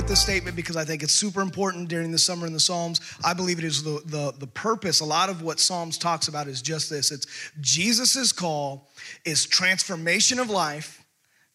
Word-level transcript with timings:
with 0.00 0.08
this 0.08 0.22
statement 0.22 0.56
because 0.56 0.78
I 0.78 0.84
think 0.86 1.02
it's 1.02 1.12
super 1.12 1.42
important 1.42 1.90
during 1.90 2.10
the 2.10 2.18
summer 2.18 2.46
in 2.46 2.54
the 2.54 2.60
Psalms. 2.60 3.02
I 3.22 3.34
believe 3.34 3.58
it 3.58 3.66
is 3.66 3.82
the, 3.82 4.00
the, 4.06 4.32
the 4.38 4.46
purpose. 4.46 5.00
A 5.00 5.04
lot 5.04 5.28
of 5.28 5.42
what 5.42 5.60
Psalms 5.60 5.98
talks 5.98 6.26
about 6.26 6.46
is 6.46 6.62
just 6.62 6.88
this 6.88 7.10
it's 7.10 7.26
Jesus's 7.60 8.32
call 8.32 8.88
is 9.26 9.44
transformation 9.44 10.38
of 10.38 10.48
life, 10.48 11.04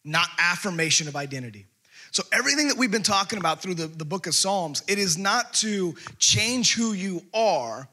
not 0.04 0.28
affirmation 0.38 1.08
of 1.08 1.16
identity. 1.16 1.66
So, 2.12 2.22
everything 2.32 2.68
that 2.68 2.78
we've 2.78 2.92
been 2.92 3.02
talking 3.02 3.40
about 3.40 3.64
through 3.64 3.74
the, 3.74 3.88
the 3.88 4.06
book 4.06 4.28
of 4.28 4.36
Psalms, 4.36 4.84
it 4.88 5.00
is 5.00 5.18
not 5.18 5.52
to 5.56 5.96
change 6.20 6.76
who 6.76 6.94
you 6.94 7.24
are 7.34 7.90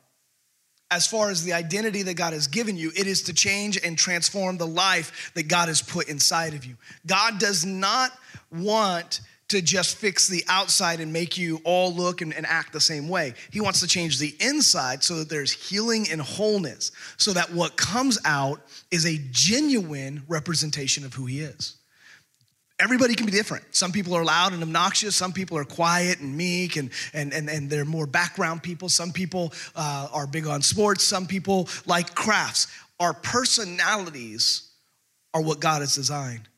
as 0.90 1.06
far 1.06 1.30
as 1.30 1.44
the 1.44 1.54
identity 1.54 2.02
that 2.02 2.18
God 2.18 2.34
has 2.34 2.46
given 2.46 2.76
you, 2.76 2.92
it 2.94 3.06
is 3.06 3.22
to 3.22 3.32
change 3.32 3.80
and 3.82 3.96
transform 3.96 4.58
the 4.58 4.66
life 4.66 5.32
that 5.34 5.48
God 5.48 5.68
has 5.68 5.80
put 5.80 6.10
inside 6.10 6.52
of 6.52 6.66
you. 6.66 6.74
God 7.06 7.38
does 7.38 7.64
not 7.64 8.12
want 8.50 9.22
to 9.52 9.62
just 9.62 9.96
fix 9.96 10.28
the 10.28 10.44
outside 10.48 11.00
and 11.00 11.12
make 11.12 11.38
you 11.38 11.60
all 11.64 11.92
look 11.92 12.20
and, 12.20 12.34
and, 12.34 12.44
act 12.46 12.72
the 12.72 12.80
same 12.80 13.08
way. 13.08 13.32
He 13.50 13.60
wants 13.60 13.80
to 13.80 13.86
change 13.86 14.18
the 14.18 14.34
inside 14.40 15.02
so 15.02 15.16
that 15.16 15.28
there's 15.28 15.52
healing 15.52 16.06
and 16.10 16.20
wholeness, 16.20 16.90
so 17.16 17.32
that 17.32 17.52
what 17.52 17.76
comes 17.76 18.18
out 18.24 18.60
is 18.90 19.06
a 19.06 19.18
genuine 19.30 20.22
representation 20.28 21.04
of 21.04 21.14
who 21.14 21.26
He 21.26 21.40
is 21.40 21.76
everybody 22.80 23.14
can 23.14 23.26
be 23.26 23.32
different. 23.32 23.64
Some 23.70 23.92
people 23.92 24.14
are 24.14 24.24
loud 24.24 24.52
and 24.52 24.62
obnoxious. 24.62 25.14
Some 25.14 25.32
people 25.32 25.56
are 25.56 25.64
quiet 25.64 26.20
and 26.20 26.36
meek 26.36 26.76
and, 26.76 26.90
and, 27.14 27.32
and, 27.32 27.48
and 27.48 27.70
they're 27.70 27.84
more 27.84 28.06
background 28.06 28.62
people. 28.62 28.88
Some 28.88 29.12
people 29.12 29.52
uh, 29.76 30.08
are 30.12 30.26
big 30.26 30.48
on 30.48 30.62
sports. 30.62 31.04
Some 31.04 31.26
people 31.26 31.68
like 31.86 32.14
crafts. 32.14 32.66
Our 32.98 33.14
personalities 33.14 34.68
are 35.32 35.40
what 35.40 35.60
God 35.60 35.80
has 35.80 35.94
designed. 35.94 36.48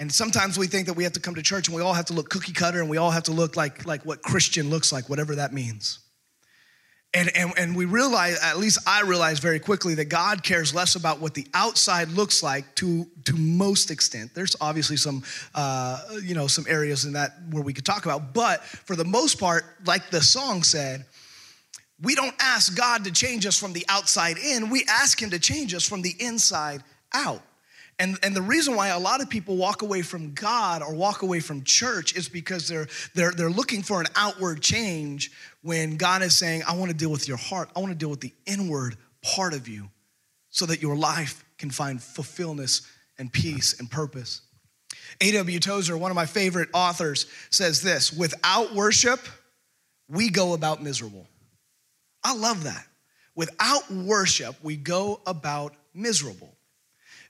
And 0.00 0.12
sometimes 0.12 0.58
we 0.58 0.68
think 0.68 0.86
that 0.86 0.94
we 0.94 1.04
have 1.04 1.14
to 1.14 1.20
come 1.20 1.34
to 1.34 1.42
church 1.42 1.66
and 1.66 1.74
we 1.74 1.82
all 1.82 1.92
have 1.92 2.04
to 2.06 2.12
look 2.12 2.28
cookie 2.28 2.52
cutter 2.52 2.80
and 2.80 2.88
we 2.88 2.98
all 2.98 3.10
have 3.10 3.24
to 3.24 3.32
look 3.32 3.56
like, 3.56 3.84
like 3.84 4.04
what 4.04 4.22
Christian 4.22 4.70
looks 4.70 4.92
like, 4.92 5.08
whatever 5.08 5.34
that 5.34 5.52
means. 5.52 5.98
And, 7.14 7.34
and, 7.34 7.52
and 7.56 7.74
we 7.74 7.86
realize, 7.86 8.38
at 8.44 8.58
least 8.58 8.78
I 8.86 9.00
realized 9.00 9.42
very 9.42 9.58
quickly, 9.58 9.94
that 9.94 10.04
God 10.04 10.44
cares 10.44 10.74
less 10.74 10.94
about 10.94 11.20
what 11.20 11.32
the 11.32 11.46
outside 11.54 12.08
looks 12.08 12.42
like 12.42 12.74
to, 12.76 13.06
to 13.24 13.34
most 13.34 13.90
extent. 13.90 14.34
There's 14.34 14.54
obviously 14.60 14.98
some, 14.98 15.24
uh, 15.54 16.00
you 16.22 16.34
know, 16.34 16.46
some 16.46 16.66
areas 16.68 17.06
in 17.06 17.14
that 17.14 17.32
where 17.50 17.62
we 17.62 17.72
could 17.72 17.86
talk 17.86 18.04
about, 18.04 18.34
but 18.34 18.62
for 18.62 18.94
the 18.94 19.06
most 19.06 19.40
part, 19.40 19.64
like 19.86 20.10
the 20.10 20.20
song 20.20 20.62
said, 20.62 21.06
we 22.00 22.14
don't 22.14 22.34
ask 22.40 22.76
God 22.76 23.04
to 23.04 23.10
change 23.10 23.46
us 23.46 23.58
from 23.58 23.72
the 23.72 23.86
outside 23.88 24.36
in, 24.36 24.68
we 24.68 24.84
ask 24.88 25.20
Him 25.20 25.30
to 25.30 25.38
change 25.38 25.74
us 25.74 25.88
from 25.88 26.02
the 26.02 26.14
inside 26.20 26.82
out. 27.12 27.42
And, 28.00 28.16
and 28.22 28.34
the 28.34 28.42
reason 28.42 28.76
why 28.76 28.88
a 28.88 28.98
lot 28.98 29.20
of 29.20 29.28
people 29.28 29.56
walk 29.56 29.82
away 29.82 30.02
from 30.02 30.32
God 30.32 30.82
or 30.82 30.94
walk 30.94 31.22
away 31.22 31.40
from 31.40 31.64
church 31.64 32.16
is 32.16 32.28
because 32.28 32.68
they're, 32.68 32.86
they're, 33.14 33.32
they're 33.32 33.50
looking 33.50 33.82
for 33.82 34.00
an 34.00 34.06
outward 34.14 34.60
change 34.62 35.32
when 35.62 35.96
God 35.96 36.22
is 36.22 36.36
saying, 36.36 36.62
I 36.68 36.76
want 36.76 36.92
to 36.92 36.96
deal 36.96 37.10
with 37.10 37.26
your 37.26 37.36
heart. 37.36 37.70
I 37.74 37.80
want 37.80 37.90
to 37.90 37.98
deal 37.98 38.10
with 38.10 38.20
the 38.20 38.32
inward 38.46 38.96
part 39.22 39.52
of 39.52 39.66
you 39.66 39.90
so 40.50 40.64
that 40.66 40.80
your 40.80 40.96
life 40.96 41.44
can 41.58 41.70
find 41.70 42.00
fulfillment 42.00 42.80
and 43.18 43.32
peace 43.32 43.78
and 43.80 43.90
purpose. 43.90 44.42
A.W. 45.20 45.58
Tozer, 45.58 45.96
one 45.96 46.12
of 46.12 46.14
my 46.14 46.26
favorite 46.26 46.68
authors, 46.72 47.26
says 47.50 47.82
this 47.82 48.12
without 48.12 48.74
worship, 48.74 49.20
we 50.08 50.30
go 50.30 50.54
about 50.54 50.82
miserable. 50.82 51.26
I 52.22 52.34
love 52.34 52.64
that. 52.64 52.86
Without 53.34 53.90
worship, 53.90 54.56
we 54.62 54.76
go 54.76 55.20
about 55.26 55.74
miserable. 55.94 56.57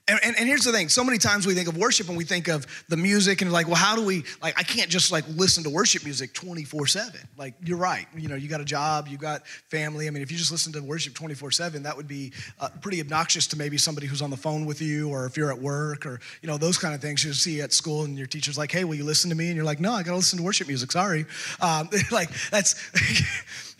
And, 0.09 0.19
and, 0.23 0.35
and, 0.39 0.47
here's 0.47 0.63
the 0.63 0.71
thing. 0.71 0.89
So 0.89 1.03
many 1.03 1.19
times 1.19 1.45
we 1.45 1.53
think 1.53 1.67
of 1.67 1.77
worship 1.77 2.07
and 2.07 2.17
we 2.17 2.23
think 2.23 2.47
of 2.47 2.65
the 2.89 2.97
music 2.97 3.41
and 3.41 3.51
like 3.51 3.67
well 3.67 3.75
how 3.75 3.95
do 3.95 4.03
we 4.03 4.23
like 4.41 4.57
i 4.57 4.63
can't 4.63 4.89
just 4.89 5.11
like 5.11 5.23
listen 5.29 5.63
to 5.63 5.69
worship 5.69 6.03
music 6.03 6.33
24 6.33 6.87
7 6.87 7.19
like 7.37 7.53
you're 7.63 7.77
right. 7.77 8.07
You 8.15 8.27
know 8.27 8.35
you 8.35 8.47
got 8.47 8.61
a 8.61 8.65
job 8.65 9.07
you 9.07 9.17
got 9.17 9.47
family. 9.47 10.07
I 10.07 10.09
mean 10.11 10.23
if 10.23 10.31
you 10.31 10.37
just 10.37 10.51
listen 10.51 10.73
to 10.73 10.81
worship 10.81 11.13
24 11.13 11.51
7 11.51 11.83
that 11.83 11.95
would 11.95 12.07
be 12.07 12.33
uh, 12.59 12.69
pretty 12.81 12.99
obnoxious 13.01 13.45
to 13.47 13.57
maybe 13.57 13.77
somebody 13.77 14.07
who's 14.07 14.21
on 14.21 14.29
the 14.29 14.37
phone 14.37 14.65
with 14.65 14.81
you 14.81 15.09
or 15.09 15.25
if 15.25 15.37
you're 15.37 15.51
at 15.51 15.59
work 15.59 16.05
or 16.05 16.19
you 16.41 16.47
know 16.47 16.57
those 16.57 16.77
kind 16.77 16.95
of 16.95 17.01
things. 17.01 17.23
You 17.23 17.33
see 17.33 17.61
at 17.61 17.71
school 17.71 18.03
and 18.03 18.17
your 18.17 18.27
teacher's 18.27 18.57
like 18.57 18.71
hey 18.71 18.83
will 18.83 18.95
you 18.95 19.05
listen 19.05 19.29
to 19.29 19.35
me? 19.35 19.47
And 19.47 19.55
you're 19.55 19.65
like 19.65 19.79
no 19.79 19.93
i 19.93 20.01
gotta 20.01 20.17
listen 20.17 20.37
to 20.39 20.43
worship 20.43 20.67
music. 20.67 20.91
Sorry. 20.91 21.25
Um, 21.61 21.89
like 22.11 22.29
that's 22.49 22.75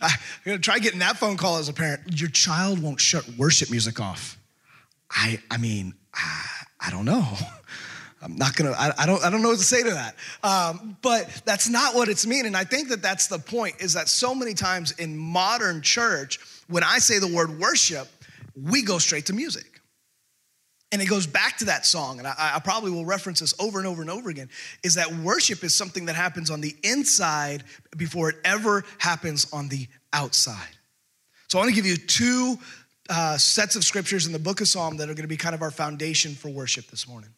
I, 0.00 0.56
try 0.58 0.78
getting 0.78 1.00
that 1.00 1.16
phone 1.16 1.36
call 1.36 1.58
as 1.58 1.68
a 1.68 1.72
parent. 1.72 2.20
Your 2.20 2.30
child 2.30 2.82
won't 2.82 3.00
shut 3.00 3.28
worship 3.36 3.70
music 3.70 4.00
off. 4.00 4.38
I, 5.10 5.40
I 5.50 5.56
mean, 5.56 5.94
I 6.14 6.90
don't 6.90 7.04
know. 7.04 7.26
I'm 8.22 8.36
not 8.36 8.54
gonna, 8.54 8.72
I, 8.72 8.92
I, 8.98 9.06
don't, 9.06 9.24
I 9.24 9.30
don't 9.30 9.40
know 9.42 9.48
what 9.48 9.58
to 9.58 9.64
say 9.64 9.82
to 9.82 9.90
that. 9.90 10.14
Um, 10.42 10.96
but 11.00 11.42
that's 11.46 11.68
not 11.68 11.94
what 11.94 12.08
it's 12.08 12.26
mean. 12.26 12.44
And 12.44 12.54
I 12.54 12.64
think 12.64 12.90
that 12.90 13.00
that's 13.00 13.28
the 13.28 13.38
point 13.38 13.76
is 13.80 13.94
that 13.94 14.08
so 14.08 14.34
many 14.34 14.52
times 14.52 14.92
in 14.92 15.16
modern 15.16 15.80
church, 15.80 16.38
when 16.68 16.84
I 16.84 16.98
say 16.98 17.18
the 17.18 17.34
word 17.34 17.58
worship, 17.58 18.08
we 18.54 18.82
go 18.82 18.98
straight 18.98 19.26
to 19.26 19.32
music. 19.32 19.80
And 20.92 21.00
it 21.00 21.06
goes 21.06 21.26
back 21.26 21.56
to 21.58 21.66
that 21.66 21.86
song, 21.86 22.18
and 22.18 22.26
I, 22.26 22.34
I 22.56 22.58
probably 22.58 22.90
will 22.90 23.04
reference 23.04 23.38
this 23.38 23.54
over 23.60 23.78
and 23.78 23.86
over 23.86 24.02
and 24.02 24.10
over 24.10 24.28
again, 24.28 24.48
is 24.82 24.94
that 24.94 25.12
worship 25.12 25.62
is 25.62 25.72
something 25.72 26.06
that 26.06 26.16
happens 26.16 26.50
on 26.50 26.60
the 26.60 26.74
inside 26.82 27.62
before 27.96 28.30
it 28.30 28.36
ever 28.44 28.84
happens 28.98 29.46
on 29.52 29.68
the 29.68 29.86
outside. 30.12 30.76
So 31.46 31.58
I 31.58 31.62
wanna 31.62 31.76
give 31.76 31.86
you 31.86 31.96
two 31.96 32.58
uh, 33.10 33.36
sets 33.36 33.76
of 33.76 33.84
scriptures 33.84 34.26
in 34.26 34.32
the 34.32 34.38
book 34.38 34.60
of 34.60 34.68
Psalm 34.68 34.96
that 34.98 35.10
are 35.10 35.14
going 35.14 35.22
to 35.24 35.28
be 35.28 35.36
kind 35.36 35.54
of 35.54 35.62
our 35.62 35.70
foundation 35.70 36.34
for 36.34 36.48
worship 36.48 36.86
this 36.86 37.08
morning. 37.08 37.30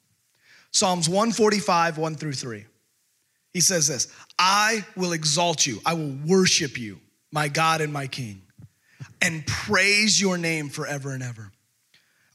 Psalms 0.70 1.08
145, 1.08 1.98
1 1.98 2.14
through 2.14 2.32
3. 2.34 2.66
He 3.52 3.60
says 3.60 3.88
this 3.88 4.12
I 4.38 4.84
will 4.96 5.12
exalt 5.12 5.66
you, 5.66 5.80
I 5.84 5.94
will 5.94 6.16
worship 6.26 6.78
you, 6.78 7.00
my 7.30 7.48
God 7.48 7.80
and 7.80 7.92
my 7.92 8.06
King, 8.06 8.42
and 9.20 9.46
praise 9.46 10.20
your 10.20 10.38
name 10.38 10.68
forever 10.68 11.12
and 11.12 11.22
ever. 11.22 11.50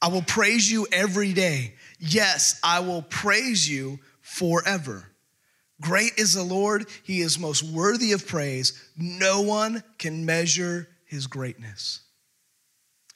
I 0.01 0.09
will 0.09 0.21
praise 0.23 0.71
you 0.71 0.87
every 0.91 1.33
day. 1.33 1.73
Yes, 1.99 2.59
I 2.63 2.81
will 2.81 3.01
praise 3.01 3.67
you 3.67 3.99
forever. 4.21 5.07
Great 5.81 6.13
is 6.17 6.33
the 6.33 6.43
Lord, 6.43 6.87
He 7.03 7.21
is 7.21 7.37
most 7.37 7.63
worthy 7.63 8.11
of 8.11 8.27
praise. 8.27 8.83
No 8.97 9.41
one 9.41 9.83
can 9.97 10.25
measure 10.25 10.87
His 11.05 11.27
greatness. 11.27 12.01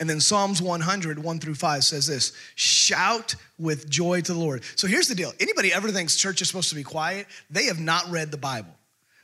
And 0.01 0.09
then 0.09 0.19
Psalms 0.19 0.63
100, 0.63 1.19
1 1.19 1.39
through 1.39 1.53
5 1.53 1.83
says 1.83 2.07
this 2.07 2.33
shout 2.55 3.35
with 3.59 3.87
joy 3.87 4.19
to 4.21 4.33
the 4.33 4.39
Lord. 4.39 4.63
So 4.75 4.87
here's 4.87 5.07
the 5.07 5.13
deal 5.13 5.31
anybody 5.39 5.71
ever 5.71 5.91
thinks 5.91 6.15
church 6.15 6.41
is 6.41 6.47
supposed 6.47 6.69
to 6.69 6.75
be 6.75 6.81
quiet, 6.81 7.27
they 7.51 7.65
have 7.65 7.79
not 7.79 8.09
read 8.09 8.31
the 8.31 8.37
Bible. 8.37 8.73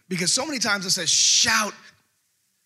Because 0.07 0.31
so 0.31 0.45
many 0.45 0.59
times 0.59 0.85
it 0.85 0.91
says 0.91 1.09
shout, 1.09 1.73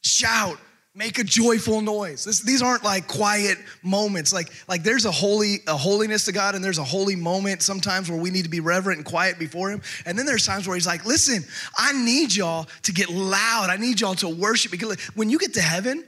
shout, 0.04 0.58
make 0.94 1.20
a 1.20 1.24
joyful 1.24 1.80
noise. 1.80 2.26
This, 2.26 2.42
these 2.42 2.62
aren't 2.62 2.84
like 2.84 3.08
quiet 3.08 3.58
moments. 3.82 4.34
Like, 4.34 4.52
like 4.68 4.84
there's 4.84 5.06
a 5.06 5.12
holy, 5.12 5.60
a 5.66 5.78
holiness 5.78 6.26
to 6.26 6.34
God, 6.34 6.54
and 6.54 6.62
there's 6.62 6.80
a 6.80 6.84
holy 6.84 7.16
moment 7.16 7.62
sometimes 7.62 8.12
where 8.12 8.20
we 8.20 8.30
need 8.30 8.44
to 8.44 8.50
be 8.50 8.60
reverent 8.60 8.98
and 8.98 9.06
quiet 9.06 9.40
before 9.40 9.70
Him. 9.70 9.82
And 10.06 10.20
then 10.20 10.26
there's 10.26 10.46
times 10.46 10.68
where 10.68 10.76
He's 10.76 10.86
like, 10.86 11.06
listen, 11.06 11.46
I 11.78 11.94
need 11.94 12.36
y'all 12.36 12.68
to 12.84 12.92
get 12.92 13.10
loud. 13.10 13.70
I 13.70 13.78
need 13.78 14.02
y'all 14.02 14.16
to 14.16 14.28
worship. 14.28 14.70
Because 14.70 15.00
when 15.16 15.30
you 15.30 15.40
get 15.40 15.54
to 15.54 15.62
heaven, 15.62 16.04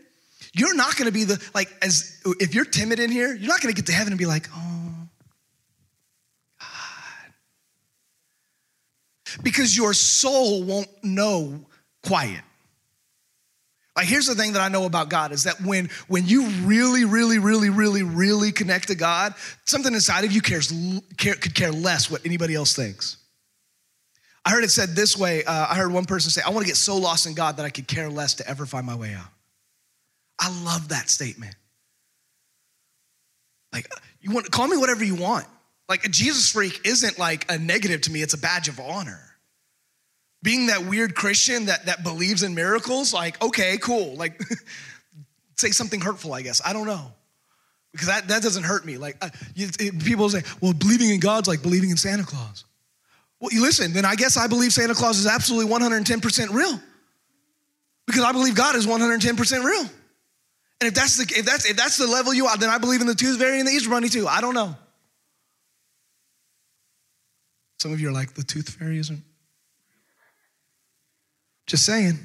you're 0.54 0.76
not 0.76 0.96
gonna 0.96 1.12
be 1.12 1.24
the, 1.24 1.44
like, 1.54 1.70
as 1.82 2.22
if 2.40 2.54
you're 2.54 2.66
timid 2.66 3.00
in 3.00 3.12
here, 3.12 3.34
you're 3.34 3.50
not 3.50 3.62
gonna 3.62 3.74
get 3.74 3.88
to 3.88 3.92
heaven 3.92 4.14
and 4.14 4.20
be 4.20 4.26
like, 4.26 4.48
oh, 4.56 5.08
God. 6.60 7.34
Because 9.42 9.76
your 9.76 9.94
soul 9.94 10.64
won't 10.64 10.90
know 11.04 11.66
quiet. 12.04 12.42
Like 13.96 14.08
here's 14.08 14.26
the 14.26 14.36
thing 14.36 14.54
that 14.54 14.62
I 14.62 14.70
know 14.70 14.86
about 14.86 15.10
God 15.10 15.32
is 15.32 15.44
that 15.44 15.62
when 15.62 15.90
when 16.08 16.26
you 16.26 16.48
really 16.64 17.06
really 17.06 17.38
really 17.38 17.70
really 17.70 18.02
really 18.02 18.52
connect 18.52 18.88
to 18.88 18.96
God, 18.96 19.36
something 19.66 19.94
inside 19.94 20.26
of 20.26 20.32
you 20.32 20.42
cares 20.42 20.74
care, 21.18 21.36
could 21.36 21.54
care 21.54 21.72
less 21.72 22.10
what 22.10 22.26
anybody 22.26 22.56
else 22.56 22.76
thinks. 22.76 23.18
I 24.46 24.50
heard 24.50 24.64
it 24.64 24.72
said 24.72 24.90
this 24.90 25.16
way. 25.16 25.44
Uh, 25.46 25.68
I 25.70 25.76
heard 25.76 25.92
one 25.92 26.06
person 26.06 26.32
say, 26.32 26.42
"I 26.42 26.50
want 26.50 26.66
to 26.66 26.68
get 26.68 26.76
so 26.76 26.98
lost 26.98 27.28
in 27.28 27.34
God 27.34 27.58
that 27.58 27.66
I 27.66 27.70
could 27.70 27.88
care 27.88 28.10
less 28.10 28.34
to 28.36 28.48
ever 28.48 28.66
find 28.66 28.86
my 28.86 28.96
way 28.96 29.14
out." 29.14 29.28
I 30.40 30.50
love 30.64 30.90
that 30.90 31.10
statement. 31.10 31.56
Like, 33.72 33.88
you 34.22 34.32
want 34.32 34.50
call 34.52 34.68
me 34.68 34.78
whatever 34.78 35.04
you 35.04 35.16
want. 35.16 35.46
Like 35.90 36.06
a 36.06 36.10
Jesus 36.10 36.52
freak 36.52 36.82
isn't 36.86 37.20
like 37.20 37.52
a 37.52 37.58
negative 37.58 38.02
to 38.02 38.12
me, 38.12 38.22
it's 38.22 38.34
a 38.34 38.38
badge 38.38 38.68
of 38.68 38.80
honor. 38.80 39.20
Being 40.42 40.68
that 40.68 40.86
weird 40.86 41.16
Christian 41.16 41.66
that, 41.68 41.86
that 41.86 42.04
believes 42.04 42.44
in 42.44 42.54
miracles, 42.54 43.14
like, 43.14 43.42
okay, 43.42 43.78
cool. 43.78 44.16
Like, 44.16 44.42
say 45.56 45.72
something 45.72 46.02
hurtful, 46.02 46.34
I 46.34 46.42
guess. 46.42 46.62
I 46.66 46.74
don't 46.74 46.86
know. 46.86 47.14
Because 47.94 48.08
that, 48.08 48.28
that 48.28 48.44
doesn't 48.44 48.64
hurt 48.64 48.86
me. 48.86 48.98
Like, 48.98 49.16
uh, 49.22 49.30
you, 49.56 49.70
it, 49.80 50.04
people 50.04 50.28
say, 50.30 50.42
well, 50.60 50.74
believing 50.74 51.12
in 51.12 51.22
God's 51.22 51.48
like 51.48 51.62
believing 51.62 51.92
in 51.92 51.98
Santa 51.98 52.24
Claus. 52.24 52.66
Well, 53.40 53.52
you 53.54 53.62
listen, 53.62 53.94
then 53.94 54.04
I 54.04 54.16
guess 54.16 54.36
I 54.36 54.48
believe 54.48 54.74
Santa 54.74 54.94
Claus 54.96 55.20
is 55.20 55.28
absolutely 55.28 55.72
110% 55.72 56.54
real. 56.54 56.80
Because 58.06 58.24
I 58.24 58.32
believe 58.32 58.56
God 58.56 58.76
is 58.76 58.86
110% 58.86 59.64
real. 59.64 59.90
And 60.84 60.90
if 60.90 60.96
that's 60.96 61.16
the 61.16 61.24
if 61.40 61.46
that's 61.46 61.64
if 61.64 61.78
that's 61.78 61.96
the 61.96 62.08
level 62.08 62.34
you 62.34 62.48
are, 62.48 62.58
then 62.58 62.70
I 62.70 62.78
believe 62.78 63.00
in 63.00 63.08
the 63.08 63.16
tooth 63.16 63.40
fairy 63.40 63.58
and 63.58 63.66
the 63.66 63.72
Easter 63.72 63.90
bunny 63.90 64.10
too. 64.10 64.28
I 64.28 64.42
don't 64.42 64.54
know. 64.54 64.76
Some 67.80 67.94
of 67.94 68.02
you 68.02 68.10
are 68.10 68.12
like, 68.12 68.34
the 68.34 68.44
tooth 68.44 68.68
fairy 68.68 68.98
isn't. 68.98 69.24
Just 71.68 71.86
saying. 71.86 72.20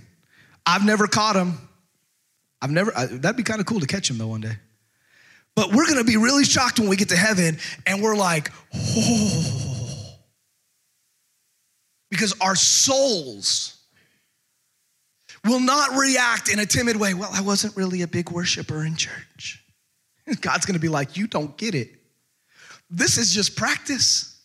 I've 0.66 0.84
never 0.84 1.06
caught 1.06 1.36
him. 1.36 1.56
I've 2.60 2.72
never, 2.72 2.92
I, 2.98 3.06
that'd 3.06 3.36
be 3.36 3.44
kind 3.44 3.60
of 3.60 3.66
cool 3.66 3.78
to 3.78 3.86
catch 3.86 4.10
him 4.10 4.18
though 4.18 4.26
one 4.26 4.40
day. 4.40 4.56
But 5.54 5.72
we're 5.72 5.86
gonna 5.86 6.02
be 6.02 6.16
really 6.16 6.42
shocked 6.42 6.80
when 6.80 6.88
we 6.88 6.96
get 6.96 7.10
to 7.10 7.16
heaven 7.16 7.58
and 7.86 8.02
we're 8.02 8.16
like, 8.16 8.50
oh. 8.74 10.16
Because 12.10 12.34
our 12.40 12.56
souls 12.56 13.77
will 15.44 15.60
not 15.60 15.96
react 15.96 16.50
in 16.50 16.58
a 16.58 16.66
timid 16.66 16.96
way. 16.96 17.14
Well, 17.14 17.30
I 17.32 17.40
wasn't 17.40 17.76
really 17.76 18.02
a 18.02 18.08
big 18.08 18.30
worshiper 18.30 18.84
in 18.84 18.96
church. 18.96 19.64
God's 20.40 20.66
gonna 20.66 20.78
be 20.78 20.88
like, 20.88 21.16
you 21.16 21.26
don't 21.26 21.56
get 21.56 21.74
it. 21.74 21.90
This 22.90 23.18
is 23.18 23.32
just 23.32 23.56
practice. 23.56 24.40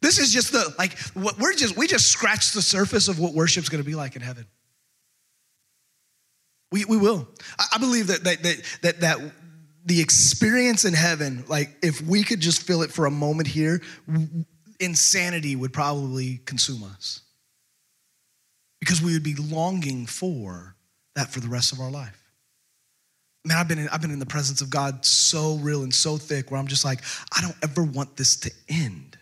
This 0.00 0.18
is 0.18 0.32
just 0.32 0.52
the, 0.52 0.74
like, 0.78 0.98
we're 1.14 1.54
just, 1.54 1.76
we 1.76 1.86
just 1.86 2.08
scratched 2.08 2.54
the 2.54 2.62
surface 2.62 3.08
of 3.08 3.18
what 3.18 3.34
worship's 3.34 3.68
gonna 3.68 3.84
be 3.84 3.94
like 3.94 4.16
in 4.16 4.22
heaven. 4.22 4.46
We, 6.72 6.86
we 6.86 6.96
will. 6.96 7.28
I, 7.72 7.78
believe 7.78 8.06
that, 8.06 8.24
that, 8.24 8.42
that, 8.42 8.78
that, 8.80 9.00
that 9.00 9.32
the 9.84 10.00
experience 10.00 10.86
in 10.86 10.94
heaven, 10.94 11.44
like, 11.46 11.76
if 11.82 12.00
we 12.00 12.24
could 12.24 12.40
just 12.40 12.62
feel 12.62 12.82
it 12.82 12.90
for 12.90 13.04
a 13.04 13.10
moment 13.10 13.46
here, 13.46 13.82
insanity 14.80 15.54
would 15.54 15.72
probably 15.72 16.40
consume 16.46 16.82
us 16.82 17.20
because 18.82 19.00
we 19.00 19.12
would 19.12 19.22
be 19.22 19.36
longing 19.36 20.06
for 20.06 20.74
that 21.14 21.28
for 21.28 21.38
the 21.38 21.46
rest 21.46 21.72
of 21.72 21.78
our 21.78 21.88
life. 21.88 22.20
Man, 23.44 23.56
I've 23.56 23.68
been 23.68 23.78
in, 23.78 23.88
I've 23.90 24.00
been 24.00 24.10
in 24.10 24.18
the 24.18 24.26
presence 24.26 24.60
of 24.60 24.70
God 24.70 25.06
so 25.06 25.54
real 25.58 25.84
and 25.84 25.94
so 25.94 26.16
thick 26.16 26.50
where 26.50 26.58
I'm 26.58 26.66
just 26.66 26.84
like, 26.84 26.98
I 27.32 27.42
don't 27.42 27.54
ever 27.62 27.84
want 27.84 28.16
this 28.16 28.34
to 28.40 28.50
end. 28.68 29.16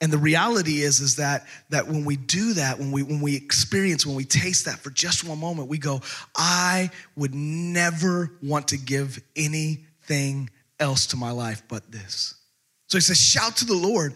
And 0.00 0.12
the 0.12 0.18
reality 0.18 0.82
is, 0.82 1.00
is 1.00 1.16
that, 1.16 1.48
that 1.70 1.88
when 1.88 2.04
we 2.04 2.14
do 2.14 2.52
that, 2.52 2.78
when 2.78 2.92
we, 2.92 3.02
when 3.02 3.20
we 3.20 3.34
experience, 3.34 4.06
when 4.06 4.14
we 4.14 4.24
taste 4.24 4.66
that 4.66 4.78
for 4.78 4.90
just 4.90 5.24
one 5.24 5.40
moment, 5.40 5.68
we 5.68 5.78
go, 5.78 6.00
I 6.36 6.88
would 7.16 7.34
never 7.34 8.30
want 8.44 8.68
to 8.68 8.78
give 8.78 9.20
anything 9.34 10.50
else 10.78 11.06
to 11.08 11.16
my 11.16 11.32
life 11.32 11.64
but 11.66 11.90
this. 11.90 12.36
So 12.86 12.96
he 12.96 13.02
says, 13.02 13.18
shout 13.18 13.56
to 13.56 13.64
the 13.64 13.74
Lord, 13.74 14.14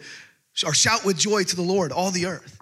or 0.65 0.73
shout 0.73 1.03
with 1.03 1.17
joy 1.17 1.43
to 1.43 1.55
the 1.57 1.61
Lord, 1.61 1.91
all 1.91 2.09
the 2.09 2.27
earth. 2.27 2.61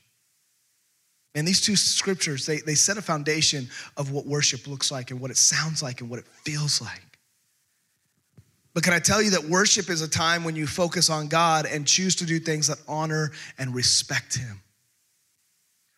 And 1.33 1.47
these 1.47 1.61
two 1.61 1.75
scriptures, 1.75 2.45
they, 2.45 2.57
they 2.57 2.75
set 2.75 2.97
a 2.97 3.01
foundation 3.01 3.69
of 3.95 4.11
what 4.11 4.25
worship 4.25 4.67
looks 4.67 4.91
like 4.91 5.11
and 5.11 5.21
what 5.21 5.31
it 5.31 5.37
sounds 5.37 5.81
like 5.81 6.01
and 6.01 6.09
what 6.09 6.19
it 6.19 6.27
feels 6.27 6.81
like. 6.81 7.01
But 8.73 8.83
can 8.83 8.93
I 8.93 8.99
tell 8.99 9.21
you 9.21 9.31
that 9.31 9.45
worship 9.45 9.89
is 9.89 10.01
a 10.01 10.07
time 10.07 10.43
when 10.43 10.55
you 10.55 10.65
focus 10.65 11.09
on 11.09 11.27
God 11.27 11.65
and 11.65 11.85
choose 11.85 12.15
to 12.17 12.25
do 12.25 12.39
things 12.39 12.67
that 12.67 12.77
honor 12.87 13.31
and 13.57 13.73
respect 13.73 14.37
Him? 14.37 14.61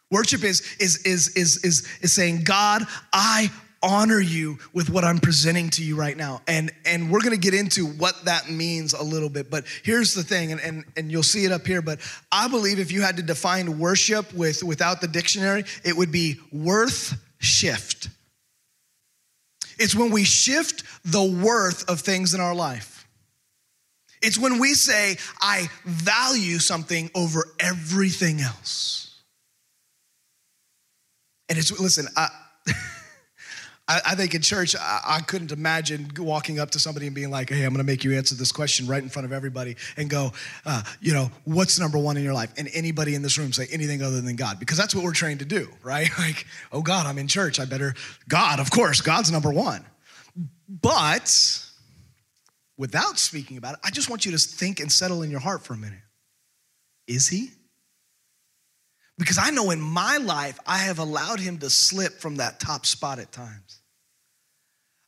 Worship 0.10 0.44
is, 0.44 0.62
is, 0.80 0.98
is, 1.06 1.30
is, 1.36 1.58
is, 1.64 1.88
is 2.02 2.14
saying, 2.14 2.44
God, 2.44 2.84
I 3.12 3.52
honor 3.84 4.20
you 4.20 4.58
with 4.74 4.90
what 4.90 5.04
I'm 5.04 5.20
presenting 5.20 5.70
to 5.72 5.84
you 5.84 5.96
right 5.96 6.18
now. 6.18 6.42
And, 6.48 6.72
and 6.86 7.12
we're 7.12 7.22
gonna 7.22 7.38
get 7.38 7.54
into 7.54 7.86
what 7.86 8.26
that 8.26 8.50
means 8.50 8.94
a 8.94 9.04
little 9.04 9.30
bit. 9.30 9.52
But 9.52 9.66
here's 9.84 10.14
the 10.14 10.24
thing, 10.24 10.54
and, 10.54 10.62
and, 10.62 10.86
and 10.98 11.12
you'll 11.12 11.22
see 11.22 11.46
it 11.46 11.52
up 11.52 11.68
here, 11.68 11.82
but 11.82 12.00
I 12.32 12.48
believe 12.48 12.80
if 12.80 12.92
you 12.92 13.02
had 13.02 13.18
to 13.18 13.24
define 13.24 13.78
worship 13.78 14.34
with, 14.34 14.64
without 14.64 15.02
the 15.02 15.08
dictionary, 15.08 15.66
it 15.84 15.96
would 15.96 16.12
be 16.12 16.40
worth 16.52 17.22
shift. 17.40 18.10
It's 19.78 19.96
when 19.96 20.12
we 20.12 20.24
shift 20.24 20.84
the 21.04 21.24
worth 21.24 21.90
of 21.90 22.00
things 22.00 22.34
in 22.34 22.40
our 22.40 22.56
life. 22.56 23.06
It's 24.22 24.40
when 24.40 24.58
we 24.58 24.74
say, 24.74 25.18
I 25.42 25.68
value 25.84 26.60
something 26.60 27.12
over 27.14 27.46
everything 27.60 28.40
else. 28.40 29.22
And 31.50 31.58
it's, 31.58 31.78
listen, 31.78 32.08
I, 32.16 32.30
I, 33.88 34.02
I 34.08 34.16
think 34.16 34.34
in 34.34 34.42
church, 34.42 34.76
I, 34.76 35.02
I, 35.06 35.20
couldn't 35.20 35.52
imagine 35.52 36.10
walking 36.18 36.58
up 36.58 36.72
to 36.72 36.80
somebody 36.80 37.06
and 37.06 37.16
being 37.16 37.30
like, 37.30 37.50
hey, 37.50 37.66
I'm 37.66 37.74
gonna 37.74 37.84
make 37.84 38.04
you 38.06 38.16
answer 38.16 38.34
this 38.34 38.52
question 38.52 38.88
right 38.88 39.04
in 39.04 39.10
front 39.10 39.26
of 39.26 39.34
everybody 39.34 39.76
and 39.98 40.10
go, 40.10 40.32
uh, 40.66 40.84
you 41.02 41.14
know, 41.14 41.30
what's 41.44 41.80
number 41.80 41.98
one 41.98 42.16
in 42.16 42.24
your 42.24 42.34
life? 42.34 42.54
And 42.58 42.70
anybody 42.74 43.14
in 43.14 43.22
this 43.22 43.38
room 43.38 43.52
say 43.52 43.68
anything 43.72 44.02
other 44.02 44.22
than 44.22 44.38
God, 44.38 44.58
because 44.60 44.78
that's 44.78 44.96
what 44.96 45.04
we're 45.04 45.14
trained 45.14 45.40
to 45.40 45.46
do, 45.46 45.68
right? 45.84 46.10
Like, 46.24 46.46
oh 46.72 46.82
God, 46.82 47.06
I'm 47.06 47.18
in 47.18 47.28
church. 47.28 47.60
I 47.60 47.66
better, 47.66 47.96
God, 48.30 48.62
of 48.62 48.72
course, 48.72 49.02
God's 49.02 49.30
number 49.30 49.52
one. 49.52 49.84
But 50.70 51.60
without 52.78 53.20
speaking 53.20 53.58
about 53.58 53.74
it, 53.74 53.80
I 53.84 53.90
just 53.90 54.10
want 54.10 54.26
you 54.26 54.32
to 54.32 54.38
think 54.38 54.80
and 54.80 54.90
settle 54.90 55.22
in 55.22 55.30
your 55.30 55.42
heart 55.42 55.64
for 55.64 55.74
a 55.74 55.78
minute. 55.78 56.00
Is 57.08 57.28
he? 57.28 57.50
Because 59.18 59.38
I 59.38 59.52
know 59.52 59.70
in 59.72 59.80
my 59.80 60.18
life, 60.18 60.60
I 60.66 60.78
have 60.78 61.00
allowed 61.00 61.40
him 61.40 61.60
to 61.60 61.70
slip 61.70 62.14
from 62.20 62.38
that 62.38 62.60
top 62.60 62.86
spot 62.86 63.20
at 63.20 63.32
times. 63.32 63.83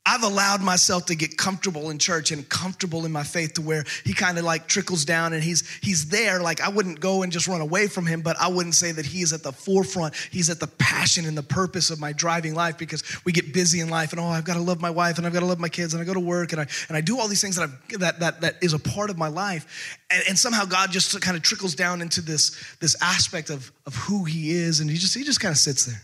I've 0.07 0.21
allowed 0.21 0.61
myself 0.61 1.07
to 1.07 1.15
get 1.15 1.35
comfortable 1.35 1.89
in 1.89 1.97
church 1.97 2.31
and 2.31 2.47
comfortable 2.47 3.05
in 3.05 3.11
my 3.11 3.23
faith 3.23 3.53
to 3.53 3.61
where 3.63 3.83
he 4.03 4.13
kind 4.13 4.37
of 4.37 4.43
like 4.43 4.67
trickles 4.67 5.03
down 5.03 5.33
and 5.33 5.43
he's 5.43 5.67
he's 5.81 6.09
there. 6.09 6.39
Like 6.39 6.61
I 6.61 6.69
wouldn't 6.69 6.99
go 6.99 7.23
and 7.23 7.31
just 7.31 7.47
run 7.47 7.59
away 7.59 7.87
from 7.87 8.05
him 8.05 8.21
but 8.21 8.37
I 8.39 8.47
wouldn't 8.47 8.75
say 8.75 8.91
that 8.91 9.05
he 9.05 9.21
is 9.21 9.33
at 9.33 9.41
the 9.41 9.51
forefront. 9.51 10.13
He's 10.31 10.51
at 10.51 10.59
the 10.59 10.67
passion 10.67 11.25
and 11.25 11.35
the 11.35 11.43
purpose 11.43 11.89
of 11.89 11.99
my 11.99 12.13
driving 12.13 12.53
life 12.53 12.77
because 12.77 13.03
we 13.25 13.31
get 13.31 13.51
busy 13.51 13.79
in 13.79 13.89
life 13.89 14.11
and 14.11 14.19
oh 14.19 14.25
I've 14.25 14.45
got 14.45 14.55
to 14.55 14.61
love 14.61 14.79
my 14.79 14.91
wife 14.91 15.17
and 15.17 15.25
I've 15.25 15.33
got 15.33 15.39
to 15.39 15.47
love 15.47 15.59
my 15.59 15.69
kids 15.69 15.95
and 15.95 16.01
I 16.01 16.05
go 16.05 16.13
to 16.13 16.19
work 16.19 16.51
and 16.51 16.61
I 16.61 16.67
and 16.87 16.95
I 16.95 17.01
do 17.01 17.19
all 17.19 17.27
these 17.27 17.41
things 17.41 17.55
that 17.55 17.63
I've, 17.63 17.99
that 17.99 18.19
that 18.19 18.41
that 18.41 18.55
is 18.61 18.73
a 18.73 18.79
part 18.79 19.09
of 19.09 19.17
my 19.17 19.27
life. 19.27 19.97
And, 20.11 20.23
and 20.29 20.37
somehow 20.37 20.65
God 20.65 20.91
just 20.91 21.19
kind 21.21 21.35
of 21.35 21.41
trickles 21.41 21.73
down 21.73 22.03
into 22.03 22.21
this 22.21 22.75
this 22.79 22.95
aspect 23.01 23.49
of 23.49 23.71
of 23.87 23.95
who 23.95 24.23
he 24.23 24.51
is 24.51 24.81
and 24.81 24.89
he 24.89 24.97
just 24.97 25.15
he 25.15 25.23
just 25.23 25.39
kind 25.39 25.51
of 25.51 25.57
sits 25.57 25.85
there 25.85 26.01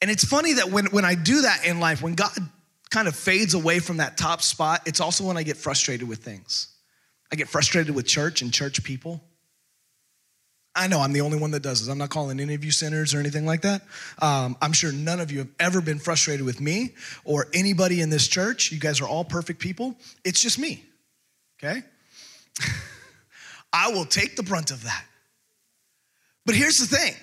and 0.00 0.10
it's 0.10 0.24
funny 0.24 0.54
that 0.54 0.70
when, 0.70 0.86
when 0.86 1.04
I 1.04 1.14
do 1.14 1.42
that 1.42 1.64
in 1.64 1.80
life, 1.80 2.02
when 2.02 2.14
God 2.14 2.30
kind 2.90 3.08
of 3.08 3.16
fades 3.16 3.54
away 3.54 3.80
from 3.80 3.98
that 3.98 4.16
top 4.16 4.42
spot, 4.42 4.82
it's 4.86 5.00
also 5.00 5.24
when 5.24 5.36
I 5.36 5.42
get 5.42 5.56
frustrated 5.56 6.08
with 6.08 6.20
things. 6.20 6.68
I 7.32 7.36
get 7.36 7.48
frustrated 7.48 7.94
with 7.94 8.06
church 8.06 8.40
and 8.40 8.52
church 8.52 8.82
people. 8.82 9.22
I 10.74 10.86
know 10.86 11.00
I'm 11.00 11.12
the 11.12 11.22
only 11.22 11.38
one 11.38 11.50
that 11.50 11.62
does 11.62 11.80
this. 11.80 11.88
I'm 11.88 11.98
not 11.98 12.10
calling 12.10 12.38
any 12.38 12.54
of 12.54 12.64
you 12.64 12.70
sinners 12.70 13.12
or 13.12 13.18
anything 13.18 13.44
like 13.44 13.62
that. 13.62 13.82
Um, 14.20 14.56
I'm 14.62 14.72
sure 14.72 14.92
none 14.92 15.18
of 15.18 15.32
you 15.32 15.38
have 15.38 15.48
ever 15.58 15.80
been 15.80 15.98
frustrated 15.98 16.46
with 16.46 16.60
me 16.60 16.94
or 17.24 17.48
anybody 17.52 18.00
in 18.00 18.10
this 18.10 18.28
church. 18.28 18.70
You 18.70 18.78
guys 18.78 19.00
are 19.00 19.08
all 19.08 19.24
perfect 19.24 19.58
people. 19.58 19.96
It's 20.24 20.40
just 20.40 20.58
me, 20.58 20.84
okay? 21.58 21.82
I 23.72 23.90
will 23.90 24.04
take 24.04 24.36
the 24.36 24.44
brunt 24.44 24.70
of 24.70 24.84
that. 24.84 25.04
But 26.46 26.54
here's 26.54 26.78
the 26.78 26.96
thing 26.96 27.14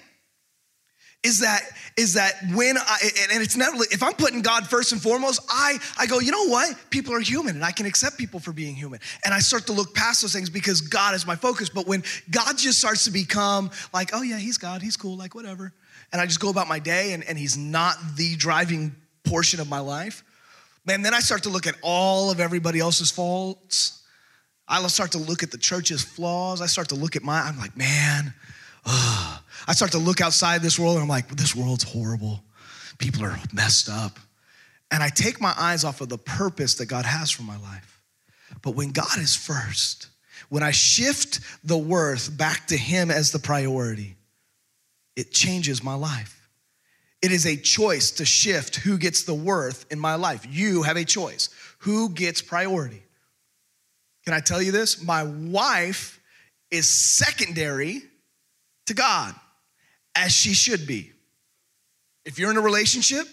is 1.26 1.40
that 1.40 1.62
is 1.98 2.14
that 2.14 2.36
when 2.54 2.78
I 2.78 2.98
and 3.32 3.42
it's 3.42 3.58
never 3.58 3.78
if 3.90 4.04
I'm 4.04 4.14
putting 4.14 4.44
God 4.44 4.68
first 4.68 4.92
and 4.92 5.02
foremost, 5.02 5.42
I 5.50 5.80
I 5.98 6.06
go, 6.06 6.20
you 6.20 6.32
know 6.32 6.48
what? 6.48 6.76
People 6.92 7.16
are 7.16 7.20
human 7.20 7.56
and 7.56 7.66
I 7.66 7.72
can 7.72 7.88
accept 7.88 8.18
people 8.18 8.40
for 8.40 8.54
being 8.54 8.76
human. 8.76 9.00
And 9.26 9.34
I 9.34 9.40
start 9.40 9.66
to 9.68 9.74
look 9.74 9.96
past 9.96 10.22
those 10.22 10.34
things 10.34 10.52
because 10.52 10.82
God 10.82 11.16
is 11.16 11.26
my 11.26 11.36
focus. 11.36 11.70
But 11.70 11.88
when 11.88 12.04
God 12.30 12.58
just 12.58 12.78
starts 12.78 13.06
to 13.06 13.12
become 13.12 13.72
like, 13.92 14.12
oh 14.14 14.22
yeah, 14.22 14.38
he's 14.38 14.60
God, 14.60 14.84
he's 14.84 14.96
cool, 14.96 15.18
like 15.18 15.34
whatever. 15.34 15.74
And 16.14 16.22
I 16.22 16.28
just 16.28 16.40
go 16.40 16.50
about 16.50 16.68
my 16.68 16.78
day 16.78 17.14
and, 17.14 17.24
and 17.24 17.38
he's 17.40 17.58
not 17.58 17.96
the 18.16 18.36
driving 18.36 18.96
portion 19.24 19.60
of 19.60 19.68
my 19.68 19.80
life, 19.80 20.24
man, 20.86 21.02
then 21.02 21.16
I 21.16 21.20
start 21.20 21.44
to 21.44 21.50
look 21.50 21.66
at 21.66 21.76
all 21.82 22.30
of 22.30 22.40
everybody 22.40 22.80
else's 22.80 23.10
faults. 23.10 24.04
I'll 24.68 24.88
start 24.90 25.14
to 25.14 25.18
look 25.18 25.42
at 25.42 25.50
the 25.50 25.58
church's 25.58 26.04
flaws. 26.04 26.62
I 26.62 26.68
start 26.68 26.90
to 26.90 26.96
look 26.96 27.16
at 27.16 27.24
my, 27.24 27.40
I'm 27.42 27.58
like, 27.58 27.76
man, 27.76 28.34
ugh 28.86 29.42
I 29.68 29.74
start 29.74 29.92
to 29.94 29.98
look 29.98 30.22
outside 30.22 30.62
this 30.62 30.78
world 30.78 30.96
and 30.96 31.04
I'm 31.04 31.10
like, 31.10 31.28
this 31.30 31.56
world's 31.56 31.84
horrible. 31.84 32.44
People 32.98 33.26
are 33.26 33.38
messed 33.54 33.90
up. 33.90 34.20
And 34.92 35.02
I 35.02 35.10
take 35.10 35.42
my 35.42 35.54
eyes 35.58 35.84
off 35.84 36.02
of 36.02 36.10
the 36.10 36.18
purpose 36.18 36.76
that 36.76 36.86
God 36.86 37.06
has 37.06 37.32
for 37.32 37.44
my 37.44 37.58
life. 37.58 38.02
But 38.62 38.72
when 38.72 38.92
God 38.92 39.18
is 39.18 39.36
first, 39.36 40.08
when 40.50 40.64
I 40.64 40.72
shift 40.72 41.40
the 41.64 41.78
worth 41.78 42.38
back 42.38 42.68
to 42.68 42.78
Him 42.78 43.10
as 43.10 43.32
the 43.32 43.40
priority, 43.40 44.16
it 45.16 45.32
changes 45.32 45.84
my 45.84 45.96
life. 45.96 46.50
It 47.22 47.32
is 47.32 47.48
a 47.48 47.56
choice 47.58 48.12
to 48.12 48.26
shift 48.26 48.76
who 48.76 49.00
gets 49.00 49.24
the 49.24 49.34
worth 49.34 49.86
in 49.92 50.00
my 50.00 50.16
life. 50.16 50.46
You 50.48 50.84
have 50.84 50.98
a 50.98 51.06
choice. 51.06 51.50
Who 51.80 52.10
gets 52.10 52.42
priority? 52.42 53.02
Can 54.26 54.34
I 54.36 54.40
tell 54.40 54.62
you 54.62 54.72
this? 54.72 55.02
My 55.02 55.24
wife 55.24 56.20
is 56.70 56.88
secondary 56.88 58.04
to 58.86 58.94
God 58.94 59.34
as 60.16 60.32
she 60.32 60.54
should 60.54 60.88
be. 60.88 61.12
If 62.26 62.40
you're 62.40 62.50
in 62.50 62.58
a 62.58 62.62
relationship, 62.62 63.28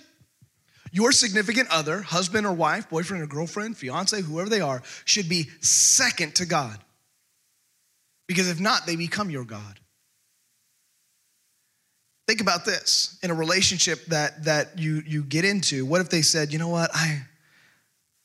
your 0.90 1.12
significant 1.12 1.70
other, 1.70 2.02
husband 2.02 2.46
or 2.46 2.52
wife, 2.52 2.90
boyfriend 2.90 3.22
or 3.22 3.26
girlfriend, 3.26 3.76
fiance, 3.76 4.20
whoever 4.20 4.50
they 4.50 4.60
are, 4.60 4.82
should 5.04 5.28
be 5.28 5.48
second 5.60 6.34
to 6.36 6.46
God. 6.46 6.78
Because 8.28 8.50
if 8.50 8.60
not, 8.60 8.86
they 8.86 8.96
become 8.96 9.30
your 9.30 9.44
God. 9.44 9.80
Think 12.28 12.40
about 12.40 12.64
this 12.64 13.18
in 13.22 13.30
a 13.30 13.34
relationship 13.34 14.04
that, 14.06 14.44
that 14.44 14.78
you, 14.78 15.02
you 15.06 15.22
get 15.22 15.44
into. 15.44 15.84
What 15.84 16.00
if 16.00 16.10
they 16.10 16.22
said, 16.22 16.52
you 16.52 16.58
know 16.58 16.68
what, 16.68 16.90
I, 16.94 17.22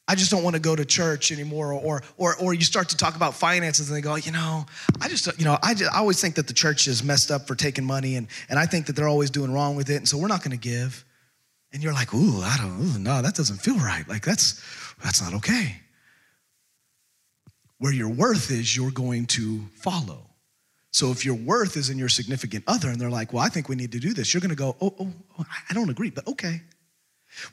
I 0.08 0.16
just 0.16 0.32
don't 0.32 0.44
want 0.44 0.56
to 0.56 0.62
go 0.62 0.76
to 0.76 0.86
church 0.86 1.32
anymore. 1.32 1.74
Or, 1.74 2.02
or, 2.18 2.36
or 2.38 2.54
you 2.54 2.62
start 2.62 2.90
to 2.90 2.98
talk 2.98 3.16
about 3.16 3.34
finances 3.34 3.90
and 3.90 3.98
they 3.98 4.02
go, 4.02 4.16
you 4.16 4.32
know, 4.32 4.66
I 5.02 5.10
just, 5.10 5.28
you 5.38 5.46
know, 5.46 5.58
I, 5.62 5.74
just, 5.74 5.94
I 5.94 5.98
always 5.98 6.22
think 6.22 6.36
that 6.36 6.48
the 6.48 6.54
church 6.54 6.88
is 6.88 7.04
messed 7.04 7.30
up 7.30 7.48
for 7.48 7.56
taking 7.56 7.84
money 7.84 8.16
and, 8.16 8.28
and 8.50 8.58
I 8.58 8.66
think 8.66 8.86
that 8.86 8.96
they're 8.96 9.10
always 9.10 9.30
doing 9.30 9.52
wrong 9.52 9.76
with 9.76 9.90
it. 9.90 9.98
And 9.98 10.08
so 10.08 10.18
we're 10.18 10.28
not 10.28 10.44
going 10.44 10.58
to 10.58 10.58
give. 10.58 11.04
And 11.74 11.84
you're 11.84 11.94
like, 11.94 12.14
ooh, 12.14 12.42
I 12.42 12.56
don't, 12.58 12.80
ooh, 12.80 13.00
no, 13.00 13.22
that 13.22 13.36
doesn't 13.36 13.58
feel 13.58 13.78
right. 13.78 14.08
Like 14.08 14.24
that's, 14.24 14.62
that's 15.04 15.22
not 15.22 15.34
okay. 15.36 15.82
Where 17.80 17.92
your 17.92 18.10
worth 18.10 18.50
is, 18.50 18.76
you're 18.76 18.92
going 18.92 19.26
to 19.28 19.62
follow. 19.76 20.28
So 20.92 21.12
if 21.12 21.26
your 21.26 21.36
worth 21.36 21.76
is 21.76 21.90
in 21.90 21.98
your 21.98 22.10
significant 22.10 22.64
other 22.66 22.90
and 22.90 23.00
they're 23.00 23.10
like, 23.10 23.34
well, 23.34 23.44
I 23.44 23.50
think 23.50 23.68
we 23.70 23.76
need 23.76 23.92
to 23.92 24.00
do 24.00 24.14
this, 24.14 24.34
you're 24.34 24.42
going 24.42 24.50
to 24.50 24.56
go, 24.56 24.76
oh, 24.82 24.96
oh, 25.00 25.14
oh, 25.38 25.46
I 25.70 25.74
don't 25.74 25.90
agree, 25.90 26.10
but 26.10 26.26
okay. 26.28 26.62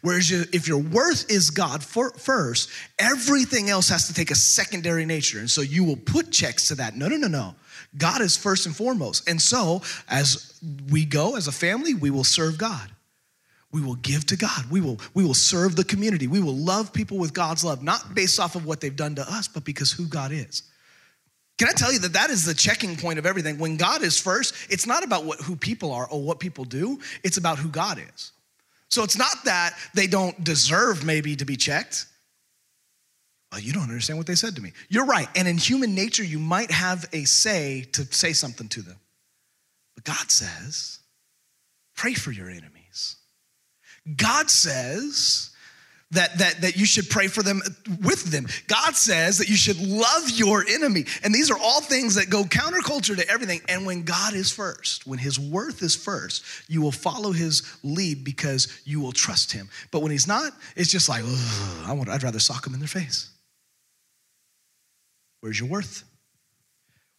Whereas 0.00 0.30
you, 0.30 0.44
if 0.52 0.68
your 0.68 0.78
worth 0.78 1.30
is 1.30 1.50
God 1.50 1.82
for, 1.82 2.10
first, 2.12 2.70
everything 2.98 3.70
else 3.70 3.88
has 3.88 4.06
to 4.08 4.14
take 4.14 4.30
a 4.30 4.34
secondary 4.34 5.04
nature. 5.04 5.38
And 5.38 5.50
so 5.50 5.60
you 5.60 5.84
will 5.84 5.96
put 5.96 6.30
checks 6.30 6.68
to 6.68 6.74
that. 6.76 6.96
No, 6.96 7.08
no, 7.08 7.16
no, 7.16 7.28
no. 7.28 7.54
God 7.96 8.20
is 8.20 8.36
first 8.36 8.66
and 8.66 8.74
foremost. 8.74 9.28
And 9.28 9.40
so 9.40 9.82
as 10.08 10.60
we 10.90 11.04
go 11.04 11.36
as 11.36 11.46
a 11.46 11.52
family, 11.52 11.94
we 11.94 12.10
will 12.10 12.24
serve 12.24 12.58
God. 12.58 12.90
We 13.72 13.82
will 13.82 13.96
give 13.96 14.24
to 14.26 14.36
God. 14.36 14.70
We 14.70 14.80
will, 14.80 15.00
we 15.14 15.24
will 15.24 15.34
serve 15.34 15.74
the 15.74 15.84
community. 15.84 16.28
We 16.28 16.40
will 16.40 16.54
love 16.54 16.92
people 16.92 17.18
with 17.18 17.34
God's 17.34 17.64
love, 17.64 17.82
not 17.82 18.14
based 18.14 18.38
off 18.38 18.54
of 18.54 18.64
what 18.64 18.80
they've 18.80 18.94
done 18.94 19.16
to 19.16 19.22
us, 19.22 19.48
but 19.48 19.64
because 19.64 19.90
who 19.90 20.06
God 20.06 20.30
is. 20.30 20.62
Can 21.58 21.68
I 21.68 21.72
tell 21.72 21.92
you 21.92 22.00
that 22.00 22.12
that 22.14 22.30
is 22.30 22.44
the 22.44 22.54
checking 22.54 22.96
point 22.96 23.18
of 23.18 23.26
everything? 23.26 23.58
When 23.58 23.76
God 23.76 24.02
is 24.02 24.18
first, 24.18 24.54
it's 24.70 24.86
not 24.86 25.04
about 25.04 25.24
what, 25.24 25.40
who 25.40 25.54
people 25.54 25.92
are 25.92 26.08
or 26.08 26.20
what 26.22 26.40
people 26.40 26.64
do, 26.64 26.98
it's 27.22 27.36
about 27.36 27.58
who 27.58 27.68
God 27.68 28.00
is. 28.14 28.32
So 28.94 29.02
it's 29.02 29.18
not 29.18 29.44
that 29.44 29.76
they 29.92 30.06
don't 30.06 30.44
deserve 30.44 31.04
maybe 31.04 31.34
to 31.34 31.44
be 31.44 31.56
checked. 31.56 32.06
Well, 33.50 33.60
you 33.60 33.72
don't 33.72 33.82
understand 33.82 34.18
what 34.18 34.28
they 34.28 34.36
said 34.36 34.54
to 34.54 34.62
me. 34.62 34.72
You're 34.88 35.04
right. 35.04 35.26
And 35.34 35.48
in 35.48 35.58
human 35.58 35.96
nature, 35.96 36.22
you 36.22 36.38
might 36.38 36.70
have 36.70 37.04
a 37.12 37.24
say 37.24 37.88
to 37.94 38.04
say 38.14 38.32
something 38.32 38.68
to 38.68 38.82
them. 38.82 38.94
But 39.96 40.04
God 40.04 40.30
says, 40.30 41.00
pray 41.96 42.14
for 42.14 42.30
your 42.30 42.48
enemies. 42.48 43.16
God 44.14 44.48
says, 44.48 45.50
that, 46.14 46.38
that, 46.38 46.60
that 46.62 46.76
you 46.76 46.86
should 46.86 47.08
pray 47.08 47.28
for 47.28 47.42
them 47.42 47.62
with 48.02 48.24
them. 48.24 48.46
God 48.66 48.96
says 48.96 49.38
that 49.38 49.48
you 49.48 49.56
should 49.56 49.80
love 49.80 50.30
your 50.30 50.64
enemy. 50.68 51.04
And 51.22 51.34
these 51.34 51.50
are 51.50 51.58
all 51.58 51.80
things 51.80 52.14
that 52.16 52.30
go 52.30 52.44
counterculture 52.44 53.16
to 53.16 53.28
everything. 53.28 53.60
And 53.68 53.86
when 53.86 54.02
God 54.04 54.34
is 54.34 54.50
first, 54.50 55.06
when 55.06 55.18
his 55.18 55.38
worth 55.38 55.82
is 55.82 55.94
first, 55.94 56.44
you 56.68 56.80
will 56.82 56.92
follow 56.92 57.32
his 57.32 57.62
lead 57.82 58.24
because 58.24 58.68
you 58.84 59.00
will 59.00 59.12
trust 59.12 59.52
him. 59.52 59.68
But 59.90 60.02
when 60.02 60.10
he's 60.10 60.26
not, 60.26 60.52
it's 60.76 60.90
just 60.90 61.08
like, 61.08 61.24
I 61.86 61.92
want, 61.92 62.08
I'd 62.08 62.22
rather 62.22 62.40
sock 62.40 62.66
him 62.66 62.74
in 62.74 62.80
their 62.80 62.88
face. 62.88 63.30
Where's 65.40 65.60
your 65.60 65.68
worth? 65.68 66.04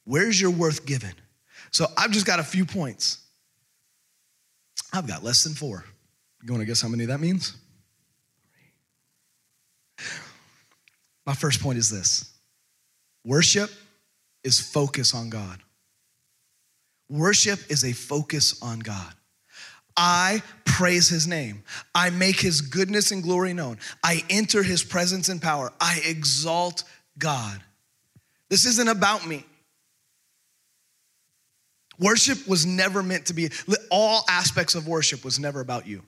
Where's 0.04 0.40
your 0.40 0.52
worth 0.52 0.86
given? 0.86 1.14
So 1.72 1.88
I've 1.98 2.12
just 2.12 2.26
got 2.26 2.40
a 2.40 2.44
few 2.44 2.66
points. 2.66 3.20
I've 4.94 5.08
got 5.08 5.24
less 5.24 5.44
than 5.44 5.54
four. 5.54 5.84
You 6.44 6.54
want 6.54 6.62
to 6.62 6.66
guess 6.66 6.82
how 6.82 6.88
many 6.88 7.06
that 7.06 7.20
means? 7.20 7.56
My 11.26 11.34
first 11.34 11.62
point 11.62 11.78
is 11.78 11.90
this 11.90 12.32
worship 13.24 13.70
is 14.44 14.60
focus 14.60 15.14
on 15.14 15.30
God. 15.30 15.60
Worship 17.10 17.60
is 17.70 17.84
a 17.84 17.94
focus 17.94 18.62
on 18.62 18.80
God. 18.80 19.14
I 19.98 20.42
praise 20.66 21.08
his 21.08 21.28
name. 21.28 21.64
I 21.94 22.10
make 22.10 22.40
his 22.40 22.62
goodness 22.62 23.12
and 23.12 23.24
glory 23.24 23.54
known. 23.54 23.80
I 24.04 24.24
enter 24.30 24.62
his 24.62 24.84
presence 24.84 25.30
and 25.30 25.42
power. 25.42 25.72
I 25.80 26.02
exalt 26.06 26.84
God. 27.18 27.62
This 28.50 28.66
isn't 28.66 28.90
about 28.90 29.26
me. 29.26 29.46
Worship 31.98 32.46
was 32.48 32.66
never 32.66 33.02
meant 33.02 33.28
to 33.28 33.34
be, 33.34 33.50
all 33.90 34.26
aspects 34.30 34.76
of 34.76 34.88
worship 34.88 35.24
was 35.24 35.40
never 35.40 35.62
about 35.62 35.88
you. 35.88 36.04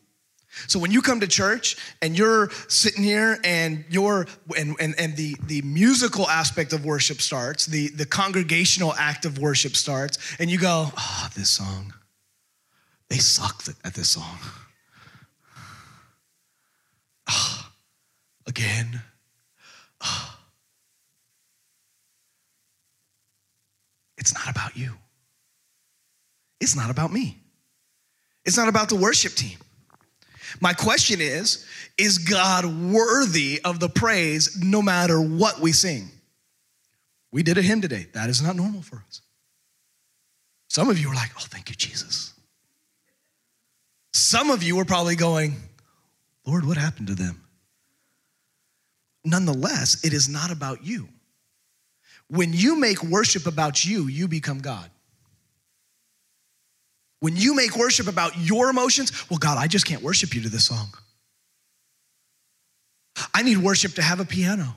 So 0.68 0.80
when 0.80 0.92
you 0.92 1.02
come 1.02 1.20
to 1.20 1.28
church 1.28 1.78
and 2.02 2.18
you're 2.18 2.50
sitting 2.68 3.04
here 3.04 3.38
and 3.44 3.86
you're 3.90 4.28
and, 4.58 4.76
and, 4.80 4.96
and 4.98 5.16
the, 5.16 5.36
the 5.46 5.62
musical 5.62 6.28
aspect 6.30 6.74
of 6.74 6.86
worship 6.86 7.22
starts, 7.22 7.66
the, 7.66 7.90
the 7.90 8.06
congregational 8.06 8.94
act 8.96 9.26
of 9.26 9.38
worship 9.40 9.76
starts, 9.76 10.18
and 10.40 10.50
you 10.50 10.58
go, 10.58 10.92
oh, 10.98 11.30
this 11.36 11.52
song, 11.52 11.94
they 13.10 13.18
suck 13.18 13.64
at 13.84 13.94
this 13.94 14.10
song. 14.10 14.38
Oh, 17.30 17.70
again. 18.48 19.02
Oh. 20.02 20.34
It's 24.18 24.34
not 24.34 24.50
about 24.50 24.76
you. 24.76 24.94
It's 26.60 26.76
not 26.76 26.90
about 26.90 27.14
me. 27.14 27.38
It's 28.46 28.58
not 28.58 28.68
about 28.68 28.90
the 28.90 28.96
worship 28.96 29.34
team. 29.34 29.58
My 30.62 30.74
question 30.74 31.22
is 31.22 31.66
Is 31.98 32.18
God 32.18 32.66
worthy 32.66 33.62
of 33.64 33.80
the 33.80 33.90
praise 33.90 34.62
no 34.62 34.82
matter 34.82 35.20
what 35.22 35.60
we 35.60 35.72
sing? 35.72 36.10
We 37.32 37.44
did 37.44 37.58
a 37.58 37.62
hymn 37.62 37.82
today. 37.82 38.08
That 38.14 38.30
is 38.30 38.42
not 38.42 38.56
normal 38.56 38.82
for 38.82 39.04
us. 39.08 39.22
Some 40.70 40.90
of 40.90 41.00
you 41.00 41.10
are 41.10 41.16
like, 41.16 41.32
Oh, 41.38 41.46
thank 41.48 41.70
you, 41.70 41.76
Jesus. 41.76 42.34
Some 44.14 44.50
of 44.50 44.64
you 44.64 44.80
are 44.80 44.86
probably 44.86 45.16
going, 45.16 45.56
Lord, 46.46 46.66
what 46.66 46.78
happened 46.78 47.08
to 47.08 47.16
them? 47.16 47.44
Nonetheless, 49.24 50.04
it 50.06 50.14
is 50.14 50.30
not 50.30 50.52
about 50.52 50.86
you. 50.86 51.10
When 52.30 52.52
you 52.54 52.80
make 52.80 53.04
worship 53.04 53.46
about 53.46 53.86
you, 53.86 54.08
you 54.08 54.28
become 54.28 54.60
God. 54.60 54.90
When 57.20 57.36
you 57.36 57.56
make 57.56 57.76
worship 57.76 58.08
about 58.08 58.38
your 58.38 58.70
emotions, 58.70 59.30
well, 59.30 59.40
God, 59.40 59.58
I 59.58 59.68
just 59.68 59.86
can't 59.86 60.04
worship 60.04 60.36
you 60.36 60.42
to 60.42 60.50
this 60.50 60.66
song. 60.66 60.88
I 63.34 63.42
need 63.42 63.58
worship 63.58 63.94
to 63.94 64.02
have 64.02 64.20
a 64.20 64.26
piano. 64.26 64.76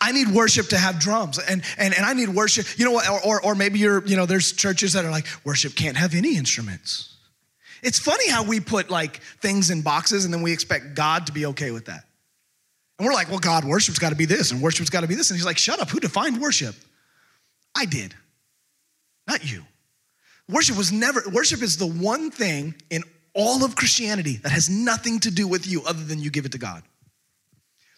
I 0.00 0.12
need 0.12 0.28
worship 0.28 0.68
to 0.68 0.78
have 0.78 0.98
drums 0.98 1.38
and, 1.38 1.62
and, 1.76 1.92
and 1.94 2.04
I 2.04 2.14
need 2.14 2.30
worship, 2.30 2.66
you 2.78 2.84
know 2.84 2.92
what, 2.92 3.08
or, 3.10 3.20
or, 3.20 3.40
or 3.42 3.54
maybe 3.54 3.78
you're, 3.78 4.04
you 4.06 4.16
know, 4.16 4.24
there's 4.24 4.52
churches 4.52 4.94
that 4.94 5.04
are 5.04 5.10
like, 5.10 5.26
worship 5.44 5.74
can't 5.74 5.96
have 5.96 6.14
any 6.14 6.36
instruments. 6.36 7.14
It's 7.82 7.98
funny 7.98 8.28
how 8.30 8.42
we 8.42 8.58
put 8.58 8.90
like 8.90 9.18
things 9.42 9.70
in 9.70 9.82
boxes 9.82 10.24
and 10.24 10.32
then 10.32 10.42
we 10.42 10.52
expect 10.52 10.94
God 10.94 11.26
to 11.26 11.32
be 11.32 11.46
okay 11.46 11.72
with 11.72 11.86
that. 11.86 12.04
And 12.98 13.06
we're 13.06 13.12
like, 13.12 13.28
well, 13.28 13.38
God, 13.38 13.64
worship's 13.64 13.98
got 13.98 14.10
to 14.10 14.16
be 14.16 14.24
this 14.24 14.50
and 14.50 14.62
worship's 14.62 14.88
got 14.88 15.02
to 15.02 15.06
be 15.06 15.14
this. 15.14 15.30
And 15.30 15.36
he's 15.36 15.44
like, 15.46 15.58
shut 15.58 15.78
up. 15.78 15.90
Who 15.90 16.00
defined 16.00 16.40
worship? 16.40 16.74
I 17.76 17.84
did, 17.84 18.14
not 19.26 19.50
you. 19.50 19.62
Worship 20.48 20.76
was 20.76 20.92
never, 20.92 21.22
worship 21.32 21.62
is 21.62 21.76
the 21.76 21.86
one 21.86 22.30
thing 22.30 22.74
in 22.90 23.02
all 23.34 23.64
of 23.64 23.76
Christianity 23.76 24.36
that 24.38 24.50
has 24.50 24.70
nothing 24.70 25.20
to 25.20 25.30
do 25.30 25.46
with 25.46 25.66
you 25.66 25.82
other 25.84 26.02
than 26.02 26.20
you 26.20 26.30
give 26.30 26.46
it 26.46 26.52
to 26.52 26.58
God. 26.58 26.82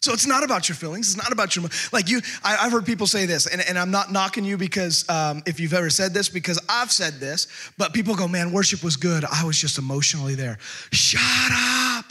So 0.01 0.13
it's 0.13 0.25
not 0.25 0.43
about 0.43 0.69
your 0.69 0.77
feelings. 0.77 1.09
It's 1.09 1.17
not 1.17 1.31
about 1.31 1.55
your, 1.55 1.65
like 1.91 2.09
you, 2.09 2.21
I, 2.43 2.55
have 2.55 2.71
heard 2.71 2.85
people 2.85 3.05
say 3.05 3.25
this, 3.25 3.47
and, 3.47 3.61
and 3.61 3.77
I'm 3.77 3.91
not 3.91 4.11
knocking 4.11 4.45
you 4.45 4.57
because 4.57 5.07
um, 5.09 5.43
if 5.45 5.59
you've 5.59 5.73
ever 5.73 5.89
said 5.89 6.13
this, 6.13 6.29
because 6.29 6.59
I've 6.69 6.91
said 6.91 7.15
this, 7.15 7.47
but 7.77 7.93
people 7.93 8.15
go, 8.15 8.27
man, 8.27 8.53
worship 8.53 8.81
was 8.81 8.95
good. 8.95 9.25
I 9.25 9.43
was 9.43 9.59
just 9.59 9.77
emotionally 9.77 10.35
there. 10.35 10.57
Shut 10.91 11.21
up. 11.53 12.05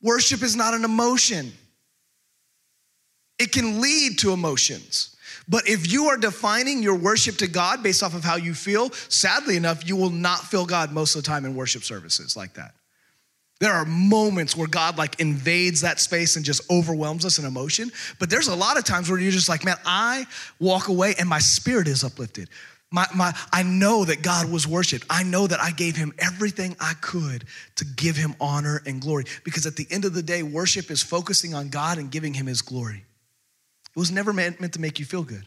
Worship 0.00 0.42
is 0.42 0.54
not 0.54 0.74
an 0.74 0.84
emotion, 0.84 1.52
it 3.38 3.52
can 3.52 3.80
lead 3.80 4.18
to 4.20 4.32
emotions. 4.32 5.16
But 5.48 5.68
if 5.68 5.90
you 5.92 6.06
are 6.06 6.16
defining 6.16 6.82
your 6.82 6.94
worship 6.96 7.36
to 7.38 7.48
God 7.48 7.82
based 7.82 8.02
off 8.02 8.14
of 8.14 8.24
how 8.24 8.36
you 8.36 8.54
feel, 8.54 8.90
sadly 9.08 9.56
enough, 9.56 9.88
you 9.88 9.96
will 9.96 10.10
not 10.10 10.40
feel 10.40 10.66
God 10.66 10.92
most 10.92 11.14
of 11.14 11.22
the 11.22 11.26
time 11.26 11.44
in 11.44 11.54
worship 11.54 11.82
services 11.82 12.36
like 12.36 12.54
that. 12.54 12.74
There 13.60 13.72
are 13.72 13.84
moments 13.84 14.56
where 14.56 14.66
God 14.66 14.98
like 14.98 15.20
invades 15.20 15.82
that 15.82 16.00
space 16.00 16.34
and 16.34 16.44
just 16.44 16.68
overwhelms 16.68 17.24
us 17.24 17.38
in 17.38 17.44
emotion. 17.44 17.92
But 18.18 18.28
there's 18.28 18.48
a 18.48 18.56
lot 18.56 18.76
of 18.76 18.82
times 18.82 19.08
where 19.08 19.20
you're 19.20 19.30
just 19.30 19.48
like, 19.48 19.64
man, 19.64 19.76
I 19.84 20.26
walk 20.58 20.88
away 20.88 21.14
and 21.18 21.28
my 21.28 21.38
spirit 21.38 21.86
is 21.86 22.02
uplifted. 22.02 22.48
My, 22.90 23.06
my, 23.14 23.32
I 23.52 23.62
know 23.62 24.04
that 24.04 24.22
God 24.22 24.50
was 24.50 24.66
worshiped. 24.66 25.06
I 25.08 25.22
know 25.22 25.46
that 25.46 25.60
I 25.60 25.70
gave 25.70 25.94
him 25.94 26.12
everything 26.18 26.76
I 26.80 26.94
could 27.00 27.44
to 27.76 27.84
give 27.84 28.16
him 28.16 28.34
honor 28.40 28.82
and 28.84 29.00
glory. 29.00 29.24
Because 29.44 29.64
at 29.64 29.76
the 29.76 29.86
end 29.90 30.04
of 30.04 30.12
the 30.12 30.24
day, 30.24 30.42
worship 30.42 30.90
is 30.90 31.02
focusing 31.02 31.54
on 31.54 31.68
God 31.68 31.98
and 31.98 32.10
giving 32.10 32.34
him 32.34 32.46
his 32.46 32.62
glory. 32.62 33.04
It 33.94 33.98
was 33.98 34.10
never 34.10 34.32
meant, 34.32 34.60
meant 34.60 34.72
to 34.72 34.80
make 34.80 34.98
you 34.98 35.04
feel 35.04 35.22
good. 35.22 35.46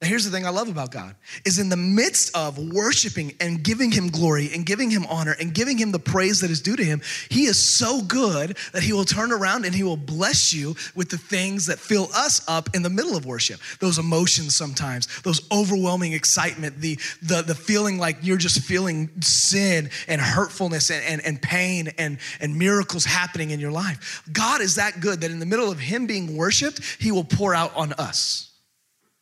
Here's 0.00 0.24
the 0.24 0.30
thing 0.30 0.46
I 0.46 0.50
love 0.50 0.68
about 0.68 0.92
God 0.92 1.16
is 1.44 1.58
in 1.58 1.70
the 1.70 1.76
midst 1.76 2.36
of 2.36 2.56
worshiping 2.56 3.34
and 3.40 3.64
giving 3.64 3.90
him 3.90 4.10
glory 4.10 4.50
and 4.54 4.64
giving 4.64 4.90
him 4.90 5.04
honor 5.06 5.34
and 5.40 5.52
giving 5.52 5.76
him 5.76 5.90
the 5.90 5.98
praise 5.98 6.40
that 6.40 6.52
is 6.52 6.60
due 6.60 6.76
to 6.76 6.84
him, 6.84 7.02
he 7.28 7.46
is 7.46 7.58
so 7.58 8.00
good 8.02 8.56
that 8.72 8.84
he 8.84 8.92
will 8.92 9.04
turn 9.04 9.32
around 9.32 9.64
and 9.64 9.74
he 9.74 9.82
will 9.82 9.96
bless 9.96 10.54
you 10.54 10.76
with 10.94 11.08
the 11.10 11.18
things 11.18 11.66
that 11.66 11.80
fill 11.80 12.08
us 12.14 12.40
up 12.46 12.68
in 12.76 12.82
the 12.82 12.90
middle 12.90 13.16
of 13.16 13.26
worship. 13.26 13.60
Those 13.80 13.98
emotions 13.98 14.54
sometimes, 14.54 15.08
those 15.22 15.40
overwhelming 15.50 16.12
excitement, 16.12 16.80
the 16.80 16.96
the, 17.20 17.42
the 17.42 17.54
feeling 17.56 17.98
like 17.98 18.18
you're 18.22 18.36
just 18.36 18.60
feeling 18.60 19.10
sin 19.20 19.90
and 20.06 20.20
hurtfulness 20.20 20.92
and, 20.92 21.04
and, 21.04 21.26
and 21.26 21.42
pain 21.42 21.88
and, 21.98 22.18
and 22.40 22.56
miracles 22.56 23.04
happening 23.04 23.50
in 23.50 23.58
your 23.58 23.72
life. 23.72 24.22
God 24.32 24.60
is 24.60 24.76
that 24.76 25.00
good 25.00 25.22
that 25.22 25.32
in 25.32 25.40
the 25.40 25.46
middle 25.46 25.72
of 25.72 25.80
him 25.80 26.06
being 26.06 26.36
worshiped, 26.36 26.82
he 27.00 27.10
will 27.10 27.24
pour 27.24 27.52
out 27.52 27.74
on 27.74 27.92
us 27.94 28.47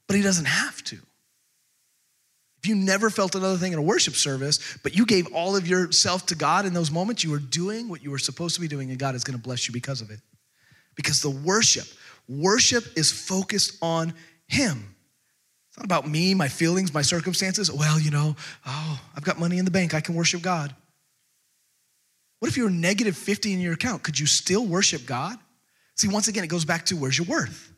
but 0.06 0.16
he 0.16 0.22
doesn't 0.22 0.46
have 0.46 0.82
to. 0.84 0.98
If 2.58 2.70
you 2.70 2.74
never 2.74 3.10
felt 3.10 3.34
another 3.34 3.58
thing 3.58 3.72
in 3.72 3.78
a 3.78 3.82
worship 3.82 4.14
service, 4.14 4.58
but 4.82 4.96
you 4.96 5.06
gave 5.06 5.32
all 5.32 5.56
of 5.56 5.68
yourself 5.68 6.26
to 6.26 6.34
God 6.34 6.66
in 6.66 6.74
those 6.74 6.90
moments, 6.90 7.22
you 7.22 7.30
were 7.30 7.38
doing 7.38 7.88
what 7.88 8.02
you 8.02 8.10
were 8.10 8.18
supposed 8.18 8.54
to 8.56 8.60
be 8.60 8.68
doing, 8.68 8.90
and 8.90 8.98
God 8.98 9.14
is 9.14 9.24
going 9.24 9.38
to 9.38 9.42
bless 9.42 9.68
you 9.68 9.72
because 9.72 10.00
of 10.00 10.10
it. 10.10 10.20
Because 10.96 11.20
the 11.20 11.30
worship, 11.30 11.86
worship 12.28 12.84
is 12.96 13.12
focused 13.12 13.78
on 13.82 14.14
Him. 14.48 14.96
It's 15.68 15.78
not 15.78 15.84
about 15.84 16.08
me, 16.08 16.34
my 16.34 16.48
feelings, 16.48 16.92
my 16.92 17.02
circumstances. 17.02 17.70
Well, 17.70 18.00
you 18.00 18.10
know, 18.10 18.34
oh, 18.66 19.00
I've 19.14 19.24
got 19.24 19.38
money 19.38 19.58
in 19.58 19.64
the 19.64 19.70
bank, 19.70 19.94
I 19.94 20.00
can 20.00 20.14
worship 20.14 20.42
God. 20.42 20.74
What 22.40 22.48
if 22.48 22.56
you 22.56 22.64
were 22.64 22.70
negative 22.70 23.16
50 23.16 23.52
in 23.52 23.60
your 23.60 23.74
account? 23.74 24.02
Could 24.02 24.18
you 24.18 24.26
still 24.26 24.64
worship 24.66 25.06
God? 25.06 25.38
See, 25.94 26.08
once 26.08 26.28
again, 26.28 26.44
it 26.44 26.48
goes 26.48 26.64
back 26.64 26.86
to 26.86 26.96
where's 26.96 27.16
your 27.16 27.26
worth? 27.26 27.72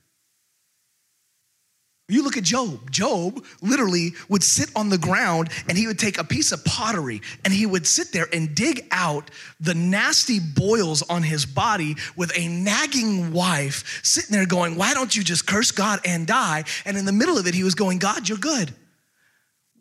You 2.10 2.24
look 2.24 2.38
at 2.38 2.42
Job. 2.42 2.90
Job 2.90 3.44
literally 3.60 4.12
would 4.30 4.42
sit 4.42 4.70
on 4.74 4.88
the 4.88 4.96
ground 4.96 5.50
and 5.68 5.76
he 5.76 5.86
would 5.86 5.98
take 5.98 6.16
a 6.16 6.24
piece 6.24 6.52
of 6.52 6.64
pottery 6.64 7.20
and 7.44 7.52
he 7.52 7.66
would 7.66 7.86
sit 7.86 8.12
there 8.12 8.26
and 8.32 8.54
dig 8.54 8.86
out 8.90 9.30
the 9.60 9.74
nasty 9.74 10.38
boils 10.40 11.02
on 11.02 11.22
his 11.22 11.44
body 11.44 11.96
with 12.16 12.32
a 12.34 12.48
nagging 12.48 13.30
wife 13.30 14.00
sitting 14.02 14.34
there 14.34 14.46
going, 14.46 14.76
Why 14.76 14.94
don't 14.94 15.14
you 15.14 15.22
just 15.22 15.46
curse 15.46 15.70
God 15.70 16.00
and 16.06 16.26
die? 16.26 16.64
And 16.86 16.96
in 16.96 17.04
the 17.04 17.12
middle 17.12 17.36
of 17.36 17.46
it, 17.46 17.54
he 17.54 17.62
was 17.62 17.74
going, 17.74 17.98
God, 17.98 18.26
you're 18.26 18.38
good. 18.38 18.74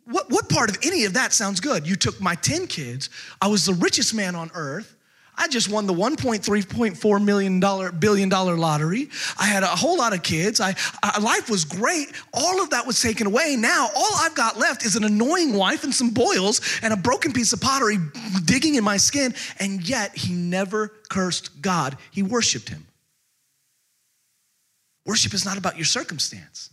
What, 0.04 0.30
what 0.30 0.50
part 0.50 0.68
of 0.68 0.76
any 0.82 1.04
of 1.04 1.14
that 1.14 1.32
sounds 1.32 1.60
good? 1.60 1.86
You 1.86 1.96
took 1.96 2.20
my 2.20 2.34
10 2.34 2.66
kids, 2.66 3.08
I 3.40 3.48
was 3.48 3.64
the 3.64 3.74
richest 3.74 4.14
man 4.14 4.34
on 4.34 4.50
earth. 4.54 4.97
I 5.38 5.46
just 5.46 5.70
won 5.70 5.86
the 5.86 5.94
1.3.4 5.94 7.24
million 7.24 7.60
dollar 7.60 7.92
billion 7.92 8.28
dollar 8.28 8.56
lottery. 8.56 9.08
I 9.38 9.46
had 9.46 9.62
a 9.62 9.68
whole 9.68 9.96
lot 9.96 10.12
of 10.12 10.22
kids. 10.22 10.60
I, 10.60 10.74
I, 11.02 11.20
life 11.20 11.48
was 11.48 11.64
great. 11.64 12.12
All 12.34 12.60
of 12.60 12.70
that 12.70 12.86
was 12.86 13.00
taken 13.00 13.26
away. 13.26 13.54
Now 13.56 13.88
all 13.96 14.16
I've 14.16 14.34
got 14.34 14.58
left 14.58 14.84
is 14.84 14.96
an 14.96 15.04
annoying 15.04 15.54
wife 15.54 15.84
and 15.84 15.94
some 15.94 16.10
boils 16.10 16.60
and 16.82 16.92
a 16.92 16.96
broken 16.96 17.32
piece 17.32 17.52
of 17.52 17.60
pottery 17.60 17.98
digging 18.44 18.74
in 18.74 18.82
my 18.82 18.96
skin. 18.96 19.34
And 19.60 19.88
yet 19.88 20.16
he 20.16 20.34
never 20.34 20.88
cursed 21.08 21.62
God. 21.62 21.96
He 22.10 22.22
worshiped 22.22 22.68
him. 22.68 22.86
Worship 25.06 25.32
is 25.32 25.44
not 25.44 25.56
about 25.56 25.76
your 25.76 25.86
circumstance 25.86 26.70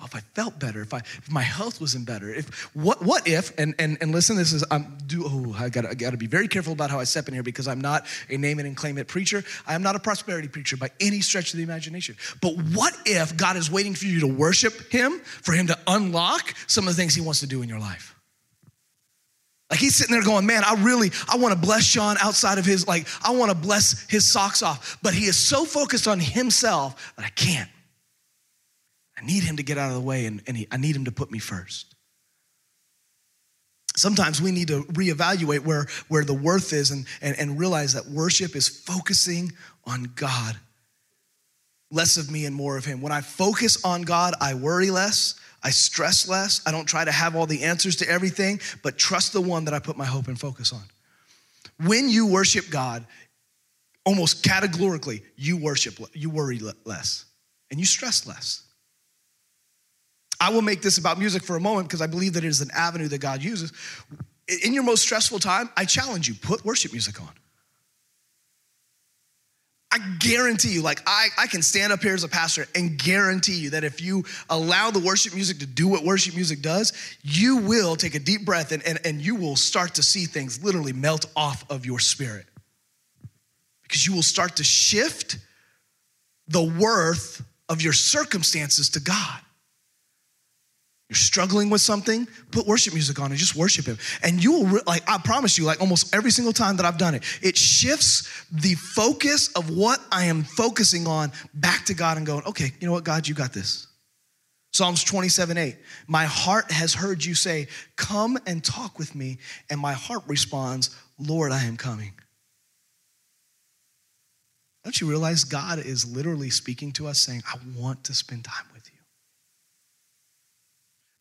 oh, 0.00 0.04
if 0.04 0.14
I 0.14 0.20
felt 0.20 0.58
better, 0.58 0.82
if 0.82 0.92
I 0.92 0.98
if 0.98 1.30
my 1.30 1.42
health 1.42 1.80
wasn't 1.80 2.06
better, 2.06 2.32
if 2.32 2.48
what 2.74 3.02
what 3.02 3.26
if 3.26 3.56
and 3.58 3.74
and 3.78 3.98
and 4.00 4.12
listen, 4.12 4.36
this 4.36 4.52
is 4.52 4.64
I'm 4.70 4.96
do 5.06 5.24
oh 5.26 5.56
I 5.58 5.68
gotta 5.68 5.90
I 5.90 5.94
gotta 5.94 6.16
be 6.16 6.26
very 6.26 6.48
careful 6.48 6.72
about 6.72 6.90
how 6.90 7.00
I 7.00 7.04
step 7.04 7.28
in 7.28 7.34
here 7.34 7.42
because 7.42 7.68
I'm 7.68 7.80
not 7.80 8.06
a 8.28 8.36
name 8.36 8.58
it 8.60 8.66
and 8.66 8.76
claim 8.76 8.98
it 8.98 9.08
preacher. 9.08 9.44
I 9.66 9.74
am 9.74 9.82
not 9.82 9.96
a 9.96 10.00
prosperity 10.00 10.48
preacher 10.48 10.76
by 10.76 10.90
any 11.00 11.20
stretch 11.20 11.52
of 11.52 11.58
the 11.58 11.62
imagination. 11.62 12.16
But 12.40 12.56
what 12.74 12.96
if 13.04 13.36
God 13.36 13.56
is 13.56 13.70
waiting 13.70 13.94
for 13.94 14.06
you 14.06 14.20
to 14.20 14.26
worship 14.26 14.90
Him 14.90 15.20
for 15.20 15.52
Him 15.52 15.66
to 15.68 15.78
unlock 15.86 16.54
some 16.66 16.86
of 16.86 16.94
the 16.94 17.00
things 17.00 17.14
He 17.14 17.20
wants 17.20 17.40
to 17.40 17.46
do 17.46 17.62
in 17.62 17.68
your 17.68 17.80
life? 17.80 18.14
Like 19.70 19.80
he's 19.80 19.96
sitting 19.96 20.12
there 20.12 20.22
going, 20.22 20.46
man, 20.46 20.62
I 20.64 20.74
really, 20.74 21.10
I 21.28 21.38
want 21.38 21.52
to 21.52 21.60
bless 21.60 21.82
Sean 21.82 22.16
outside 22.20 22.58
of 22.58 22.64
his, 22.64 22.86
like, 22.86 23.08
I 23.24 23.32
want 23.32 23.50
to 23.50 23.56
bless 23.56 24.08
his 24.08 24.30
socks 24.30 24.62
off. 24.62 24.96
But 25.02 25.12
he 25.12 25.24
is 25.24 25.36
so 25.36 25.64
focused 25.64 26.06
on 26.06 26.20
himself 26.20 27.14
that 27.16 27.26
I 27.26 27.30
can't. 27.30 27.68
I 29.18 29.24
need 29.24 29.42
him 29.42 29.56
to 29.56 29.62
get 29.62 29.78
out 29.78 29.88
of 29.88 29.94
the 29.94 30.00
way 30.00 30.26
and, 30.26 30.42
and 30.46 30.56
he, 30.56 30.68
I 30.70 30.76
need 30.76 30.94
him 30.94 31.06
to 31.06 31.12
put 31.12 31.30
me 31.30 31.38
first. 31.38 31.94
Sometimes 33.96 34.42
we 34.42 34.52
need 34.52 34.68
to 34.68 34.82
reevaluate 34.82 35.60
where, 35.60 35.86
where 36.08 36.22
the 36.22 36.34
worth 36.34 36.74
is 36.74 36.90
and, 36.90 37.06
and, 37.22 37.34
and 37.38 37.58
realize 37.58 37.94
that 37.94 38.06
worship 38.06 38.54
is 38.54 38.68
focusing 38.68 39.52
on 39.86 40.12
God. 40.16 40.56
Less 41.90 42.18
of 42.18 42.30
me 42.30 42.44
and 42.44 42.54
more 42.54 42.76
of 42.76 42.84
him. 42.84 43.00
When 43.00 43.12
I 43.12 43.22
focus 43.22 43.82
on 43.84 44.02
God, 44.02 44.34
I 44.38 44.52
worry 44.52 44.90
less, 44.90 45.40
I 45.62 45.70
stress 45.70 46.28
less, 46.28 46.60
I 46.66 46.72
don't 46.72 46.84
try 46.84 47.06
to 47.06 47.12
have 47.12 47.34
all 47.34 47.46
the 47.46 47.64
answers 47.64 47.96
to 47.96 48.08
everything, 48.08 48.60
but 48.82 48.98
trust 48.98 49.32
the 49.32 49.40
one 49.40 49.64
that 49.64 49.72
I 49.72 49.78
put 49.78 49.96
my 49.96 50.04
hope 50.04 50.28
and 50.28 50.38
focus 50.38 50.74
on. 50.74 50.82
When 51.86 52.10
you 52.10 52.26
worship 52.26 52.68
God, 52.68 53.06
almost 54.04 54.42
categorically, 54.42 55.22
you 55.36 55.56
worship, 55.56 55.94
you 56.12 56.28
worry 56.28 56.60
less, 56.84 57.24
and 57.70 57.80
you 57.80 57.86
stress 57.86 58.26
less. 58.26 58.65
I 60.40 60.50
will 60.50 60.62
make 60.62 60.82
this 60.82 60.98
about 60.98 61.18
music 61.18 61.42
for 61.42 61.56
a 61.56 61.60
moment 61.60 61.88
because 61.88 62.02
I 62.02 62.06
believe 62.06 62.34
that 62.34 62.44
it 62.44 62.48
is 62.48 62.60
an 62.60 62.70
avenue 62.74 63.08
that 63.08 63.18
God 63.18 63.42
uses. 63.42 63.72
In 64.64 64.74
your 64.74 64.82
most 64.82 65.02
stressful 65.02 65.38
time, 65.38 65.70
I 65.76 65.84
challenge 65.84 66.28
you 66.28 66.34
put 66.34 66.64
worship 66.64 66.92
music 66.92 67.20
on. 67.20 67.30
I 69.90 69.98
guarantee 70.18 70.70
you, 70.70 70.82
like, 70.82 71.00
I, 71.06 71.28
I 71.38 71.46
can 71.46 71.62
stand 71.62 71.92
up 71.92 72.02
here 72.02 72.12
as 72.12 72.22
a 72.22 72.28
pastor 72.28 72.66
and 72.74 72.98
guarantee 72.98 73.54
you 73.54 73.70
that 73.70 73.82
if 73.82 74.02
you 74.02 74.24
allow 74.50 74.90
the 74.90 74.98
worship 74.98 75.32
music 75.32 75.58
to 75.60 75.66
do 75.66 75.88
what 75.88 76.04
worship 76.04 76.34
music 76.34 76.60
does, 76.60 76.92
you 77.22 77.58
will 77.58 77.96
take 77.96 78.14
a 78.14 78.18
deep 78.18 78.44
breath 78.44 78.72
and, 78.72 78.82
and, 78.82 78.98
and 79.06 79.22
you 79.22 79.36
will 79.36 79.56
start 79.56 79.94
to 79.94 80.02
see 80.02 80.26
things 80.26 80.62
literally 80.62 80.92
melt 80.92 81.26
off 81.34 81.64
of 81.70 81.86
your 81.86 81.98
spirit. 81.98 82.44
Because 83.84 84.06
you 84.06 84.14
will 84.14 84.22
start 84.22 84.56
to 84.56 84.64
shift 84.64 85.38
the 86.48 86.62
worth 86.62 87.42
of 87.68 87.80
your 87.80 87.92
circumstances 87.92 88.90
to 88.90 89.00
God. 89.00 89.40
You're 91.08 91.16
struggling 91.16 91.70
with 91.70 91.80
something, 91.80 92.26
put 92.50 92.66
worship 92.66 92.92
music 92.92 93.20
on 93.20 93.30
and 93.30 93.38
just 93.38 93.54
worship 93.54 93.86
Him. 93.86 93.96
And 94.24 94.42
you 94.42 94.52
will, 94.52 94.80
like, 94.86 95.08
I 95.08 95.18
promise 95.18 95.56
you, 95.56 95.64
like 95.64 95.80
almost 95.80 96.12
every 96.14 96.32
single 96.32 96.52
time 96.52 96.76
that 96.78 96.86
I've 96.86 96.98
done 96.98 97.14
it, 97.14 97.22
it 97.42 97.56
shifts 97.56 98.44
the 98.50 98.74
focus 98.74 99.48
of 99.52 99.70
what 99.70 100.00
I 100.10 100.24
am 100.24 100.42
focusing 100.42 101.06
on 101.06 101.30
back 101.54 101.84
to 101.86 101.94
God 101.94 102.16
and 102.16 102.26
going, 102.26 102.44
okay, 102.46 102.72
you 102.80 102.86
know 102.88 102.92
what, 102.92 103.04
God, 103.04 103.28
you 103.28 103.34
got 103.34 103.52
this. 103.52 103.86
Psalms 104.72 105.04
27 105.04 105.56
8. 105.56 105.76
My 106.06 106.24
heart 106.24 106.70
has 106.70 106.92
heard 106.92 107.24
you 107.24 107.34
say, 107.34 107.68
Come 107.96 108.36
and 108.46 108.62
talk 108.62 108.98
with 108.98 109.14
me. 109.14 109.38
And 109.70 109.80
my 109.80 109.94
heart 109.94 110.22
responds, 110.26 110.94
Lord, 111.18 111.50
I 111.50 111.64
am 111.64 111.78
coming. 111.78 112.12
Don't 114.84 115.00
you 115.00 115.08
realize 115.08 115.44
God 115.44 115.78
is 115.78 116.04
literally 116.04 116.50
speaking 116.50 116.92
to 116.92 117.06
us 117.06 117.18
saying, 117.20 117.42
I 117.48 117.56
want 117.76 118.04
to 118.04 118.14
spend 118.14 118.44
time 118.44 118.66
with 118.66 118.75
you? 118.75 118.75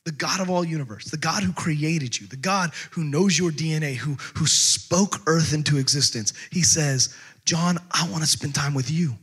The 0.05 0.11
God 0.11 0.39
of 0.39 0.49
all 0.49 0.63
universe, 0.63 1.05
the 1.05 1.17
God 1.17 1.41
who 1.43 1.51
created 1.51 2.19
you, 2.19 2.27
the 2.27 2.37
God 2.37 2.71
who 2.91 3.03
knows 3.03 3.37
your 3.37 3.51
DNA, 3.51 3.95
who, 3.95 4.13
who 4.35 4.45
spoke 4.45 5.17
earth 5.25 5.53
into 5.53 5.77
existence, 5.77 6.31
he 6.51 6.61
says, 6.61 7.15
John, 7.43 7.79
I 7.91 8.07
want 8.09 8.23
to 8.23 8.29
spend 8.29 8.53
time 8.53 8.75
with 8.75 8.89
you. 8.89 9.15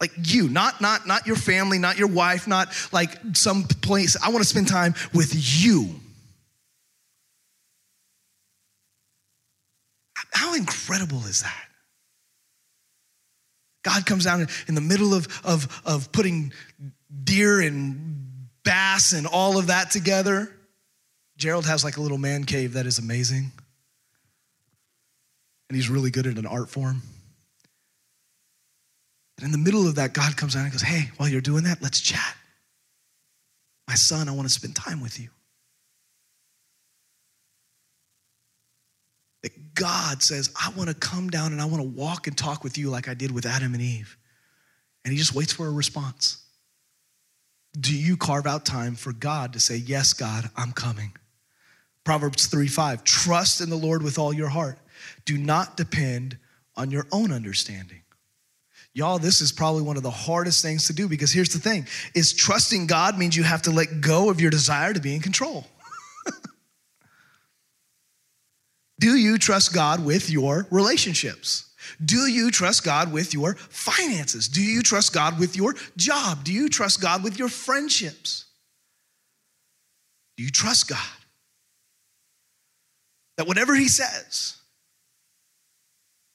Like 0.00 0.12
you, 0.22 0.48
not, 0.48 0.80
not, 0.80 1.06
not 1.06 1.26
your 1.26 1.36
family, 1.36 1.78
not 1.78 1.98
your 1.98 2.08
wife, 2.08 2.46
not 2.46 2.68
like 2.92 3.10
some 3.32 3.64
place. 3.64 4.16
I 4.22 4.30
want 4.30 4.42
to 4.42 4.48
spend 4.48 4.68
time 4.68 4.94
with 5.12 5.32
you. 5.34 6.00
How 10.32 10.54
incredible 10.54 11.24
is 11.26 11.42
that? 11.42 11.64
God 13.82 14.06
comes 14.06 14.24
down 14.24 14.46
in 14.66 14.74
the 14.74 14.80
middle 14.80 15.14
of, 15.14 15.28
of, 15.44 15.82
of 15.84 16.10
putting 16.12 16.52
deer 17.24 17.60
and 17.60 18.23
bass 18.64 19.12
and 19.12 19.26
all 19.26 19.58
of 19.58 19.68
that 19.68 19.90
together. 19.90 20.50
Gerald 21.36 21.66
has 21.66 21.84
like 21.84 21.96
a 21.96 22.00
little 22.00 22.18
man 22.18 22.44
cave 22.44 22.74
that 22.74 22.86
is 22.86 22.98
amazing. 22.98 23.52
And 25.68 25.76
he's 25.76 25.88
really 25.88 26.10
good 26.10 26.26
at 26.26 26.38
an 26.38 26.46
art 26.46 26.68
form. 26.68 27.02
And 29.38 29.46
in 29.46 29.52
the 29.52 29.58
middle 29.58 29.88
of 29.88 29.96
that, 29.96 30.12
God 30.12 30.36
comes 30.36 30.54
down 30.54 30.64
and 30.64 30.72
goes, 30.72 30.82
Hey, 30.82 31.10
while 31.16 31.28
you're 31.28 31.40
doing 31.40 31.64
that, 31.64 31.82
let's 31.82 32.00
chat. 32.00 32.36
My 33.88 33.94
son, 33.94 34.28
I 34.28 34.32
want 34.32 34.48
to 34.48 34.54
spend 34.54 34.76
time 34.76 35.00
with 35.00 35.18
you. 35.20 35.28
That 39.42 39.74
God 39.74 40.22
says, 40.22 40.50
I 40.58 40.72
want 40.76 40.88
to 40.88 40.94
come 40.94 41.28
down 41.28 41.52
and 41.52 41.60
I 41.60 41.66
want 41.66 41.82
to 41.82 41.88
walk 41.88 42.26
and 42.28 42.38
talk 42.38 42.64
with 42.64 42.78
you 42.78 42.88
like 42.88 43.08
I 43.08 43.14
did 43.14 43.30
with 43.30 43.44
Adam 43.44 43.74
and 43.74 43.82
Eve. 43.82 44.16
And 45.04 45.12
he 45.12 45.18
just 45.18 45.34
waits 45.34 45.52
for 45.52 45.66
a 45.66 45.70
response 45.70 46.43
do 47.78 47.96
you 47.96 48.16
carve 48.16 48.46
out 48.46 48.64
time 48.64 48.94
for 48.94 49.12
God 49.12 49.52
to 49.54 49.60
say, 49.60 49.76
Yes, 49.76 50.12
God, 50.12 50.50
I'm 50.56 50.72
coming? 50.72 51.12
Proverbs 52.04 52.46
3 52.46 52.68
5, 52.68 53.04
trust 53.04 53.60
in 53.60 53.70
the 53.70 53.76
Lord 53.76 54.02
with 54.02 54.18
all 54.18 54.32
your 54.32 54.48
heart. 54.48 54.78
Do 55.24 55.38
not 55.38 55.76
depend 55.76 56.38
on 56.76 56.90
your 56.90 57.06
own 57.12 57.32
understanding. 57.32 58.02
Y'all, 58.92 59.18
this 59.18 59.40
is 59.40 59.50
probably 59.50 59.82
one 59.82 59.96
of 59.96 60.04
the 60.04 60.10
hardest 60.10 60.62
things 60.62 60.86
to 60.86 60.92
do 60.92 61.08
because 61.08 61.32
here's 61.32 61.52
the 61.52 61.58
thing 61.58 61.86
is 62.14 62.32
trusting 62.32 62.86
God 62.86 63.18
means 63.18 63.36
you 63.36 63.42
have 63.42 63.62
to 63.62 63.72
let 63.72 64.00
go 64.00 64.30
of 64.30 64.40
your 64.40 64.50
desire 64.50 64.92
to 64.92 65.00
be 65.00 65.14
in 65.14 65.20
control. 65.20 65.66
do 69.00 69.16
you 69.16 69.36
trust 69.38 69.74
God 69.74 70.04
with 70.04 70.30
your 70.30 70.68
relationships? 70.70 71.73
Do 72.04 72.26
you 72.26 72.50
trust 72.50 72.84
God 72.84 73.12
with 73.12 73.34
your 73.34 73.54
finances? 73.54 74.48
Do 74.48 74.62
you 74.62 74.82
trust 74.82 75.12
God 75.12 75.38
with 75.38 75.56
your 75.56 75.74
job? 75.96 76.44
Do 76.44 76.52
you 76.52 76.68
trust 76.68 77.00
God 77.00 77.22
with 77.22 77.38
your 77.38 77.48
friendships? 77.48 78.46
Do 80.36 80.42
you 80.42 80.50
trust 80.50 80.88
God? 80.88 80.98
That 83.36 83.46
whatever 83.46 83.74
He 83.74 83.88
says, 83.88 84.56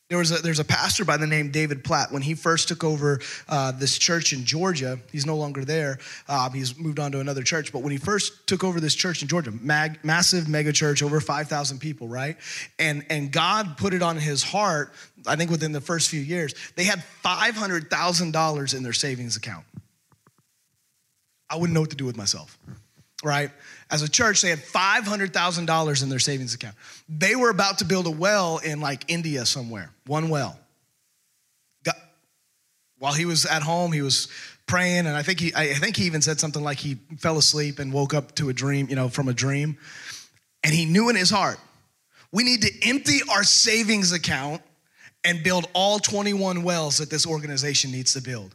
there 0.10 0.18
was 0.18 0.32
a, 0.32 0.42
there's 0.42 0.60
a 0.60 0.66
pastor 0.66 1.06
by 1.06 1.18
the 1.18 1.28
name 1.28 1.52
David 1.52 1.84
Platt. 1.84 2.12
When 2.12 2.24
he 2.24 2.34
first 2.34 2.68
took 2.68 2.84
over 2.84 3.20
uh, 3.48 3.72
this 3.72 3.96
church 3.96 4.34
in 4.34 4.44
Georgia, 4.44 4.98
he's 5.12 5.26
no 5.26 5.36
longer 5.36 5.64
there. 5.64 6.00
Uh, 6.28 6.50
he's 6.50 6.78
moved 6.80 7.00
on 7.00 7.12
to 7.12 7.20
another 7.20 7.44
church. 7.44 7.72
But 7.72 7.84
when 7.84 7.92
he 7.92 8.00
first 8.00 8.48
took 8.48 8.64
over 8.64 8.80
this 8.80 8.96
church 8.96 9.22
in 9.22 9.28
Georgia, 9.28 9.52
mag, 9.52 10.00
massive 10.04 10.50
mega 10.50 10.74
church, 10.74 11.04
over 11.04 11.22
5,000 11.22 11.78
people, 11.78 12.08
right? 12.08 12.38
And, 12.80 13.06
and 13.12 13.32
God 13.32 13.78
put 13.78 13.94
it 13.94 14.02
on 14.02 14.18
his 14.18 14.42
heart, 14.42 14.94
I 15.28 15.36
think 15.36 15.52
within 15.52 15.74
the 15.74 15.82
first 15.82 16.10
few 16.10 16.22
years, 16.22 16.56
they 16.76 16.86
had 16.86 17.04
$500,000 17.24 18.76
in 18.76 18.84
their 18.84 18.94
savings 18.94 19.38
account. 19.38 19.66
I 21.52 21.58
wouldn't 21.58 21.76
know 21.76 21.82
what 21.82 21.92
to 21.92 21.96
do 21.96 22.06
with 22.06 22.18
myself 22.18 22.58
right? 23.24 23.52
As 23.92 24.04
a 24.04 24.10
church, 24.10 24.42
they 24.42 24.50
had 24.50 24.60
$500,000 24.60 26.04
in 26.04 26.10
their 26.10 26.20
savings 26.20 26.54
account. 26.54 26.76
They 27.08 27.36
were 27.36 27.50
about 27.50 27.80
to 27.80 27.86
build 27.86 28.06
a 28.06 28.12
well 28.12 28.60
in 28.60 28.82
like 28.82 29.04
India 29.08 29.46
somewhere, 29.46 29.90
one 30.06 30.30
well. 30.30 30.60
Got, 31.84 31.96
while 33.00 33.14
he 33.14 33.26
was 33.26 33.46
at 33.46 33.64
home, 33.64 33.92
he 33.92 34.04
was 34.04 34.28
praying, 34.68 35.08
and 35.08 35.18
I 35.18 35.24
think 35.24 35.40
he, 35.40 35.52
I 35.56 35.74
think 35.74 35.98
he 35.98 36.04
even 36.04 36.22
said 36.22 36.40
something 36.40 36.64
like 36.64 36.78
he 36.78 36.98
fell 37.18 37.38
asleep 37.38 37.80
and 37.80 37.92
woke 37.92 38.14
up 38.14 38.36
to 38.36 38.50
a 38.50 38.54
dream, 38.54 38.88
you 38.90 38.96
know, 38.96 39.10
from 39.10 39.28
a 39.28 39.34
dream. 39.34 39.78
And 40.64 40.74
he 40.74 40.86
knew 40.86 41.10
in 41.10 41.16
his 41.16 41.32
heart, 41.32 41.58
we 42.32 42.44
need 42.44 42.62
to 42.62 42.88
empty 42.88 43.20
our 43.32 43.44
savings 43.44 44.12
account 44.12 44.62
and 45.24 45.44
build 45.44 45.68
all 45.74 45.98
21 45.98 46.62
wells 46.64 47.00
that 47.00 47.10
this 47.10 47.26
organization 47.26 47.92
needs 47.92 48.14
to 48.14 48.22
build. 48.22 48.54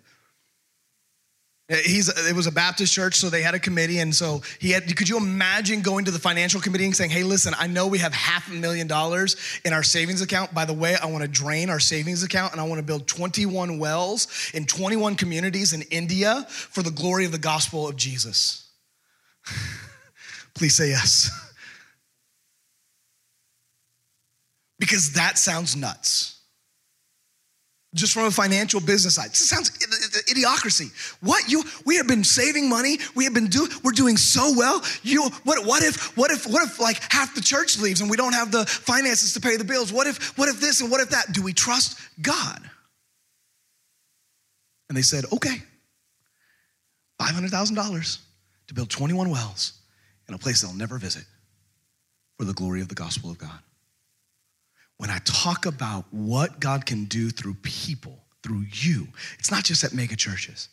Uh, 1.70 1.76
he's, 1.76 2.10
uh, 2.10 2.28
it 2.28 2.36
was 2.36 2.46
a 2.46 2.52
Baptist 2.52 2.92
church, 2.92 3.14
so 3.14 3.30
they 3.30 3.40
had 3.40 3.54
a 3.54 3.58
committee. 3.58 3.98
And 3.98 4.14
so 4.14 4.42
he 4.58 4.70
had, 4.70 4.94
could 4.96 5.08
you 5.08 5.16
imagine 5.16 5.80
going 5.80 6.04
to 6.04 6.10
the 6.10 6.18
financial 6.18 6.60
committee 6.60 6.84
and 6.84 6.94
saying, 6.94 7.10
hey, 7.10 7.22
listen, 7.22 7.54
I 7.58 7.66
know 7.66 7.86
we 7.86 7.98
have 7.98 8.12
half 8.12 8.50
a 8.50 8.54
million 8.54 8.86
dollars 8.86 9.36
in 9.64 9.72
our 9.72 9.82
savings 9.82 10.20
account. 10.20 10.52
By 10.52 10.66
the 10.66 10.74
way, 10.74 10.96
I 10.96 11.06
want 11.06 11.22
to 11.22 11.28
drain 11.28 11.70
our 11.70 11.80
savings 11.80 12.22
account 12.22 12.52
and 12.52 12.60
I 12.60 12.64
want 12.64 12.80
to 12.80 12.82
build 12.84 13.06
21 13.06 13.78
wells 13.78 14.50
in 14.52 14.66
21 14.66 15.16
communities 15.16 15.72
in 15.72 15.82
India 15.82 16.44
for 16.48 16.82
the 16.82 16.90
glory 16.90 17.24
of 17.24 17.32
the 17.32 17.38
gospel 17.38 17.88
of 17.88 17.96
Jesus. 17.96 18.70
Please 20.54 20.76
say 20.76 20.90
yes. 20.90 21.30
because 24.78 25.14
that 25.14 25.38
sounds 25.38 25.74
nuts 25.74 26.33
just 27.94 28.12
from 28.12 28.24
a 28.24 28.30
financial 28.30 28.80
business 28.80 29.14
side. 29.14 29.30
This 29.30 29.48
sounds 29.48 29.70
idiocracy. 29.70 30.90
What 31.20 31.48
you 31.48 31.62
we 31.86 31.96
have 31.96 32.08
been 32.08 32.24
saving 32.24 32.68
money. 32.68 32.98
We 33.14 33.24
have 33.24 33.34
been 33.34 33.46
doing 33.46 33.70
we're 33.82 33.92
doing 33.92 34.16
so 34.16 34.52
well. 34.56 34.82
You 35.02 35.30
what 35.44 35.64
what 35.64 35.82
if 35.82 36.16
what 36.16 36.30
if 36.30 36.46
what 36.46 36.62
if 36.64 36.80
like 36.80 37.00
half 37.12 37.34
the 37.34 37.40
church 37.40 37.78
leaves 37.78 38.00
and 38.00 38.10
we 38.10 38.16
don't 38.16 38.32
have 38.32 38.50
the 38.50 38.66
finances 38.66 39.32
to 39.34 39.40
pay 39.40 39.56
the 39.56 39.64
bills? 39.64 39.92
What 39.92 40.06
if 40.06 40.36
what 40.36 40.48
if 40.48 40.60
this 40.60 40.80
and 40.80 40.90
what 40.90 41.00
if 41.00 41.10
that? 41.10 41.32
Do 41.32 41.42
we 41.42 41.52
trust 41.52 41.98
God? 42.20 42.60
And 44.88 44.98
they 44.98 45.02
said, 45.02 45.24
"Okay. 45.32 45.62
$500,000 47.20 48.18
to 48.66 48.74
build 48.74 48.90
21 48.90 49.30
wells 49.30 49.72
in 50.28 50.34
a 50.34 50.38
place 50.38 50.60
they'll 50.60 50.74
never 50.74 50.98
visit 50.98 51.24
for 52.36 52.44
the 52.44 52.52
glory 52.52 52.80
of 52.80 52.88
the 52.88 52.94
gospel 52.94 53.30
of 53.30 53.38
God." 53.38 53.62
When 54.98 55.10
I 55.10 55.18
talk 55.24 55.66
about 55.66 56.04
what 56.10 56.60
God 56.60 56.86
can 56.86 57.04
do 57.04 57.30
through 57.30 57.54
people, 57.62 58.18
through 58.42 58.64
you, 58.70 59.08
it's 59.38 59.50
not 59.50 59.64
just 59.64 59.84
at 59.84 59.92
mega 59.92 60.16
churches. 60.16 60.68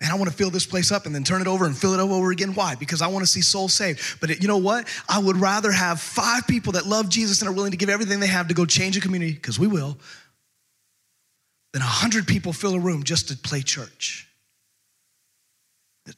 And 0.00 0.12
I 0.12 0.16
want 0.16 0.28
to 0.28 0.36
fill 0.36 0.50
this 0.50 0.66
place 0.66 0.90
up 0.90 1.06
and 1.06 1.14
then 1.14 1.22
turn 1.22 1.40
it 1.40 1.46
over 1.46 1.64
and 1.64 1.76
fill 1.76 1.94
it 1.94 2.00
over 2.00 2.30
again. 2.30 2.54
Why? 2.54 2.74
Because 2.74 3.00
I 3.00 3.06
want 3.06 3.24
to 3.24 3.30
see 3.30 3.40
souls 3.40 3.72
saved. 3.72 4.20
But 4.20 4.42
you 4.42 4.48
know 4.48 4.58
what? 4.58 4.88
I 5.08 5.18
would 5.18 5.36
rather 5.36 5.70
have 5.70 6.00
five 6.00 6.46
people 6.46 6.72
that 6.72 6.84
love 6.84 7.08
Jesus 7.08 7.40
and 7.40 7.48
are 7.48 7.54
willing 7.54 7.70
to 7.70 7.76
give 7.76 7.88
everything 7.88 8.20
they 8.20 8.26
have 8.26 8.48
to 8.48 8.54
go 8.54 8.66
change 8.66 8.96
a 8.96 9.00
community, 9.00 9.32
because 9.32 9.58
we 9.58 9.68
will, 9.68 9.96
than 11.72 11.80
a 11.80 11.86
hundred 11.86 12.26
people 12.26 12.52
fill 12.52 12.74
a 12.74 12.80
room 12.80 13.04
just 13.04 13.28
to 13.28 13.36
play 13.36 13.62
church. 13.62 14.28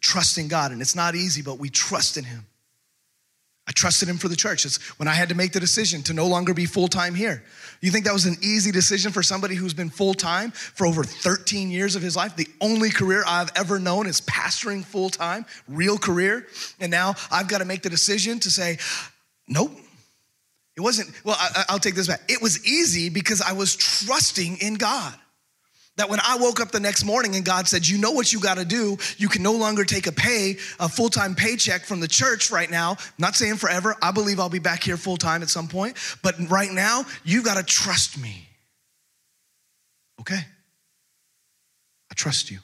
Trusting 0.00 0.48
God, 0.48 0.72
and 0.72 0.80
it's 0.80 0.96
not 0.96 1.14
easy, 1.14 1.42
but 1.42 1.58
we 1.58 1.68
trust 1.68 2.16
in 2.16 2.24
Him. 2.24 2.46
I 3.68 3.72
trusted 3.72 4.08
him 4.08 4.16
for 4.16 4.28
the 4.28 4.36
church. 4.36 4.64
It's 4.64 4.76
when 4.98 5.08
I 5.08 5.14
had 5.14 5.28
to 5.30 5.34
make 5.34 5.52
the 5.52 5.58
decision 5.58 6.02
to 6.04 6.14
no 6.14 6.26
longer 6.26 6.54
be 6.54 6.66
full 6.66 6.86
time 6.86 7.14
here. 7.14 7.42
You 7.80 7.90
think 7.90 8.04
that 8.04 8.12
was 8.12 8.24
an 8.24 8.36
easy 8.40 8.70
decision 8.70 9.10
for 9.10 9.22
somebody 9.22 9.56
who's 9.56 9.74
been 9.74 9.90
full 9.90 10.14
time 10.14 10.52
for 10.52 10.86
over 10.86 11.02
13 11.02 11.70
years 11.70 11.96
of 11.96 12.02
his 12.02 12.14
life? 12.14 12.36
The 12.36 12.46
only 12.60 12.90
career 12.90 13.24
I've 13.26 13.50
ever 13.56 13.80
known 13.80 14.06
is 14.06 14.20
pastoring 14.20 14.84
full 14.84 15.10
time, 15.10 15.46
real 15.66 15.98
career. 15.98 16.46
And 16.78 16.90
now 16.92 17.14
I've 17.30 17.48
got 17.48 17.58
to 17.58 17.64
make 17.64 17.82
the 17.82 17.90
decision 17.90 18.38
to 18.40 18.50
say, 18.50 18.78
nope. 19.48 19.72
It 20.76 20.82
wasn't, 20.82 21.10
well, 21.24 21.36
I, 21.38 21.72
will 21.72 21.78
take 21.78 21.94
this 21.94 22.06
back. 22.06 22.20
It 22.28 22.40
was 22.42 22.64
easy 22.66 23.08
because 23.08 23.40
I 23.40 23.52
was 23.52 23.74
trusting 23.74 24.58
in 24.58 24.74
God. 24.74 25.14
That 25.96 26.10
when 26.10 26.20
I 26.20 26.36
woke 26.38 26.60
up 26.60 26.70
the 26.70 26.80
next 26.80 27.04
morning 27.04 27.36
and 27.36 27.44
God 27.44 27.66
said, 27.66 27.88
You 27.88 27.98
know 27.98 28.10
what 28.10 28.32
you 28.32 28.40
got 28.40 28.58
to 28.58 28.64
do? 28.64 28.98
You 29.16 29.28
can 29.28 29.42
no 29.42 29.52
longer 29.52 29.84
take 29.84 30.06
a 30.06 30.12
pay, 30.12 30.56
a 30.78 30.88
full 30.88 31.08
time 31.08 31.34
paycheck 31.34 31.84
from 31.84 32.00
the 32.00 32.08
church 32.08 32.50
right 32.50 32.70
now. 32.70 32.90
I'm 32.90 32.96
not 33.18 33.34
saying 33.34 33.56
forever. 33.56 33.96
I 34.02 34.10
believe 34.10 34.38
I'll 34.38 34.50
be 34.50 34.58
back 34.58 34.82
here 34.82 34.96
full 34.96 35.16
time 35.16 35.42
at 35.42 35.48
some 35.48 35.68
point. 35.68 35.96
But 36.22 36.34
right 36.50 36.70
now, 36.70 37.04
you 37.24 37.42
got 37.42 37.56
to 37.56 37.62
trust 37.62 38.18
me. 38.18 38.48
Okay? 40.20 40.40
I 42.10 42.14
trust 42.14 42.50
you. 42.50 42.58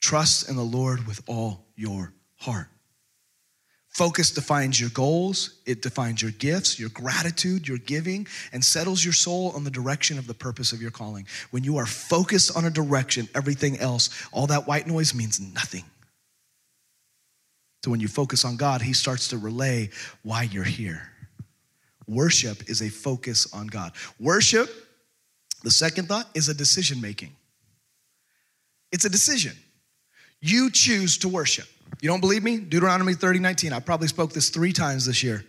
Trust 0.00 0.48
in 0.48 0.56
the 0.56 0.62
Lord 0.62 1.06
with 1.06 1.20
all 1.26 1.66
your 1.76 2.12
heart. 2.36 2.68
Focus 3.92 4.30
defines 4.30 4.80
your 4.80 4.88
goals, 4.90 5.60
it 5.66 5.82
defines 5.82 6.22
your 6.22 6.30
gifts, 6.30 6.80
your 6.80 6.88
gratitude, 6.88 7.68
your 7.68 7.76
giving, 7.76 8.26
and 8.50 8.64
settles 8.64 9.04
your 9.04 9.12
soul 9.12 9.52
on 9.54 9.64
the 9.64 9.70
direction 9.70 10.18
of 10.18 10.26
the 10.26 10.32
purpose 10.32 10.72
of 10.72 10.80
your 10.80 10.90
calling. 10.90 11.26
When 11.50 11.62
you 11.62 11.76
are 11.76 11.84
focused 11.84 12.56
on 12.56 12.64
a 12.64 12.70
direction, 12.70 13.28
everything 13.34 13.78
else, 13.78 14.08
all 14.32 14.46
that 14.46 14.66
white 14.66 14.86
noise 14.86 15.14
means 15.14 15.40
nothing. 15.40 15.84
So 17.84 17.90
when 17.90 18.00
you 18.00 18.08
focus 18.08 18.46
on 18.46 18.56
God, 18.56 18.80
He 18.80 18.94
starts 18.94 19.28
to 19.28 19.36
relay 19.36 19.90
why 20.22 20.44
you're 20.44 20.64
here. 20.64 21.10
Worship 22.08 22.70
is 22.70 22.80
a 22.80 22.88
focus 22.88 23.52
on 23.52 23.66
God. 23.66 23.92
Worship, 24.18 24.70
the 25.64 25.70
second 25.70 26.08
thought, 26.08 26.28
is 26.34 26.48
a 26.48 26.54
decision 26.54 26.98
making. 27.02 27.36
It's 28.90 29.04
a 29.04 29.10
decision. 29.10 29.52
You 30.40 30.70
choose 30.70 31.18
to 31.18 31.28
worship. 31.28 31.66
You 32.00 32.08
don't 32.08 32.20
believe 32.20 32.42
me? 32.42 32.58
Deuteronomy 32.58 33.14
30, 33.14 33.38
19. 33.38 33.72
I 33.72 33.80
probably 33.80 34.08
spoke 34.08 34.32
this 34.32 34.48
three 34.48 34.72
times 34.72 35.06
this 35.06 35.22
year 35.22 35.44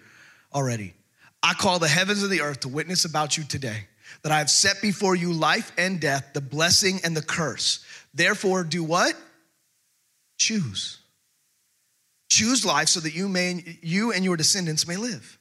already. 0.53 0.93
I 1.41 1.53
call 1.53 1.79
the 1.79 1.87
heavens 1.87 2.23
and 2.23 2.31
the 2.31 2.41
earth 2.41 2.61
to 2.61 2.69
witness 2.69 3.05
about 3.05 3.37
you 3.37 3.43
today 3.43 3.87
that 4.21 4.31
I 4.31 4.37
have 4.37 4.49
set 4.49 4.81
before 4.81 5.15
you 5.15 5.33
life 5.33 5.71
and 5.77 5.99
death, 5.99 6.31
the 6.33 6.41
blessing 6.41 6.99
and 7.03 7.15
the 7.15 7.21
curse. 7.21 7.83
Therefore, 8.13 8.63
do 8.63 8.83
what? 8.83 9.15
Choose. 10.37 10.99
Choose 12.29 12.65
life 12.65 12.87
so 12.87 12.99
that 12.99 13.13
you 13.13 13.27
may 13.27 13.77
you 13.81 14.11
and 14.11 14.23
your 14.23 14.37
descendants 14.37 14.87
may 14.87 14.97
live. 14.97 15.37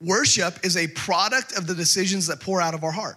Worship 0.00 0.64
is 0.64 0.76
a 0.76 0.86
product 0.88 1.56
of 1.56 1.66
the 1.66 1.74
decisions 1.74 2.26
that 2.26 2.40
pour 2.40 2.60
out 2.60 2.74
of 2.74 2.84
our 2.84 2.92
heart. 2.92 3.16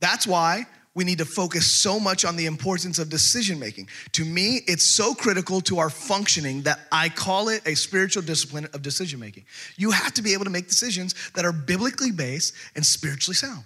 That's 0.00 0.26
why 0.26 0.66
we 0.94 1.04
need 1.04 1.18
to 1.18 1.24
focus 1.24 1.66
so 1.66 2.00
much 2.00 2.24
on 2.24 2.36
the 2.36 2.46
importance 2.46 2.98
of 2.98 3.08
decision 3.08 3.58
making. 3.58 3.88
To 4.12 4.24
me, 4.24 4.60
it's 4.66 4.84
so 4.84 5.14
critical 5.14 5.60
to 5.62 5.78
our 5.78 5.90
functioning 5.90 6.62
that 6.62 6.80
I 6.90 7.08
call 7.08 7.48
it 7.48 7.62
a 7.66 7.76
spiritual 7.76 8.22
discipline 8.22 8.66
of 8.74 8.82
decision 8.82 9.20
making. 9.20 9.44
You 9.76 9.92
have 9.92 10.12
to 10.14 10.22
be 10.22 10.32
able 10.32 10.44
to 10.44 10.50
make 10.50 10.66
decisions 10.66 11.14
that 11.34 11.44
are 11.44 11.52
biblically 11.52 12.10
based 12.10 12.54
and 12.74 12.84
spiritually 12.84 13.36
sound. 13.36 13.64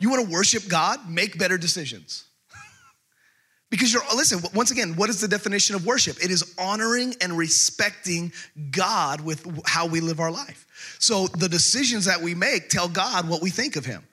You 0.00 0.10
want 0.10 0.26
to 0.26 0.32
worship 0.32 0.68
God? 0.68 1.08
Make 1.08 1.38
better 1.38 1.58
decisions. 1.58 2.24
because 3.70 3.92
you're, 3.92 4.02
listen, 4.14 4.40
once 4.54 4.72
again, 4.72 4.96
what 4.96 5.10
is 5.10 5.20
the 5.20 5.28
definition 5.28 5.76
of 5.76 5.86
worship? 5.86 6.16
It 6.22 6.32
is 6.32 6.54
honoring 6.58 7.14
and 7.20 7.38
respecting 7.38 8.32
God 8.72 9.20
with 9.20 9.46
how 9.64 9.86
we 9.86 10.00
live 10.00 10.18
our 10.18 10.30
life. 10.30 10.66
So 10.98 11.28
the 11.28 11.48
decisions 11.48 12.04
that 12.06 12.20
we 12.20 12.34
make 12.34 12.68
tell 12.68 12.88
God 12.88 13.28
what 13.28 13.42
we 13.42 13.50
think 13.50 13.76
of 13.76 13.84
Him, 13.84 14.04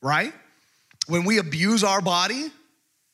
right? 0.00 0.32
When 1.12 1.24
we 1.24 1.36
abuse 1.36 1.84
our 1.84 2.00
body 2.00 2.50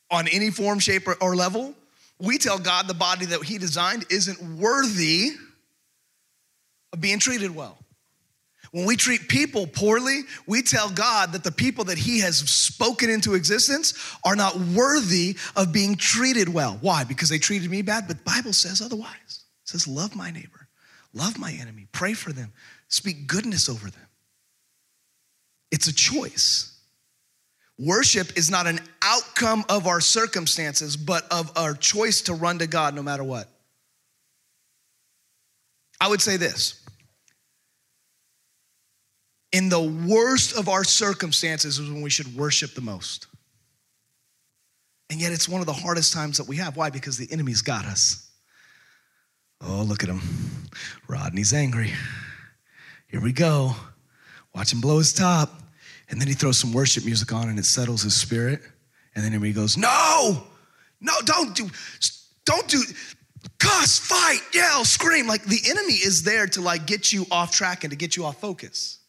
on 0.09 0.29
any 0.29 0.51
form, 0.51 0.79
shape, 0.79 1.05
or, 1.05 1.15
or 1.21 1.35
level, 1.35 1.75
we 2.17 2.37
tell 2.37 2.57
God 2.57 2.87
the 2.87 2.93
body 2.93 3.25
that 3.25 3.43
He 3.43 3.57
designed 3.57 4.05
isn't 4.09 4.57
worthy 4.57 5.31
of 6.93 7.01
being 7.01 7.19
treated 7.19 7.53
well. 7.53 7.77
When 8.71 8.85
we 8.85 8.95
treat 8.95 9.27
people 9.27 9.67
poorly, 9.67 10.21
we 10.47 10.61
tell 10.61 10.89
God 10.89 11.33
that 11.33 11.43
the 11.43 11.51
people 11.51 11.83
that 11.85 11.97
He 11.97 12.21
has 12.21 12.37
spoken 12.37 13.09
into 13.09 13.33
existence 13.33 13.93
are 14.23 14.37
not 14.37 14.57
worthy 14.57 15.35
of 15.57 15.73
being 15.73 15.97
treated 15.97 16.47
well. 16.47 16.77
Why? 16.79 17.03
Because 17.03 17.27
they 17.27 17.37
treated 17.37 17.69
me 17.69 17.81
bad, 17.81 18.07
but 18.07 18.19
the 18.19 18.23
Bible 18.23 18.53
says 18.53 18.81
otherwise. 18.81 19.09
It 19.27 19.65
says, 19.65 19.89
Love 19.89 20.15
my 20.15 20.31
neighbor, 20.31 20.69
love 21.13 21.37
my 21.37 21.51
enemy, 21.51 21.87
pray 21.91 22.13
for 22.13 22.31
them, 22.31 22.53
speak 22.87 23.27
goodness 23.27 23.67
over 23.67 23.89
them. 23.89 24.07
It's 25.69 25.87
a 25.87 25.93
choice. 25.93 26.78
Worship 27.79 28.37
is 28.37 28.51
not 28.51 28.67
an 28.67 28.79
outcome 29.01 29.63
of 29.69 29.87
our 29.87 30.01
circumstances, 30.01 30.97
but 30.97 31.25
of 31.31 31.49
our 31.55 31.73
choice 31.73 32.21
to 32.23 32.33
run 32.33 32.59
to 32.59 32.67
God 32.67 32.93
no 32.93 33.01
matter 33.01 33.23
what. 33.23 33.47
I 36.01 36.09
would 36.09 36.21
say 36.21 36.35
this 36.35 36.85
in 39.51 39.69
the 39.69 39.81
worst 39.81 40.57
of 40.57 40.67
our 40.67 40.83
circumstances 40.83 41.79
is 41.79 41.89
when 41.89 42.01
we 42.01 42.09
should 42.09 42.35
worship 42.35 42.73
the 42.73 42.81
most. 42.81 43.27
And 45.09 45.19
yet 45.19 45.31
it's 45.31 45.49
one 45.49 45.61
of 45.61 45.65
the 45.65 45.73
hardest 45.73 46.13
times 46.13 46.37
that 46.37 46.47
we 46.47 46.57
have. 46.57 46.77
Why? 46.77 46.89
Because 46.89 47.17
the 47.17 47.31
enemy's 47.31 47.61
got 47.61 47.85
us. 47.85 48.29
Oh, 49.61 49.83
look 49.83 50.03
at 50.03 50.09
him. 50.09 50.21
Rodney's 51.07 51.53
angry. 51.53 51.91
Here 53.07 53.21
we 53.21 53.31
go. 53.31 53.73
Watch 54.53 54.71
him 54.71 54.81
blow 54.81 54.99
his 54.99 55.13
top. 55.13 55.63
And 56.09 56.19
then 56.19 56.27
he 56.27 56.33
throws 56.33 56.57
some 56.57 56.73
worship 56.73 57.05
music 57.05 57.31
on 57.33 57.49
and 57.49 57.59
it 57.59 57.65
settles 57.65 58.01
his 58.01 58.15
spirit. 58.15 58.61
And 59.15 59.23
then 59.23 59.41
he 59.41 59.53
goes, 59.53 59.77
No, 59.77 60.43
no, 61.01 61.13
don't 61.25 61.55
do, 61.55 61.69
don't 62.45 62.67
do, 62.67 62.81
cuss, 63.59 63.99
fight, 63.99 64.41
yell, 64.53 64.85
scream. 64.85 65.27
Like 65.27 65.43
the 65.43 65.59
enemy 65.69 65.93
is 65.93 66.23
there 66.23 66.47
to 66.47 66.61
like 66.61 66.85
get 66.87 67.11
you 67.11 67.25
off 67.31 67.51
track 67.51 67.83
and 67.83 67.91
to 67.91 67.97
get 67.97 68.15
you 68.15 68.25
off 68.25 68.39
focus. 68.39 68.99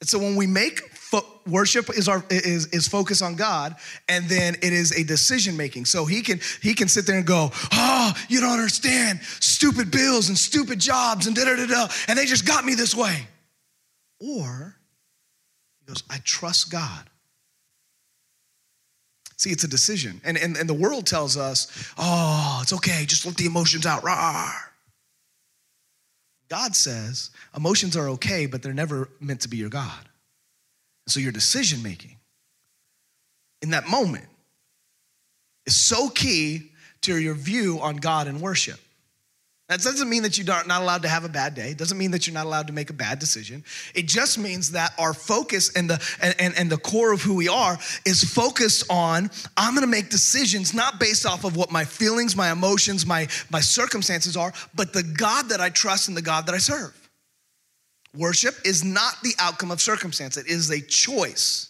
And 0.00 0.08
so 0.08 0.18
when 0.18 0.36
we 0.36 0.46
make 0.46 0.80
fo- 0.94 1.26
worship 1.46 1.90
is 1.90 2.08
our 2.08 2.24
is 2.30 2.66
is 2.66 2.86
focus 2.86 3.20
on 3.20 3.34
God, 3.34 3.74
and 4.08 4.26
then 4.26 4.54
it 4.62 4.72
is 4.72 4.92
a 4.92 5.02
decision 5.02 5.56
making. 5.56 5.86
So 5.86 6.04
he 6.04 6.22
can 6.22 6.40
he 6.62 6.74
can 6.74 6.86
sit 6.86 7.06
there 7.06 7.16
and 7.16 7.26
go, 7.26 7.50
oh, 7.72 8.12
you 8.28 8.40
don't 8.40 8.52
understand, 8.52 9.20
stupid 9.40 9.90
bills 9.90 10.28
and 10.28 10.38
stupid 10.38 10.78
jobs 10.78 11.26
and 11.26 11.34
da 11.34 11.44
da 11.44 11.56
da 11.56 11.66
da, 11.66 11.88
and 12.06 12.16
they 12.18 12.26
just 12.26 12.46
got 12.46 12.64
me 12.64 12.74
this 12.74 12.94
way. 12.94 13.26
Or 14.20 14.77
goes, 15.88 16.04
I 16.10 16.18
trust 16.24 16.70
God. 16.70 17.10
See, 19.36 19.50
it's 19.50 19.64
a 19.64 19.68
decision. 19.68 20.20
And, 20.24 20.36
and, 20.36 20.56
and 20.56 20.68
the 20.68 20.74
world 20.74 21.06
tells 21.06 21.36
us, 21.36 21.92
oh, 21.96 22.58
it's 22.62 22.72
okay, 22.74 23.04
just 23.06 23.24
let 23.24 23.36
the 23.36 23.46
emotions 23.46 23.86
out. 23.86 24.02
Rawr. 24.02 24.52
God 26.48 26.74
says 26.74 27.30
emotions 27.56 27.96
are 27.96 28.08
okay, 28.10 28.46
but 28.46 28.62
they're 28.62 28.72
never 28.72 29.08
meant 29.20 29.40
to 29.42 29.48
be 29.48 29.56
your 29.56 29.68
God. 29.68 30.08
so 31.06 31.20
your 31.20 31.32
decision 31.32 31.82
making 31.82 32.16
in 33.62 33.70
that 33.70 33.88
moment 33.88 34.26
is 35.66 35.76
so 35.76 36.08
key 36.08 36.72
to 37.02 37.18
your 37.18 37.34
view 37.34 37.78
on 37.80 37.96
God 37.96 38.26
and 38.26 38.40
worship. 38.40 38.80
That 39.68 39.82
doesn't 39.82 40.08
mean 40.08 40.22
that 40.22 40.38
you're 40.38 40.46
not 40.46 40.80
allowed 40.80 41.02
to 41.02 41.08
have 41.08 41.24
a 41.24 41.28
bad 41.28 41.54
day. 41.54 41.72
It 41.72 41.76
doesn't 41.76 41.98
mean 41.98 42.12
that 42.12 42.26
you're 42.26 42.32
not 42.32 42.46
allowed 42.46 42.68
to 42.68 42.72
make 42.72 42.88
a 42.88 42.94
bad 42.94 43.18
decision. 43.18 43.62
It 43.94 44.06
just 44.06 44.38
means 44.38 44.70
that 44.70 44.94
our 44.98 45.12
focus 45.12 45.76
and 45.76 45.90
the 45.90 46.02
and, 46.22 46.34
and, 46.38 46.54
and 46.56 46.70
the 46.70 46.78
core 46.78 47.12
of 47.12 47.20
who 47.20 47.34
we 47.34 47.48
are 47.48 47.78
is 48.06 48.24
focused 48.24 48.84
on 48.88 49.30
I'm 49.58 49.74
gonna 49.74 49.86
make 49.86 50.08
decisions 50.08 50.72
not 50.72 50.98
based 50.98 51.26
off 51.26 51.44
of 51.44 51.54
what 51.54 51.70
my 51.70 51.84
feelings, 51.84 52.34
my 52.34 52.50
emotions, 52.50 53.04
my, 53.04 53.28
my 53.50 53.60
circumstances 53.60 54.38
are, 54.38 54.54
but 54.74 54.94
the 54.94 55.02
God 55.02 55.50
that 55.50 55.60
I 55.60 55.68
trust 55.68 56.08
and 56.08 56.16
the 56.16 56.22
God 56.22 56.46
that 56.46 56.54
I 56.54 56.58
serve. 56.58 56.94
Worship 58.16 58.54
is 58.64 58.82
not 58.82 59.16
the 59.22 59.34
outcome 59.38 59.70
of 59.70 59.82
circumstance, 59.82 60.38
it 60.38 60.46
is 60.46 60.70
a 60.70 60.80
choice. 60.80 61.68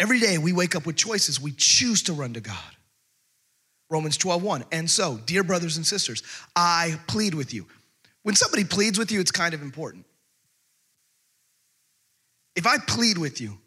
Every 0.00 0.18
day 0.18 0.38
we 0.38 0.52
wake 0.52 0.74
up 0.74 0.86
with 0.86 0.96
choices. 0.96 1.40
We 1.40 1.52
choose 1.52 2.02
to 2.04 2.12
run 2.12 2.34
to 2.34 2.40
God. 2.40 2.56
Romans 3.92 4.16
12, 4.16 4.42
1. 4.42 4.64
And 4.72 4.90
so, 4.90 5.18
dear 5.26 5.44
brothers 5.44 5.76
and 5.76 5.86
sisters, 5.86 6.22
I 6.56 6.98
plead 7.06 7.34
with 7.34 7.52
you. 7.52 7.66
When 8.22 8.34
somebody 8.34 8.64
pleads 8.64 8.98
with 8.98 9.12
you, 9.12 9.20
it's 9.20 9.30
kind 9.30 9.52
of 9.52 9.60
important. 9.60 10.06
If 12.56 12.66
I 12.66 12.78
plead 12.78 13.18
with 13.18 13.40
you 13.40 13.58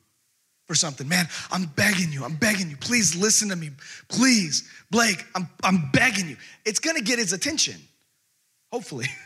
for 0.65 0.73
something, 0.73 1.07
man, 1.07 1.27
I'm 1.51 1.65
begging 1.75 2.11
you, 2.11 2.25
I'm 2.25 2.35
begging 2.35 2.69
you, 2.69 2.77
please 2.77 3.15
listen 3.15 3.49
to 3.49 3.55
me. 3.55 3.69
Please, 4.07 4.67
Blake, 4.89 5.23
I'm, 5.35 5.47
I'm 5.63 5.91
begging 5.91 6.27
you. 6.27 6.38
It's 6.65 6.79
gonna 6.79 7.01
get 7.01 7.19
his 7.19 7.31
attention, 7.31 7.75
hopefully. 8.71 9.07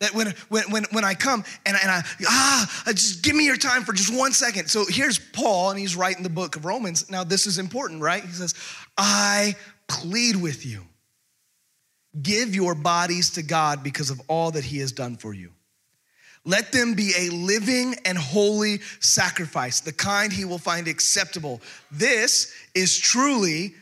That 0.00 0.14
when, 0.14 0.34
when, 0.48 0.70
when, 0.70 0.84
when 0.92 1.04
I 1.04 1.12
come 1.12 1.44
and, 1.66 1.76
and 1.80 1.90
I, 1.90 2.02
ah, 2.26 2.84
just 2.88 3.22
give 3.22 3.36
me 3.36 3.44
your 3.44 3.58
time 3.58 3.84
for 3.84 3.92
just 3.92 4.16
one 4.16 4.32
second. 4.32 4.68
So 4.68 4.84
here's 4.88 5.18
Paul, 5.18 5.70
and 5.70 5.78
he's 5.78 5.94
writing 5.94 6.22
the 6.22 6.30
book 6.30 6.56
of 6.56 6.64
Romans. 6.64 7.10
Now, 7.10 7.22
this 7.22 7.46
is 7.46 7.58
important, 7.58 8.00
right? 8.00 8.24
He 8.24 8.32
says, 8.32 8.54
I 8.96 9.54
plead 9.88 10.36
with 10.36 10.64
you. 10.64 10.84
Give 12.20 12.54
your 12.54 12.74
bodies 12.74 13.30
to 13.32 13.42
God 13.42 13.84
because 13.84 14.08
of 14.10 14.20
all 14.26 14.50
that 14.52 14.64
he 14.64 14.78
has 14.78 14.90
done 14.90 15.16
for 15.16 15.34
you. 15.34 15.52
Let 16.46 16.72
them 16.72 16.94
be 16.94 17.12
a 17.18 17.28
living 17.28 17.94
and 18.06 18.16
holy 18.16 18.80
sacrifice, 19.00 19.80
the 19.80 19.92
kind 19.92 20.32
he 20.32 20.46
will 20.46 20.58
find 20.58 20.88
acceptable. 20.88 21.60
This 21.90 22.54
is 22.74 22.98
truly 22.98 23.74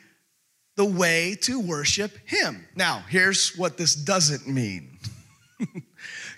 the 0.74 0.84
way 0.84 1.36
to 1.42 1.60
worship 1.60 2.10
him. 2.24 2.66
Now, 2.74 3.04
here's 3.08 3.56
what 3.56 3.76
this 3.76 3.94
doesn't 3.94 4.48
mean. 4.48 4.98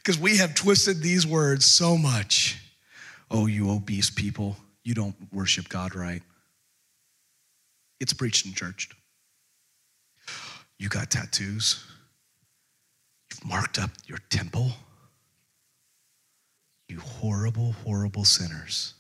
because 0.03 0.19
we 0.19 0.39
have 0.39 0.55
twisted 0.55 1.03
these 1.03 1.27
words 1.27 1.67
so 1.67 1.97
much. 1.97 2.59
Oh, 3.31 3.47
you 3.47 3.71
obese 3.71 4.11
people, 4.11 4.57
you 4.83 4.95
don't 4.95 5.15
worship 5.33 5.69
God 5.69 5.95
right. 5.95 6.23
It's 8.01 8.15
preached 8.15 8.47
in 8.47 8.55
church. 8.55 8.89
You 10.79 10.89
got 10.89 11.11
tattoos. 11.11 11.85
You've 13.31 13.45
marked 13.45 13.79
up 13.79 13.91
your 14.07 14.19
temple. 14.31 14.73
You 16.89 16.99
horrible, 17.01 17.73
horrible 17.85 18.25
sinners. 18.25 18.95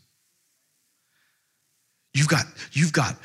You've 2.12 2.28
got, 2.28 2.44
you've 2.72 2.92
got 2.92 3.16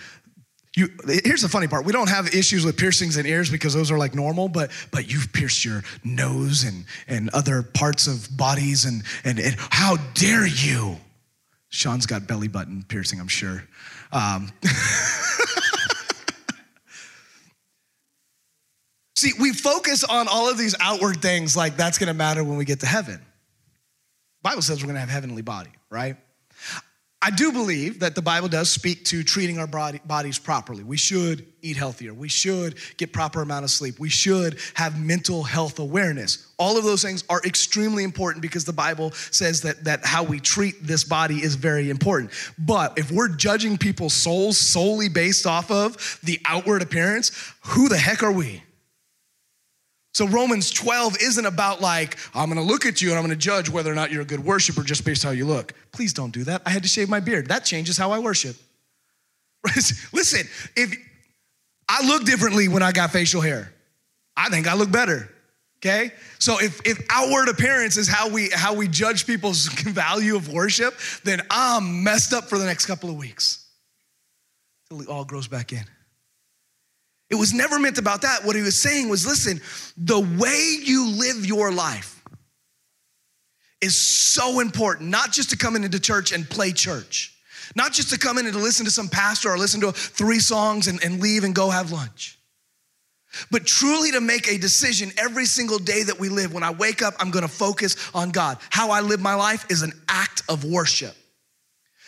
you, 0.75 0.89
here's 1.23 1.41
the 1.41 1.47
funny 1.47 1.67
part. 1.67 1.85
We 1.85 1.93
don't 1.93 2.09
have 2.09 2.35
issues 2.35 2.65
with 2.65 2.75
piercings 2.75 3.15
in 3.15 3.25
ears 3.25 3.49
because 3.49 3.73
those 3.73 3.91
are 3.91 3.97
like 3.97 4.13
normal, 4.13 4.49
but 4.49 4.71
but 4.91 5.09
you've 5.09 5.31
pierced 5.31 5.63
your 5.63 5.83
nose 6.03 6.65
and 6.65 6.83
and 7.07 7.29
other 7.29 7.63
parts 7.63 8.07
of 8.07 8.27
bodies 8.35 8.83
and 8.83 9.03
and, 9.23 9.39
and 9.39 9.55
how 9.57 9.95
dare 10.13 10.45
you? 10.45 10.97
Sean's 11.69 12.05
got 12.05 12.27
belly 12.27 12.49
button 12.49 12.83
piercing, 12.87 13.21
I'm 13.21 13.27
sure. 13.29 13.63
Um, 14.11 14.51
See, 19.15 19.31
we 19.39 19.53
focus 19.53 20.03
on 20.03 20.27
all 20.27 20.49
of 20.49 20.57
these 20.57 20.75
outward 20.81 21.21
things 21.21 21.55
like 21.55 21.77
that's 21.77 21.97
gonna 21.97 22.13
matter 22.13 22.43
when 22.43 22.57
we 22.57 22.65
get 22.65 22.81
to 22.81 22.85
heaven. 22.85 23.21
Bible 24.41 24.61
says 24.61 24.83
we're 24.83 24.87
gonna 24.87 24.99
have 24.99 25.07
heavenly 25.09 25.41
body, 25.41 25.71
right? 25.89 26.17
I 27.25 27.31
do 27.31 27.51
believe 27.51 28.01
that 28.01 28.13
the 28.13 28.21
Bible 28.21 28.47
does 28.47 28.69
speak 28.69 29.03
to 29.05 29.23
treating 29.23 29.57
our 29.57 29.65
body, 29.65 29.99
bodies 30.05 30.37
properly. 30.37 30.83
We 30.83 30.95
should 30.95 31.43
eat 31.63 31.75
healthier. 31.75 32.13
We 32.13 32.29
should 32.29 32.75
get 32.97 33.13
proper 33.13 33.41
amount 33.41 33.63
of 33.63 33.71
sleep. 33.71 33.97
We 33.97 34.09
should 34.09 34.59
have 34.75 35.03
mental 35.03 35.41
health 35.41 35.79
awareness. 35.79 36.45
All 36.59 36.77
of 36.77 36.83
those 36.83 37.01
things 37.01 37.23
are 37.27 37.41
extremely 37.43 38.03
important 38.03 38.43
because 38.43 38.63
the 38.63 38.73
Bible 38.73 39.09
says 39.11 39.61
that, 39.61 39.85
that 39.85 40.05
how 40.05 40.21
we 40.21 40.39
treat 40.39 40.75
this 40.85 41.03
body 41.03 41.41
is 41.41 41.55
very 41.55 41.89
important. 41.89 42.29
But 42.59 42.95
if 42.95 43.11
we're 43.11 43.29
judging 43.29 43.79
people's 43.79 44.13
souls 44.13 44.59
solely 44.59 45.09
based 45.09 45.47
off 45.47 45.71
of 45.71 46.19
the 46.23 46.39
outward 46.45 46.83
appearance, 46.83 47.31
who 47.61 47.89
the 47.89 47.97
heck 47.97 48.21
are 48.21 48.31
we? 48.31 48.61
So 50.15 50.25
Romans 50.25 50.71
12 50.71 51.17
isn't 51.21 51.45
about 51.45 51.81
like, 51.81 52.15
I'm 52.33 52.47
gonna 52.47 52.61
look 52.61 52.85
at 52.85 53.01
you 53.01 53.09
and 53.09 53.17
I'm 53.17 53.23
gonna 53.25 53.35
judge 53.35 53.69
whether 53.69 53.91
or 53.91 53.95
not 53.95 54.13
you're 54.13 54.21
a 54.21 54.25
good 54.25 54.39
worshiper 54.39 54.81
just 54.81 55.03
based 55.03 55.23
how 55.23 55.31
you 55.31 55.43
look. 55.43 55.73
Please 55.91 56.13
don't 56.13 56.31
do 56.31 56.45
that. 56.45 56.61
I 56.65 56.69
had 56.69 56.83
to 56.83 56.87
shave 56.89 57.09
my 57.09 57.19
beard. 57.19 57.49
That 57.49 57.65
changes 57.65 57.97
how 57.97 58.11
I 58.11 58.19
worship. 58.19 58.55
Listen, 59.75 60.47
if 60.77 60.95
I 61.89 62.07
look 62.07 62.23
differently 62.23 62.69
when 62.69 62.81
I 62.81 62.93
got 62.93 63.11
facial 63.11 63.41
hair, 63.41 63.73
I 64.37 64.47
think 64.47 64.69
I 64.69 64.75
look 64.75 64.89
better. 64.89 65.29
Okay? 65.79 66.13
So 66.39 66.61
if, 66.61 66.79
if 66.85 67.05
outward 67.09 67.49
appearance 67.49 67.97
is 67.97 68.07
how 68.07 68.29
we 68.29 68.49
how 68.53 68.73
we 68.73 68.87
judge 68.87 69.27
people's 69.27 69.67
value 69.67 70.37
of 70.37 70.47
worship, 70.47 70.95
then 71.25 71.41
I'm 71.51 72.05
messed 72.05 72.31
up 72.31 72.45
for 72.45 72.57
the 72.57 72.65
next 72.65 72.85
couple 72.85 73.09
of 73.09 73.17
weeks. 73.17 73.67
Until 74.89 75.03
it 75.03 75.09
all 75.09 75.25
grows 75.25 75.49
back 75.49 75.73
in. 75.73 75.83
It 77.29 77.35
was 77.35 77.53
never 77.53 77.79
meant 77.79 77.97
about 77.97 78.21
that. 78.21 78.45
What 78.45 78.55
he 78.55 78.61
was 78.61 78.79
saying 78.79 79.09
was 79.09 79.25
listen, 79.25 79.61
the 79.97 80.19
way 80.19 80.77
you 80.83 81.09
live 81.09 81.45
your 81.45 81.71
life 81.71 82.23
is 83.81 83.99
so 83.99 84.59
important, 84.59 85.09
not 85.09 85.31
just 85.31 85.49
to 85.51 85.57
come 85.57 85.75
into 85.75 85.99
church 85.99 86.31
and 86.31 86.47
play 86.49 86.71
church, 86.71 87.35
not 87.75 87.93
just 87.93 88.09
to 88.11 88.19
come 88.19 88.37
in 88.37 88.45
and 88.45 88.53
to 88.53 88.61
listen 88.61 88.85
to 88.85 88.91
some 88.91 89.07
pastor 89.07 89.49
or 89.49 89.57
listen 89.57 89.81
to 89.81 89.91
three 89.91 90.39
songs 90.39 90.87
and, 90.87 91.03
and 91.03 91.19
leave 91.19 91.43
and 91.43 91.55
go 91.55 91.69
have 91.69 91.91
lunch. 91.91 92.39
But 93.51 93.65
truly 93.65 94.11
to 94.11 94.21
make 94.21 94.47
a 94.47 94.57
decision 94.57 95.11
every 95.17 95.45
single 95.45 95.79
day 95.79 96.03
that 96.03 96.19
we 96.19 96.29
live, 96.29 96.53
when 96.53 96.63
I 96.63 96.71
wake 96.71 97.01
up, 97.01 97.15
I'm 97.19 97.31
gonna 97.31 97.47
focus 97.47 97.95
on 98.13 98.29
God. 98.29 98.57
How 98.69 98.91
I 98.91 99.01
live 99.01 99.19
my 99.19 99.35
life 99.35 99.65
is 99.69 99.81
an 99.81 99.91
act 100.07 100.43
of 100.47 100.63
worship. 100.63 101.15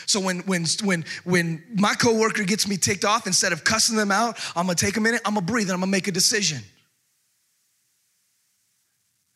So 0.07 0.21
when 0.21 0.39
when 0.39 0.65
when 0.83 1.05
when 1.25 1.63
my 1.75 1.93
coworker 1.93 2.43
gets 2.43 2.67
me 2.67 2.77
ticked 2.77 3.03
off, 3.03 3.27
instead 3.27 3.51
of 3.51 3.63
cussing 3.65 3.97
them 3.97 4.09
out, 4.09 4.39
I'm 4.55 4.65
gonna 4.65 4.75
take 4.75 4.95
a 4.95 5.01
minute, 5.01 5.21
I'm 5.25 5.33
gonna 5.33 5.45
breathe, 5.45 5.67
and 5.67 5.73
I'm 5.73 5.81
gonna 5.81 5.91
make 5.91 6.07
a 6.07 6.13
decision. 6.13 6.59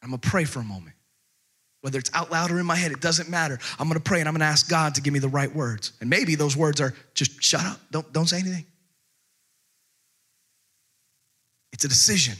I'm 0.02 0.10
gonna 0.10 0.20
pray 0.20 0.46
for 0.46 0.60
a 0.60 0.64
moment. 0.64 0.96
Whether 1.82 2.00
it's 2.00 2.10
out 2.14 2.32
loud 2.32 2.52
or 2.52 2.60
in 2.60 2.66
my 2.66 2.78
head, 2.78 2.92
it 2.92 3.02
doesn't 3.02 3.30
matter. 3.30 3.60
I'm 3.80 3.90
gonna 3.90 4.00
pray 4.00 4.20
and 4.20 4.30
I'm 4.30 4.34
gonna 4.34 4.46
ask 4.46 4.70
God 4.70 4.96
to 4.96 5.02
give 5.02 5.14
me 5.14 5.20
the 5.20 5.28
right 5.28 5.54
words. 5.54 5.92
And 6.00 6.10
maybe 6.10 6.36
those 6.36 6.56
words 6.56 6.80
are 6.80 6.94
just 7.16 7.44
shut 7.44 7.66
up, 7.66 7.80
don't, 7.92 8.12
don't 8.14 8.28
say 8.28 8.40
anything. 8.40 8.66
It's 11.74 11.84
a 11.84 11.90
decision. 11.90 12.36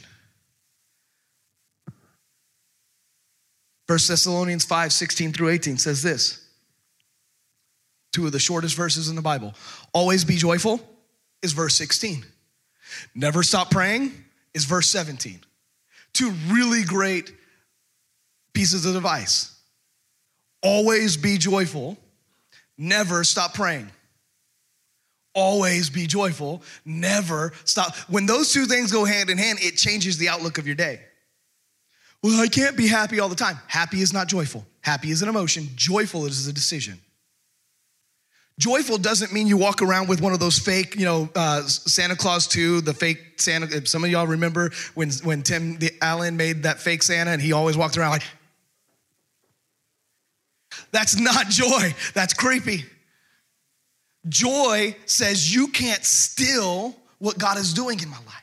1 3.88 3.98
Thessalonians 4.08 4.64
5 4.64 4.90
16 4.90 5.32
through 5.34 5.50
18 5.50 5.76
says 5.76 6.02
this 6.02 6.41
two 8.12 8.26
of 8.26 8.32
the 8.32 8.38
shortest 8.38 8.76
verses 8.76 9.08
in 9.08 9.16
the 9.16 9.22
Bible. 9.22 9.54
Always 9.92 10.24
be 10.24 10.36
joyful 10.36 10.80
is 11.42 11.52
verse 11.52 11.76
16. 11.76 12.24
Never 13.14 13.42
stop 13.42 13.70
praying 13.70 14.12
is 14.54 14.64
verse 14.64 14.88
17. 14.88 15.40
Two 16.12 16.30
really 16.48 16.84
great 16.84 17.32
pieces 18.52 18.84
of 18.86 18.96
advice. 18.96 19.58
Always 20.62 21.16
be 21.16 21.38
joyful, 21.38 21.96
never 22.78 23.24
stop 23.24 23.54
praying. 23.54 23.90
Always 25.34 25.88
be 25.88 26.06
joyful, 26.06 26.62
never 26.84 27.52
stop. 27.64 27.96
When 28.08 28.26
those 28.26 28.52
two 28.52 28.66
things 28.66 28.92
go 28.92 29.04
hand 29.04 29.30
in 29.30 29.38
hand, 29.38 29.58
it 29.62 29.76
changes 29.76 30.18
the 30.18 30.28
outlook 30.28 30.58
of 30.58 30.66
your 30.66 30.76
day. 30.76 31.00
Well, 32.22 32.40
I 32.40 32.46
can't 32.46 32.76
be 32.76 32.86
happy 32.86 33.18
all 33.18 33.30
the 33.30 33.34
time. 33.34 33.58
Happy 33.66 34.02
is 34.02 34.12
not 34.12 34.28
joyful. 34.28 34.64
Happy 34.82 35.10
is 35.10 35.22
an 35.22 35.28
emotion, 35.28 35.68
joyful 35.74 36.26
is 36.26 36.46
a 36.46 36.52
decision. 36.52 37.00
Joyful 38.62 38.98
doesn't 38.98 39.32
mean 39.32 39.48
you 39.48 39.56
walk 39.56 39.82
around 39.82 40.08
with 40.08 40.20
one 40.20 40.32
of 40.32 40.38
those 40.38 40.56
fake, 40.56 40.94
you 40.94 41.04
know, 41.04 41.28
uh, 41.34 41.62
Santa 41.62 42.14
Claus 42.14 42.46
2, 42.46 42.82
the 42.82 42.94
fake 42.94 43.40
Santa. 43.40 43.84
Some 43.88 44.04
of 44.04 44.10
y'all 44.10 44.28
remember 44.28 44.70
when, 44.94 45.10
when 45.24 45.42
Tim 45.42 45.80
Allen 46.00 46.36
made 46.36 46.62
that 46.62 46.78
fake 46.78 47.02
Santa 47.02 47.32
and 47.32 47.42
he 47.42 47.52
always 47.52 47.76
walked 47.76 47.96
around 47.96 48.10
like, 48.10 48.22
that's 50.92 51.18
not 51.18 51.48
joy, 51.48 51.92
that's 52.14 52.34
creepy. 52.34 52.84
Joy 54.28 54.94
says 55.06 55.52
you 55.52 55.66
can't 55.66 56.04
steal 56.04 56.94
what 57.18 57.38
God 57.38 57.58
is 57.58 57.74
doing 57.74 57.98
in 57.98 58.10
my 58.10 58.18
life. 58.18 58.41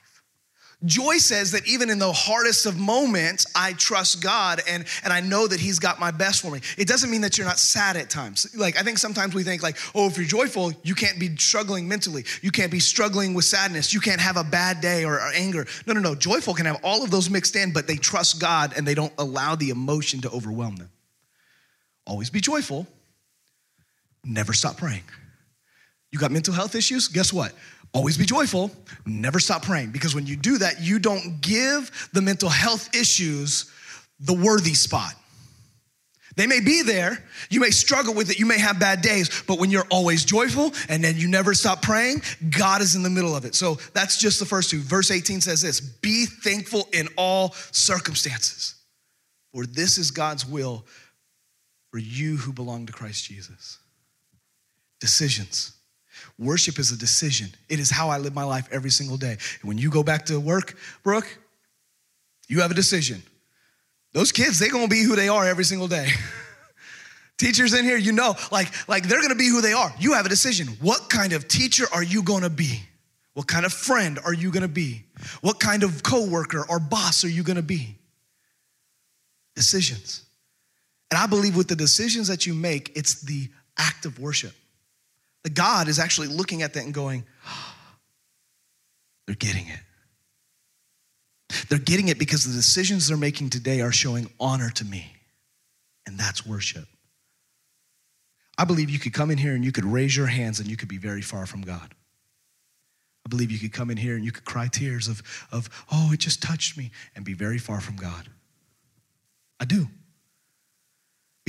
Joy 0.85 1.17
says 1.17 1.51
that 1.51 1.67
even 1.67 1.89
in 1.89 1.99
the 1.99 2.13
hardest 2.13 2.65
of 2.65 2.77
moments, 2.77 3.45
I 3.53 3.73
trust 3.73 4.23
God 4.23 4.61
and, 4.65 4.85
and 5.03 5.11
I 5.11 5.19
know 5.19 5.45
that 5.45 5.59
He's 5.59 5.77
got 5.77 5.99
my 5.99 6.09
best 6.09 6.41
for 6.41 6.51
me. 6.51 6.61
It 6.77 6.87
doesn't 6.87 7.11
mean 7.11 7.19
that 7.21 7.37
you're 7.37 7.47
not 7.47 7.59
sad 7.59 7.97
at 7.97 8.09
times. 8.09 8.47
Like, 8.55 8.79
I 8.79 8.83
think 8.83 8.97
sometimes 8.97 9.35
we 9.35 9.43
think, 9.43 9.61
like, 9.61 9.77
oh, 9.93 10.07
if 10.07 10.15
you're 10.15 10.25
joyful, 10.25 10.71
you 10.83 10.95
can't 10.95 11.19
be 11.19 11.35
struggling 11.35 11.85
mentally. 11.89 12.23
You 12.41 12.51
can't 12.51 12.71
be 12.71 12.79
struggling 12.79 13.33
with 13.33 13.43
sadness. 13.43 13.93
You 13.93 13.99
can't 13.99 14.21
have 14.21 14.37
a 14.37 14.43
bad 14.43 14.79
day 14.79 15.03
or, 15.03 15.15
or 15.15 15.31
anger. 15.35 15.67
No, 15.85 15.93
no, 15.93 15.99
no. 15.99 16.15
Joyful 16.15 16.53
can 16.53 16.65
have 16.65 16.79
all 16.81 17.03
of 17.03 17.11
those 17.11 17.29
mixed 17.29 17.57
in, 17.57 17.73
but 17.73 17.85
they 17.85 17.97
trust 17.97 18.39
God 18.39 18.73
and 18.77 18.87
they 18.87 18.95
don't 18.95 19.13
allow 19.17 19.55
the 19.55 19.71
emotion 19.71 20.21
to 20.21 20.29
overwhelm 20.29 20.77
them. 20.77 20.89
Always 22.07 22.29
be 22.29 22.39
joyful, 22.39 22.87
never 24.23 24.53
stop 24.53 24.77
praying. 24.77 25.03
You 26.11 26.19
got 26.19 26.31
mental 26.31 26.53
health 26.53 26.73
issues? 26.73 27.07
Guess 27.07 27.31
what? 27.33 27.53
Always 27.93 28.17
be 28.17 28.25
joyful, 28.25 28.71
never 29.05 29.39
stop 29.39 29.63
praying. 29.63 29.91
Because 29.91 30.13
when 30.13 30.27
you 30.27 30.35
do 30.35 30.59
that, 30.59 30.81
you 30.81 30.99
don't 30.99 31.41
give 31.41 32.09
the 32.13 32.21
mental 32.21 32.49
health 32.49 32.95
issues 32.95 33.71
the 34.19 34.33
worthy 34.33 34.73
spot. 34.73 35.15
They 36.35 36.45
may 36.47 36.59
be 36.59 36.83
there, 36.83 37.21
you 37.49 37.59
may 37.59 37.71
struggle 37.71 38.13
with 38.13 38.29
it, 38.29 38.39
you 38.39 38.45
may 38.45 38.59
have 38.59 38.79
bad 38.79 39.01
days, 39.01 39.43
but 39.47 39.59
when 39.59 39.71
you're 39.71 39.87
always 39.89 40.23
joyful 40.23 40.71
and 40.87 41.03
then 41.03 41.17
you 41.17 41.27
never 41.27 41.53
stop 41.53 41.81
praying, 41.81 42.21
God 42.55 42.81
is 42.81 42.95
in 42.95 43.03
the 43.03 43.09
middle 43.09 43.35
of 43.35 43.43
it. 43.43 43.55
So 43.55 43.75
that's 43.93 44.17
just 44.17 44.39
the 44.39 44.45
first 44.45 44.69
two. 44.69 44.79
Verse 44.79 45.11
18 45.11 45.41
says 45.41 45.61
this 45.61 45.81
Be 45.81 46.25
thankful 46.25 46.87
in 46.93 47.09
all 47.17 47.53
circumstances, 47.71 48.75
for 49.51 49.65
this 49.65 49.97
is 49.97 50.11
God's 50.11 50.45
will 50.45 50.85
for 51.91 51.97
you 51.97 52.37
who 52.37 52.53
belong 52.53 52.85
to 52.85 52.93
Christ 52.93 53.25
Jesus. 53.25 53.79
Decisions. 55.01 55.78
Worship 56.37 56.79
is 56.79 56.91
a 56.91 56.97
decision. 56.97 57.49
It 57.67 57.79
is 57.79 57.89
how 57.89 58.09
I 58.09 58.17
live 58.17 58.33
my 58.33 58.43
life 58.43 58.67
every 58.71 58.89
single 58.89 59.17
day. 59.17 59.37
And 59.61 59.63
when 59.63 59.77
you 59.77 59.89
go 59.89 60.03
back 60.03 60.25
to 60.27 60.39
work, 60.39 60.77
Brooke, 61.03 61.37
you 62.47 62.61
have 62.61 62.71
a 62.71 62.75
decision. 62.75 63.21
Those 64.13 64.31
kids, 64.31 64.59
they're 64.59 64.71
gonna 64.71 64.87
be 64.87 65.03
who 65.03 65.15
they 65.15 65.29
are 65.29 65.45
every 65.45 65.63
single 65.63 65.87
day. 65.87 66.09
Teachers 67.37 67.73
in 67.73 67.85
here, 67.85 67.97
you 67.97 68.11
know, 68.11 68.35
like, 68.51 68.67
like 68.89 69.07
they're 69.07 69.21
gonna 69.21 69.35
be 69.35 69.47
who 69.47 69.61
they 69.61 69.73
are. 69.73 69.93
You 69.99 70.13
have 70.13 70.25
a 70.25 70.29
decision. 70.29 70.67
What 70.81 71.09
kind 71.09 71.31
of 71.31 71.47
teacher 71.47 71.85
are 71.93 72.03
you 72.03 72.23
gonna 72.23 72.49
be? 72.49 72.81
What 73.33 73.47
kind 73.47 73.65
of 73.65 73.71
friend 73.71 74.19
are 74.25 74.33
you 74.33 74.51
gonna 74.51 74.67
be? 74.67 75.05
What 75.41 75.59
kind 75.59 75.83
of 75.83 76.03
coworker 76.03 76.65
or 76.69 76.79
boss 76.79 77.23
are 77.23 77.29
you 77.29 77.43
gonna 77.43 77.61
be? 77.61 77.95
Decisions. 79.55 80.23
And 81.11 81.17
I 81.17 81.27
believe 81.27 81.55
with 81.55 81.67
the 81.67 81.75
decisions 81.75 82.27
that 82.27 82.45
you 82.45 82.53
make, 82.53 82.91
it's 82.95 83.21
the 83.21 83.47
act 83.77 84.05
of 84.05 84.19
worship. 84.19 84.53
The 85.43 85.49
God 85.49 85.87
is 85.87 85.99
actually 85.99 86.27
looking 86.27 86.61
at 86.61 86.73
that 86.73 86.83
and 86.83 86.93
going, 86.93 87.23
they're 89.25 89.35
getting 89.35 89.67
it. 89.67 89.79
They're 91.69 91.79
getting 91.79 92.09
it 92.09 92.19
because 92.19 92.45
the 92.45 92.53
decisions 92.53 93.07
they're 93.07 93.17
making 93.17 93.49
today 93.51 93.81
are 93.81 93.91
showing 93.91 94.29
honor 94.39 94.69
to 94.71 94.85
me. 94.85 95.13
And 96.05 96.17
that's 96.17 96.45
worship. 96.45 96.85
I 98.57 98.65
believe 98.65 98.89
you 98.89 98.99
could 98.99 99.13
come 99.13 99.31
in 99.31 99.37
here 99.37 99.53
and 99.53 99.63
you 99.63 99.71
could 99.71 99.85
raise 99.85 100.15
your 100.17 100.27
hands 100.27 100.59
and 100.59 100.69
you 100.69 100.75
could 100.75 100.89
be 100.89 100.97
very 100.97 101.21
far 101.21 101.45
from 101.45 101.61
God. 101.61 101.93
I 103.25 103.29
believe 103.29 103.51
you 103.51 103.59
could 103.59 103.71
come 103.73 103.89
in 103.89 103.97
here 103.97 104.15
and 104.15 104.25
you 104.25 104.31
could 104.31 104.45
cry 104.45 104.67
tears 104.67 105.07
of, 105.07 105.21
of 105.51 105.69
oh, 105.91 106.11
it 106.11 106.19
just 106.19 106.41
touched 106.41 106.77
me 106.77 106.91
and 107.15 107.23
be 107.23 107.33
very 107.33 107.57
far 107.57 107.79
from 107.79 107.95
God. 107.95 108.27
I 109.59 109.65
do. 109.65 109.87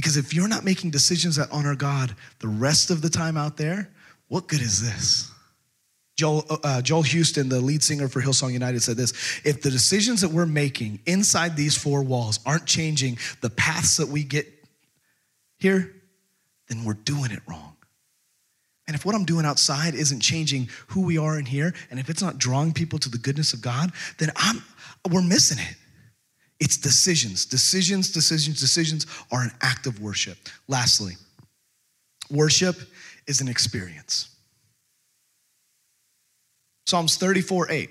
Because 0.01 0.17
if 0.17 0.33
you're 0.33 0.49
not 0.49 0.65
making 0.65 0.89
decisions 0.89 1.37
that 1.37 1.51
honor 1.53 1.77
God 1.77 2.17
the 2.39 2.49
rest 2.49 2.91
of 2.91 3.03
the 3.03 3.11
time 3.11 3.37
out 3.37 3.59
there, 3.59 3.91
what 4.29 4.47
good 4.47 4.63
is 4.63 4.81
this? 4.81 5.31
Joel, 6.17 6.47
uh, 6.49 6.57
uh, 6.65 6.81
Joel 6.81 7.03
Houston, 7.03 7.51
the 7.51 7.61
lead 7.61 7.83
singer 7.83 8.09
for 8.09 8.23
Hillsong 8.23 8.55
United, 8.55 8.83
said 8.83 8.97
this 8.97 9.13
If 9.45 9.61
the 9.61 9.71
decisions 9.71 10.23
that 10.23 10.31
we're 10.31 10.47
making 10.47 11.01
inside 11.05 11.55
these 11.55 11.77
four 11.77 12.03
walls 12.03 12.41
aren't 12.47 12.65
changing 12.65 13.19
the 13.43 13.51
paths 13.51 13.99
that 13.99 14.09
we 14.09 14.25
get 14.25 14.47
here, 15.59 15.95
then 16.69 16.87
we're 16.87 16.95
doing 16.95 17.31
it 17.31 17.41
wrong. 17.47 17.77
And 18.87 18.95
if 18.95 19.05
what 19.05 19.15
I'm 19.15 19.27
doing 19.27 19.45
outside 19.45 19.95
isn't 19.95 20.21
changing 20.21 20.71
who 20.87 21.03
we 21.03 21.19
are 21.19 21.39
in 21.39 21.45
here, 21.45 21.75
and 21.91 22.01
if 22.01 22.09
it's 22.09 22.23
not 22.23 22.39
drawing 22.39 22.73
people 22.73 22.99
to 23.01 23.11
the 23.11 23.19
goodness 23.19 23.53
of 23.53 23.61
God, 23.61 23.93
then 24.17 24.31
I'm, 24.35 24.63
we're 25.11 25.21
missing 25.21 25.59
it. 25.59 25.77
It's 26.61 26.77
decisions. 26.77 27.47
Decisions, 27.47 28.11
decisions, 28.11 28.61
decisions 28.61 29.07
are 29.33 29.43
an 29.43 29.51
act 29.63 29.87
of 29.87 30.01
worship. 30.01 30.37
Lastly, 30.69 31.15
worship 32.31 32.77
is 33.27 33.41
an 33.41 33.49
experience. 33.49 34.29
Psalms 36.87 37.17
34 37.17 37.71
8. 37.71 37.91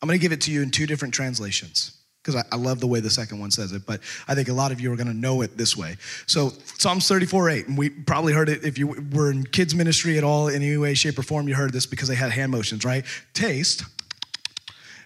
I'm 0.00 0.06
going 0.06 0.18
to 0.18 0.22
give 0.22 0.32
it 0.32 0.42
to 0.42 0.52
you 0.52 0.62
in 0.62 0.70
two 0.70 0.86
different 0.86 1.14
translations 1.14 1.96
because 2.22 2.36
I, 2.36 2.44
I, 2.54 2.56
love 2.56 2.78
the 2.78 2.86
way 2.86 3.00
the 3.00 3.10
second 3.10 3.40
one 3.40 3.50
says 3.50 3.72
it, 3.72 3.86
but 3.86 4.00
I 4.28 4.34
think 4.34 4.48
a 4.48 4.52
lot 4.52 4.70
of 4.70 4.80
you 4.80 4.92
are 4.92 4.96
going 4.96 5.08
to 5.08 5.14
know 5.14 5.40
it 5.42 5.56
this 5.56 5.76
way. 5.76 5.96
So, 6.26 6.50
Psalms 6.78 7.08
34 7.08 7.50
8, 7.50 7.68
and 7.68 7.78
we 7.78 7.90
probably 7.90 8.32
heard 8.32 8.48
it 8.48 8.64
if 8.64 8.76
you 8.78 8.88
were 9.12 9.30
in 9.30 9.44
kids' 9.44 9.74
ministry 9.74 10.18
at 10.18 10.24
all, 10.24 10.48
in 10.48 10.62
any 10.62 10.76
way, 10.76 10.94
shape, 10.94 11.18
or 11.18 11.22
form, 11.22 11.48
you 11.48 11.54
heard 11.54 11.72
this 11.72 11.86
because 11.86 12.08
they 12.08 12.14
had 12.14 12.30
hand 12.30 12.52
motions, 12.52 12.84
right? 12.84 13.04
Taste 13.34 13.84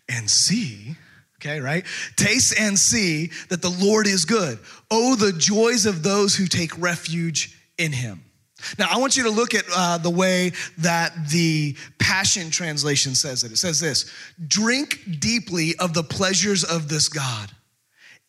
and 0.08 0.28
see 0.28 0.96
okay, 1.44 1.61
right? 1.61 1.85
Taste 2.16 2.59
and 2.59 2.78
see 2.78 3.31
that 3.48 3.62
the 3.62 3.71
Lord 3.71 4.06
is 4.06 4.25
good. 4.25 4.58
Oh, 4.90 5.16
the 5.16 5.33
joys 5.33 5.87
of 5.87 6.02
those 6.02 6.37
who 6.37 6.46
take 6.46 6.77
refuge 6.79 7.58
in 7.79 7.92
him. 7.92 8.25
Now, 8.79 8.87
I 8.90 8.98
want 8.98 9.16
you 9.16 9.25
to 9.25 9.31
look 9.31 9.54
at 9.54 9.64
uh, 9.75 9.98
the 9.98 10.10
way 10.10 10.52
that 10.79 11.12
the 11.31 11.77
Passion 11.98 12.50
Translation 12.50 13.16
says 13.16 13.42
it. 13.42 13.50
It 13.50 13.58
says 13.58 13.81
this 13.81 14.10
Drink 14.46 15.00
deeply 15.19 15.75
of 15.79 15.94
the 15.94 16.04
pleasures 16.04 16.62
of 16.62 16.88
this 16.88 17.08
God. 17.08 17.50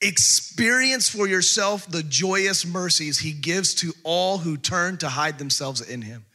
Experience 0.02 1.08
for 1.08 1.28
yourself 1.28 1.90
the 1.90 2.04
joyous 2.04 2.66
mercies 2.66 3.20
he 3.20 3.32
gives 3.32 3.76
to 3.76 3.94
all 4.04 4.40
who 4.40 4.58
turn 4.58 4.98
to 4.98 5.08
hide 5.08 5.38
themselves 5.38 5.82
in 5.82 6.02
him 6.02 6.26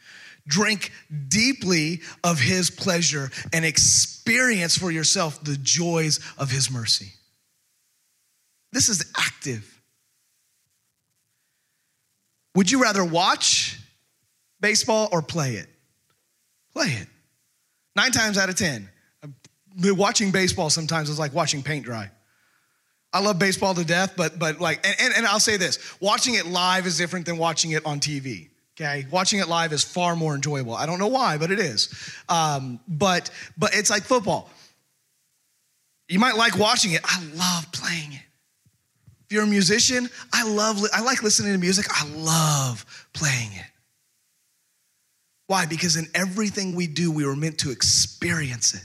drink 0.48 0.90
deeply 1.28 2.00
of 2.24 2.40
his 2.40 2.70
pleasure 2.70 3.30
and 3.52 3.64
experience 3.64 4.76
for 4.76 4.90
yourself 4.90 5.44
the 5.44 5.56
joys 5.62 6.18
of 6.36 6.50
his 6.50 6.70
mercy. 6.70 7.12
This 8.72 8.88
is 8.88 9.12
active. 9.16 9.80
Would 12.54 12.70
you 12.70 12.82
rather 12.82 13.04
watch 13.04 13.78
baseball 14.60 15.08
or 15.12 15.22
play 15.22 15.54
it? 15.54 15.68
Play 16.72 16.88
it. 16.88 17.06
Nine 17.94 18.10
times 18.10 18.36
out 18.36 18.48
of 18.48 18.56
10. 18.56 18.88
watching 19.76 20.32
baseball 20.32 20.70
sometimes 20.70 21.08
is 21.08 21.18
like 21.18 21.32
watching 21.32 21.62
paint 21.62 21.84
dry. 21.84 22.10
I 23.12 23.20
love 23.20 23.38
baseball 23.38 23.74
to 23.74 23.84
death, 23.84 24.14
but 24.16 24.38
but 24.38 24.60
like, 24.60 24.86
and, 24.86 24.94
and, 25.00 25.14
and 25.14 25.26
I'll 25.26 25.40
say 25.40 25.56
this: 25.56 25.78
watching 26.00 26.34
it 26.34 26.46
live 26.46 26.86
is 26.86 26.98
different 26.98 27.24
than 27.24 27.38
watching 27.38 27.70
it 27.70 27.86
on 27.86 28.00
TV. 28.00 28.47
Okay, 28.80 29.06
watching 29.10 29.40
it 29.40 29.48
live 29.48 29.72
is 29.72 29.82
far 29.82 30.14
more 30.14 30.36
enjoyable. 30.36 30.72
I 30.72 30.86
don't 30.86 31.00
know 31.00 31.08
why, 31.08 31.36
but 31.36 31.50
it 31.50 31.58
is. 31.58 31.92
Um, 32.28 32.78
but 32.86 33.30
but 33.56 33.74
it's 33.74 33.90
like 33.90 34.04
football. 34.04 34.48
You 36.08 36.20
might 36.20 36.36
like 36.36 36.56
watching 36.56 36.92
it. 36.92 37.00
I 37.04 37.20
love 37.34 37.72
playing 37.72 38.12
it. 38.12 38.22
If 39.26 39.32
you're 39.32 39.42
a 39.42 39.48
musician, 39.48 40.08
I 40.32 40.48
love. 40.48 40.80
I 40.92 41.02
like 41.02 41.24
listening 41.24 41.52
to 41.52 41.58
music. 41.58 41.86
I 41.90 42.06
love 42.08 43.06
playing 43.14 43.50
it. 43.52 43.66
Why? 45.48 45.66
Because 45.66 45.96
in 45.96 46.06
everything 46.14 46.76
we 46.76 46.86
do, 46.86 47.10
we 47.10 47.26
were 47.26 47.36
meant 47.36 47.58
to 47.58 47.72
experience 47.72 48.74
it. 48.74 48.84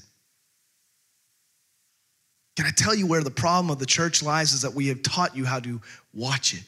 Can 2.56 2.66
I 2.66 2.72
tell 2.72 2.96
you 2.96 3.06
where 3.06 3.22
the 3.22 3.32
problem 3.32 3.70
of 3.70 3.78
the 3.78 3.86
church 3.86 4.24
lies 4.24 4.54
is 4.54 4.64
that 4.64 4.74
we 4.74 4.88
have 4.88 5.04
taught 5.04 5.36
you 5.36 5.46
how 5.46 5.60
to 5.60 5.80
watch 6.14 6.56
it. 6.56 6.64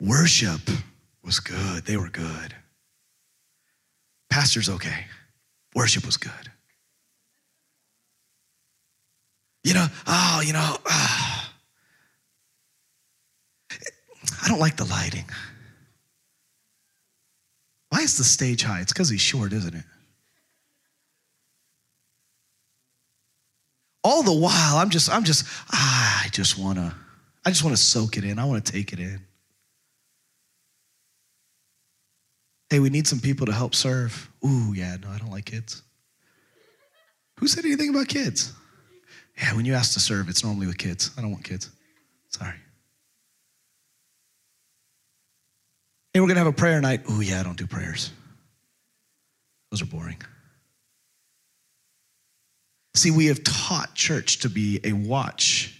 Worship 0.00 0.60
was 1.24 1.40
good. 1.40 1.84
They 1.84 1.96
were 1.96 2.08
good. 2.08 2.54
Pastor's 4.30 4.68
okay. 4.68 5.06
Worship 5.74 6.04
was 6.04 6.16
good. 6.16 6.32
You 9.64 9.74
know, 9.74 9.86
oh, 10.06 10.42
you 10.44 10.52
know, 10.52 10.76
uh, 10.86 11.44
I 14.42 14.48
don't 14.48 14.60
like 14.60 14.76
the 14.76 14.84
lighting. 14.84 15.24
Why 17.88 18.00
is 18.00 18.16
the 18.16 18.24
stage 18.24 18.62
high? 18.62 18.80
It's 18.80 18.92
because 18.92 19.08
he's 19.08 19.20
short, 19.20 19.52
isn't 19.52 19.74
it? 19.74 19.84
all 24.06 24.22
the 24.22 24.32
while 24.32 24.76
i'm 24.76 24.88
just 24.88 25.10
i'm 25.10 25.24
just 25.24 25.44
ah, 25.72 26.22
i 26.24 26.28
just 26.28 26.56
want 26.56 26.78
to 26.78 26.94
i 27.44 27.50
just 27.50 27.64
want 27.64 27.76
to 27.76 27.82
soak 27.82 28.16
it 28.16 28.22
in 28.22 28.38
i 28.38 28.44
want 28.44 28.64
to 28.64 28.72
take 28.72 28.92
it 28.92 29.00
in 29.00 29.20
hey 32.70 32.80
we 32.80 32.90
need 32.90 33.06
some 33.06 33.20
people 33.20 33.46
to 33.46 33.52
help 33.52 33.74
serve. 33.74 34.30
Ooh 34.44 34.72
yeah 34.74 34.96
no 35.02 35.08
i 35.10 35.18
don't 35.18 35.30
like 35.30 35.46
kids. 35.46 35.82
Who 37.38 37.48
said 37.48 37.64
anything 37.64 37.90
about 37.90 38.08
kids? 38.08 38.52
Yeah 39.38 39.54
when 39.54 39.64
you 39.64 39.74
ask 39.74 39.92
to 39.94 40.00
serve 40.00 40.28
it's 40.28 40.44
normally 40.44 40.66
with 40.66 40.78
kids. 40.78 41.10
I 41.16 41.20
don't 41.22 41.32
want 41.32 41.44
kids. 41.44 41.70
Sorry. 42.28 42.54
Hey 46.12 46.20
we're 46.20 46.28
gonna 46.28 46.40
have 46.40 46.46
a 46.46 46.52
prayer 46.52 46.80
night. 46.80 47.02
Ooh 47.10 47.20
yeah 47.20 47.40
i 47.40 47.42
don't 47.42 47.58
do 47.58 47.66
prayers. 47.66 48.10
Those 49.70 49.82
are 49.82 49.86
boring. 49.86 50.20
See, 52.96 53.10
we 53.10 53.26
have 53.26 53.44
taught 53.44 53.94
church 53.94 54.38
to 54.38 54.48
be 54.48 54.80
a 54.82 54.92
watch 54.92 55.78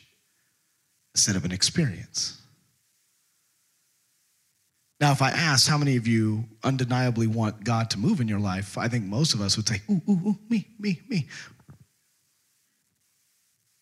instead 1.14 1.34
of 1.34 1.46
an 1.46 1.52
experience. 1.52 2.38
Now, 4.98 5.12
if 5.12 5.20
I 5.20 5.30
asked 5.30 5.68
how 5.68 5.76
many 5.76 5.96
of 5.96 6.06
you 6.06 6.44
undeniably 6.64 7.26
want 7.26 7.64
God 7.64 7.90
to 7.90 7.98
move 7.98 8.20
in 8.20 8.28
your 8.28 8.40
life, 8.40 8.78
I 8.78 8.88
think 8.88 9.04
most 9.04 9.34
of 9.34 9.42
us 9.42 9.56
would 9.56 9.68
say, 9.68 9.82
ooh, 9.90 10.00
ooh, 10.08 10.20
ooh, 10.28 10.38
me, 10.48 10.66
me, 10.78 11.00
me. 11.08 11.26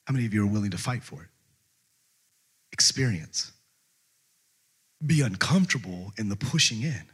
How 0.06 0.12
many 0.12 0.26
of 0.26 0.34
you 0.34 0.42
are 0.42 0.50
willing 0.50 0.72
to 0.72 0.78
fight 0.78 1.04
for 1.04 1.22
it? 1.22 1.28
Experience. 2.72 3.52
Be 5.06 5.20
uncomfortable 5.20 6.12
in 6.18 6.28
the 6.28 6.36
pushing 6.36 6.82
in. 6.82 7.04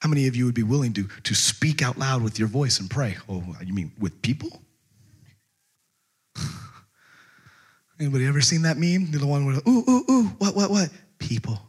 How 0.00 0.08
many 0.08 0.26
of 0.26 0.34
you 0.34 0.46
would 0.46 0.54
be 0.54 0.62
willing 0.62 0.92
to, 0.94 1.08
to 1.24 1.34
speak 1.34 1.82
out 1.82 1.98
loud 1.98 2.22
with 2.22 2.38
your 2.38 2.48
voice 2.48 2.80
and 2.80 2.90
pray? 2.90 3.16
Oh, 3.28 3.44
you 3.64 3.74
mean 3.74 3.92
with 3.98 4.22
people? 4.22 4.62
Anybody 8.00 8.26
ever 8.26 8.40
seen 8.40 8.62
that 8.62 8.76
meme? 8.76 9.12
The 9.12 9.24
one 9.24 9.46
where, 9.46 9.56
ooh, 9.68 9.84
ooh, 9.88 10.04
ooh, 10.10 10.24
what, 10.38 10.56
what, 10.56 10.70
what? 10.70 10.88
People. 11.30 11.62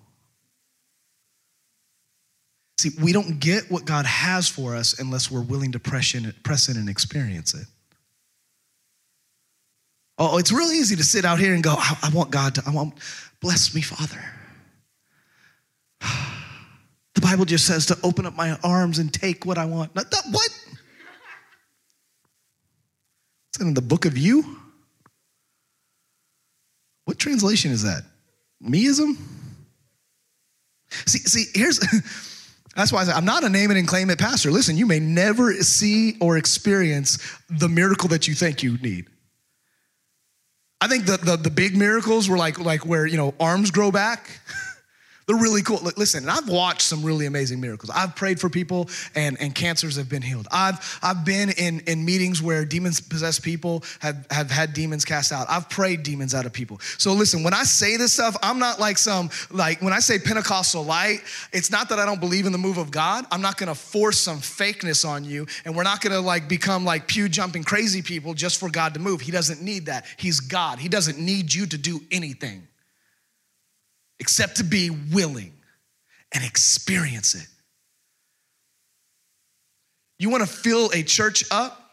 See, 2.79 2.89
we 2.99 3.13
don't 3.13 3.39
get 3.39 3.69
what 3.69 3.85
God 3.85 4.07
has 4.07 4.49
for 4.49 4.75
us 4.75 4.99
unless 4.99 5.29
we're 5.29 5.43
willing 5.43 5.73
to 5.73 5.79
press 5.79 6.15
in, 6.15 6.33
press 6.41 6.67
in 6.67 6.77
and 6.77 6.89
experience 6.89 7.53
it. 7.53 7.67
Oh, 10.17 10.39
it's 10.39 10.51
real 10.51 10.71
easy 10.71 10.95
to 10.95 11.03
sit 11.03 11.25
out 11.25 11.37
here 11.37 11.53
and 11.53 11.61
go, 11.61 11.75
I, 11.77 11.95
I 12.01 12.09
want 12.09 12.31
God 12.31 12.55
to, 12.55 12.63
I 12.65 12.71
want, 12.71 12.95
bless 13.39 13.75
me, 13.75 13.81
Father. 13.81 14.19
The 17.13 17.21
Bible 17.21 17.43
just 17.45 17.67
says 17.67 17.85
to 17.87 17.97
open 18.03 18.25
up 18.25 18.35
my 18.35 18.57
arms 18.63 18.97
and 18.97 19.13
take 19.13 19.45
what 19.45 19.57
I 19.57 19.65
want. 19.65 19.93
Not, 19.93 20.05
not, 20.11 20.23
what? 20.31 20.49
That 23.59 23.67
in 23.67 23.73
the 23.75 23.81
book 23.81 24.05
of 24.05 24.17
you? 24.17 24.57
What 27.03 27.19
translation 27.19 27.71
is 27.71 27.83
that? 27.83 28.03
Meism? 28.63 29.17
See, 31.05 31.19
see, 31.19 31.45
here's 31.53 31.79
that's 32.75 32.91
why 32.91 33.01
I 33.01 33.03
say 33.05 33.11
I'm 33.11 33.25
not 33.25 33.43
a 33.43 33.49
name 33.49 33.71
it 33.71 33.77
and 33.77 33.87
claim 33.87 34.09
it 34.09 34.19
pastor. 34.19 34.51
Listen, 34.51 34.77
you 34.77 34.85
may 34.85 34.99
never 34.99 35.53
see 35.55 36.17
or 36.19 36.37
experience 36.37 37.17
the 37.49 37.69
miracle 37.69 38.09
that 38.09 38.27
you 38.27 38.33
think 38.33 38.63
you 38.63 38.77
need. 38.77 39.07
I 40.81 40.87
think 40.87 41.05
the, 41.05 41.17
the, 41.17 41.37
the 41.37 41.51
big 41.51 41.77
miracles 41.77 42.27
were 42.27 42.37
like, 42.37 42.59
like 42.59 42.85
where, 42.85 43.05
you 43.05 43.15
know, 43.15 43.35
arms 43.39 43.69
grow 43.69 43.91
back. 43.91 44.39
They're 45.31 45.39
really 45.39 45.61
cool. 45.61 45.79
Listen, 45.95 46.27
I've 46.27 46.49
watched 46.49 46.81
some 46.81 47.03
really 47.03 47.25
amazing 47.25 47.61
miracles. 47.61 47.89
I've 47.89 48.17
prayed 48.17 48.37
for 48.37 48.49
people 48.49 48.89
and, 49.15 49.39
and 49.39 49.55
cancers 49.55 49.95
have 49.95 50.09
been 50.09 50.21
healed. 50.21 50.45
I've, 50.51 50.99
I've 51.01 51.23
been 51.23 51.51
in, 51.51 51.79
in 51.87 52.03
meetings 52.03 52.41
where 52.41 52.65
demons 52.65 52.99
possessed 52.99 53.41
people 53.41 53.85
have, 54.01 54.27
have 54.29 54.51
had 54.51 54.73
demons 54.73 55.05
cast 55.05 55.31
out. 55.31 55.47
I've 55.49 55.69
prayed 55.69 56.03
demons 56.03 56.35
out 56.35 56.45
of 56.45 56.51
people. 56.51 56.81
So 56.97 57.13
listen, 57.13 57.43
when 57.43 57.53
I 57.53 57.63
say 57.63 57.95
this 57.95 58.11
stuff, 58.11 58.35
I'm 58.43 58.59
not 58.59 58.77
like 58.77 58.97
some, 58.97 59.29
like 59.51 59.81
when 59.81 59.93
I 59.93 59.99
say 59.99 60.19
Pentecostal 60.19 60.83
light, 60.83 61.21
it's 61.53 61.71
not 61.71 61.87
that 61.87 61.97
I 61.97 62.05
don't 62.05 62.19
believe 62.19 62.45
in 62.45 62.51
the 62.51 62.57
move 62.57 62.77
of 62.77 62.91
God. 62.91 63.25
I'm 63.31 63.41
not 63.41 63.55
gonna 63.55 63.73
force 63.73 64.17
some 64.17 64.39
fakeness 64.39 65.07
on 65.07 65.23
you 65.23 65.47
and 65.63 65.77
we're 65.77 65.83
not 65.83 66.01
gonna 66.01 66.19
like 66.19 66.49
become 66.49 66.83
like 66.83 67.07
pew 67.07 67.29
jumping 67.29 67.63
crazy 67.63 68.01
people 68.01 68.33
just 68.33 68.59
for 68.59 68.69
God 68.69 68.95
to 68.95 68.99
move. 68.99 69.21
He 69.21 69.31
doesn't 69.31 69.61
need 69.61 69.85
that. 69.85 70.07
He's 70.17 70.41
God. 70.41 70.79
He 70.79 70.89
doesn't 70.89 71.17
need 71.17 71.53
you 71.53 71.67
to 71.67 71.77
do 71.77 72.01
anything 72.11 72.67
except 74.21 74.57
to 74.57 74.63
be 74.63 74.91
willing 74.91 75.51
and 76.31 76.45
experience 76.45 77.33
it. 77.33 77.47
You 80.19 80.29
want 80.29 80.43
to 80.43 80.49
fill 80.49 80.91
a 80.93 81.01
church 81.01 81.43
up 81.49 81.91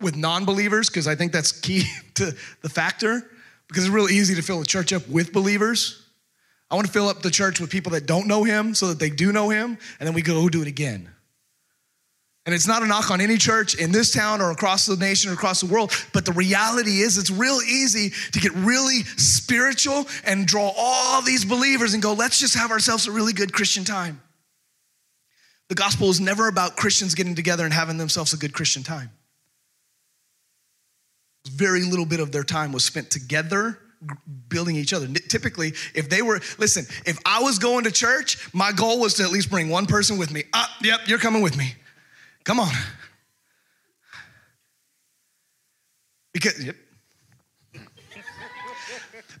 with 0.00 0.16
non 0.16 0.44
believers, 0.44 0.90
because 0.90 1.06
I 1.06 1.14
think 1.14 1.32
that's 1.32 1.52
key 1.52 1.84
to 2.14 2.34
the 2.62 2.68
factor, 2.68 3.22
because 3.68 3.84
it's 3.84 3.92
real 3.92 4.10
easy 4.10 4.34
to 4.34 4.42
fill 4.42 4.60
a 4.60 4.66
church 4.66 4.92
up 4.92 5.08
with 5.08 5.32
believers. 5.32 6.02
I 6.68 6.74
want 6.74 6.88
to 6.88 6.92
fill 6.92 7.08
up 7.08 7.22
the 7.22 7.30
church 7.30 7.60
with 7.60 7.70
people 7.70 7.92
that 7.92 8.06
don't 8.06 8.26
know 8.26 8.42
him 8.42 8.74
so 8.74 8.88
that 8.88 8.98
they 8.98 9.08
do 9.08 9.30
know 9.30 9.48
him, 9.48 9.78
and 10.00 10.06
then 10.06 10.14
we 10.14 10.22
go 10.22 10.48
do 10.48 10.60
it 10.62 10.68
again. 10.68 11.08
And 12.46 12.54
it's 12.54 12.68
not 12.68 12.84
a 12.84 12.86
knock 12.86 13.10
on 13.10 13.20
any 13.20 13.38
church 13.38 13.74
in 13.74 13.90
this 13.90 14.12
town 14.12 14.40
or 14.40 14.52
across 14.52 14.86
the 14.86 14.96
nation 14.96 15.32
or 15.32 15.34
across 15.34 15.60
the 15.60 15.66
world, 15.66 15.92
but 16.12 16.24
the 16.24 16.32
reality 16.32 17.00
is 17.00 17.18
it's 17.18 17.30
real 17.30 17.58
easy 17.60 18.12
to 18.30 18.38
get 18.38 18.52
really 18.54 19.02
spiritual 19.16 20.06
and 20.24 20.46
draw 20.46 20.72
all 20.76 21.22
these 21.22 21.44
believers 21.44 21.92
and 21.92 22.02
go, 22.02 22.12
let's 22.12 22.38
just 22.38 22.56
have 22.56 22.70
ourselves 22.70 23.08
a 23.08 23.10
really 23.10 23.32
good 23.32 23.52
Christian 23.52 23.82
time. 23.82 24.22
The 25.68 25.74
gospel 25.74 26.08
is 26.08 26.20
never 26.20 26.46
about 26.46 26.76
Christians 26.76 27.16
getting 27.16 27.34
together 27.34 27.64
and 27.64 27.74
having 27.74 27.98
themselves 27.98 28.32
a 28.32 28.36
good 28.36 28.52
Christian 28.52 28.84
time. 28.84 29.10
Very 31.48 31.82
little 31.82 32.06
bit 32.06 32.20
of 32.20 32.30
their 32.30 32.44
time 32.44 32.70
was 32.70 32.84
spent 32.84 33.10
together 33.10 33.80
building 34.48 34.76
each 34.76 34.92
other. 34.92 35.08
Typically, 35.08 35.72
if 35.94 36.08
they 36.08 36.22
were, 36.22 36.40
listen, 36.58 36.86
if 37.06 37.18
I 37.26 37.40
was 37.40 37.58
going 37.58 37.82
to 37.84 37.90
church, 37.90 38.52
my 38.54 38.70
goal 38.70 39.00
was 39.00 39.14
to 39.14 39.24
at 39.24 39.30
least 39.30 39.50
bring 39.50 39.68
one 39.68 39.86
person 39.86 40.16
with 40.16 40.30
me. 40.30 40.44
Ah, 40.52 40.76
yep, 40.82 41.00
you're 41.06 41.18
coming 41.18 41.42
with 41.42 41.56
me. 41.56 41.74
Come 42.46 42.60
on. 42.60 42.72
Because, 46.32 46.64
yep. 46.64 46.76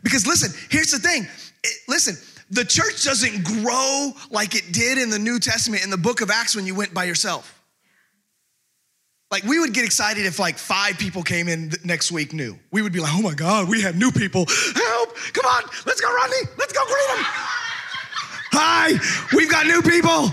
because 0.02 0.26
listen, 0.26 0.52
here's 0.70 0.90
the 0.90 0.98
thing. 0.98 1.22
It, 1.62 1.76
listen, 1.86 2.16
the 2.50 2.64
church 2.64 3.04
doesn't 3.04 3.44
grow 3.44 4.10
like 4.30 4.56
it 4.56 4.72
did 4.72 4.98
in 4.98 5.10
the 5.10 5.20
New 5.20 5.38
Testament 5.38 5.84
in 5.84 5.90
the 5.90 5.96
book 5.96 6.20
of 6.20 6.30
Acts 6.30 6.56
when 6.56 6.66
you 6.66 6.74
went 6.74 6.92
by 6.92 7.04
yourself. 7.04 7.62
Like 9.30 9.44
we 9.44 9.60
would 9.60 9.72
get 9.72 9.84
excited 9.84 10.26
if 10.26 10.40
like 10.40 10.58
five 10.58 10.98
people 10.98 11.22
came 11.22 11.46
in 11.46 11.72
next 11.84 12.10
week 12.10 12.32
new. 12.32 12.58
We 12.72 12.82
would 12.82 12.92
be 12.92 13.00
like, 13.00 13.12
oh 13.14 13.22
my 13.22 13.34
God, 13.34 13.68
we 13.68 13.82
have 13.82 13.96
new 13.96 14.10
people. 14.10 14.46
Help! 14.48 15.16
Come 15.32 15.46
on, 15.46 15.62
let's 15.84 16.00
go, 16.00 16.12
Rodney. 16.12 16.48
Let's 16.58 16.72
go 16.72 16.84
greet 16.84 17.06
them. 17.14 17.24
Hi, 18.52 18.92
we've 19.32 19.50
got 19.50 19.66
new 19.66 19.82
people. 19.82 20.32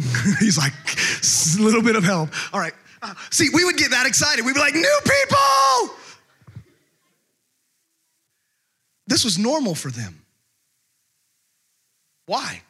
He's 0.40 0.58
like, 0.58 0.72
a 1.58 1.62
little 1.62 1.82
bit 1.82 1.96
of 1.96 2.04
help. 2.04 2.30
All 2.52 2.60
right. 2.60 2.72
Uh, 3.02 3.14
see, 3.30 3.48
we 3.52 3.64
would 3.64 3.76
get 3.76 3.90
that 3.92 4.06
excited. 4.06 4.44
We'd 4.44 4.54
be 4.54 4.60
like, 4.60 4.74
new 4.74 4.98
people. 5.04 5.96
This 9.06 9.24
was 9.24 9.38
normal 9.38 9.74
for 9.74 9.90
them. 9.90 10.22
Why? 12.26 12.62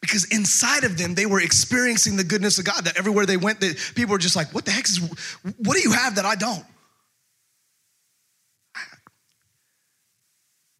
Because 0.00 0.24
inside 0.32 0.82
of 0.84 0.98
them, 0.98 1.14
they 1.14 1.26
were 1.26 1.40
experiencing 1.40 2.16
the 2.16 2.24
goodness 2.24 2.58
of 2.58 2.64
God. 2.64 2.84
That 2.84 2.98
everywhere 2.98 3.26
they 3.26 3.36
went, 3.36 3.60
that 3.60 3.78
people 3.94 4.12
were 4.12 4.18
just 4.18 4.34
like, 4.34 4.52
"What 4.52 4.64
the 4.64 4.72
heck 4.72 4.84
is? 4.84 4.98
What 5.58 5.76
do 5.76 5.80
you 5.80 5.92
have 5.92 6.16
that 6.16 6.24
I 6.24 6.34
don't?" 6.34 6.64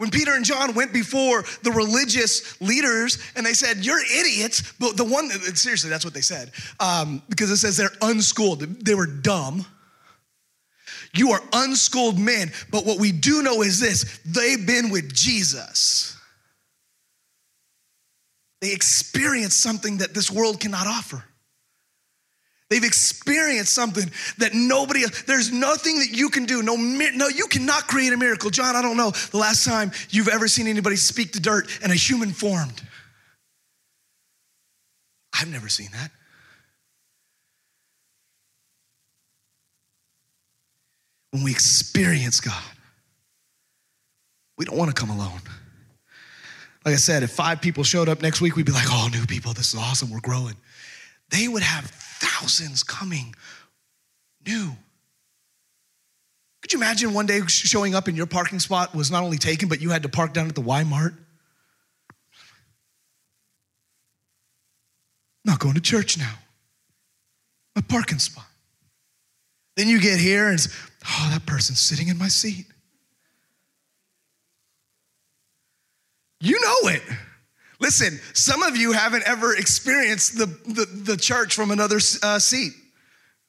When 0.02 0.10
Peter 0.10 0.32
and 0.32 0.44
John 0.44 0.74
went 0.74 0.92
before 0.92 1.44
the 1.62 1.70
religious 1.70 2.60
leaders 2.60 3.20
and 3.36 3.46
they 3.46 3.52
said, 3.52 3.86
You're 3.86 4.00
idiots, 4.00 4.72
but 4.80 4.96
the 4.96 5.04
one, 5.04 5.30
seriously, 5.54 5.90
that's 5.90 6.04
what 6.04 6.12
they 6.12 6.20
said, 6.20 6.50
um, 6.80 7.22
because 7.28 7.52
it 7.52 7.58
says 7.58 7.76
they're 7.76 7.92
unschooled, 8.00 8.62
they 8.84 8.96
were 8.96 9.06
dumb. 9.06 9.64
You 11.14 11.30
are 11.30 11.40
unschooled 11.52 12.18
men, 12.18 12.50
but 12.72 12.84
what 12.84 12.98
we 12.98 13.12
do 13.12 13.44
know 13.44 13.62
is 13.62 13.78
this 13.78 14.18
they've 14.26 14.66
been 14.66 14.90
with 14.90 15.14
Jesus. 15.14 16.16
They 18.60 18.72
experienced 18.72 19.60
something 19.62 19.98
that 19.98 20.14
this 20.14 20.32
world 20.32 20.58
cannot 20.58 20.88
offer. 20.88 21.22
They've 22.72 22.82
experienced 22.82 23.74
something 23.74 24.10
that 24.38 24.54
nobody 24.54 25.04
there's 25.26 25.52
nothing 25.52 25.98
that 25.98 26.08
you 26.10 26.30
can 26.30 26.46
do. 26.46 26.62
No, 26.62 26.74
no, 26.74 27.28
you 27.28 27.46
cannot 27.48 27.86
create 27.86 28.14
a 28.14 28.16
miracle. 28.16 28.48
John, 28.48 28.76
I 28.76 28.80
don't 28.80 28.96
know 28.96 29.10
the 29.10 29.36
last 29.36 29.66
time 29.66 29.92
you've 30.08 30.28
ever 30.28 30.48
seen 30.48 30.66
anybody 30.66 30.96
speak 30.96 31.32
to 31.32 31.40
dirt 31.40 31.68
and 31.82 31.92
a 31.92 31.94
human 31.94 32.30
formed. 32.30 32.80
I've 35.38 35.52
never 35.52 35.68
seen 35.68 35.90
that. 35.92 36.10
When 41.32 41.42
we 41.42 41.50
experience 41.50 42.40
God, 42.40 42.54
we 44.56 44.64
don't 44.64 44.78
want 44.78 44.88
to 44.88 44.98
come 44.98 45.10
alone. 45.10 45.42
Like 46.86 46.94
I 46.94 46.96
said, 46.96 47.22
if 47.22 47.32
five 47.32 47.60
people 47.60 47.84
showed 47.84 48.08
up 48.08 48.22
next 48.22 48.40
week, 48.40 48.56
we'd 48.56 48.64
be 48.64 48.72
like, 48.72 48.88
oh, 48.88 49.10
new 49.12 49.26
people, 49.26 49.52
this 49.52 49.74
is 49.74 49.78
awesome, 49.78 50.10
we're 50.10 50.20
growing. 50.20 50.56
They 51.32 51.48
would 51.48 51.62
have 51.62 51.86
thousands 51.86 52.82
coming 52.82 53.34
new. 54.46 54.70
Could 56.60 56.72
you 56.72 56.78
imagine 56.78 57.14
one 57.14 57.26
day 57.26 57.40
showing 57.46 57.94
up 57.94 58.06
and 58.06 58.16
your 58.16 58.26
parking 58.26 58.60
spot 58.60 58.94
was 58.94 59.10
not 59.10 59.24
only 59.24 59.38
taken, 59.38 59.68
but 59.68 59.80
you 59.80 59.90
had 59.90 60.02
to 60.04 60.08
park 60.08 60.34
down 60.34 60.46
at 60.46 60.54
the 60.54 60.60
Y 60.60 60.84
Mart? 60.84 61.14
Not 65.44 65.58
going 65.58 65.74
to 65.74 65.80
church 65.80 66.18
now. 66.18 66.34
My 67.74 67.82
parking 67.82 68.18
spot. 68.18 68.46
Then 69.76 69.88
you 69.88 70.00
get 70.00 70.20
here 70.20 70.48
and 70.48 70.60
oh, 71.08 71.28
that 71.32 71.46
person's 71.46 71.80
sitting 71.80 72.08
in 72.08 72.18
my 72.18 72.28
seat. 72.28 72.66
You 76.40 76.60
know 76.60 76.90
it. 76.90 77.02
Listen, 77.82 78.20
some 78.32 78.62
of 78.62 78.76
you 78.76 78.92
haven't 78.92 79.24
ever 79.26 79.56
experienced 79.56 80.38
the, 80.38 80.46
the, 80.46 80.86
the 80.86 81.16
church 81.16 81.52
from 81.56 81.72
another 81.72 81.96
uh, 82.22 82.38
seat. 82.38 82.72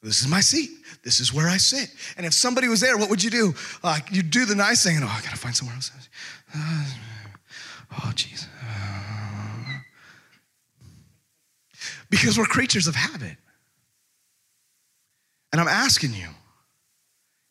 This 0.01 0.21
is 0.21 0.27
my 0.27 0.41
seat. 0.41 0.71
This 1.03 1.19
is 1.19 1.31
where 1.31 1.47
I 1.47 1.57
sit. 1.57 1.93
And 2.17 2.25
if 2.25 2.33
somebody 2.33 2.67
was 2.67 2.81
there, 2.81 2.97
what 2.97 3.11
would 3.11 3.23
you 3.23 3.29
do? 3.29 3.53
Uh, 3.83 3.99
you'd 4.11 4.31
do 4.31 4.45
the 4.45 4.55
nice 4.55 4.83
thing, 4.83 4.95
and 4.95 5.05
oh, 5.05 5.07
I 5.07 5.21
gotta 5.21 5.37
find 5.37 5.55
somewhere 5.55 5.75
else. 5.75 5.91
Uh, 6.51 6.85
oh, 7.91 8.11
jeez. 8.15 8.47
Uh, 8.59 9.79
because 12.09 12.35
we're 12.35 12.45
creatures 12.45 12.87
of 12.87 12.95
habit. 12.95 13.37
And 15.51 15.61
I'm 15.61 15.67
asking 15.67 16.13
you, 16.13 16.29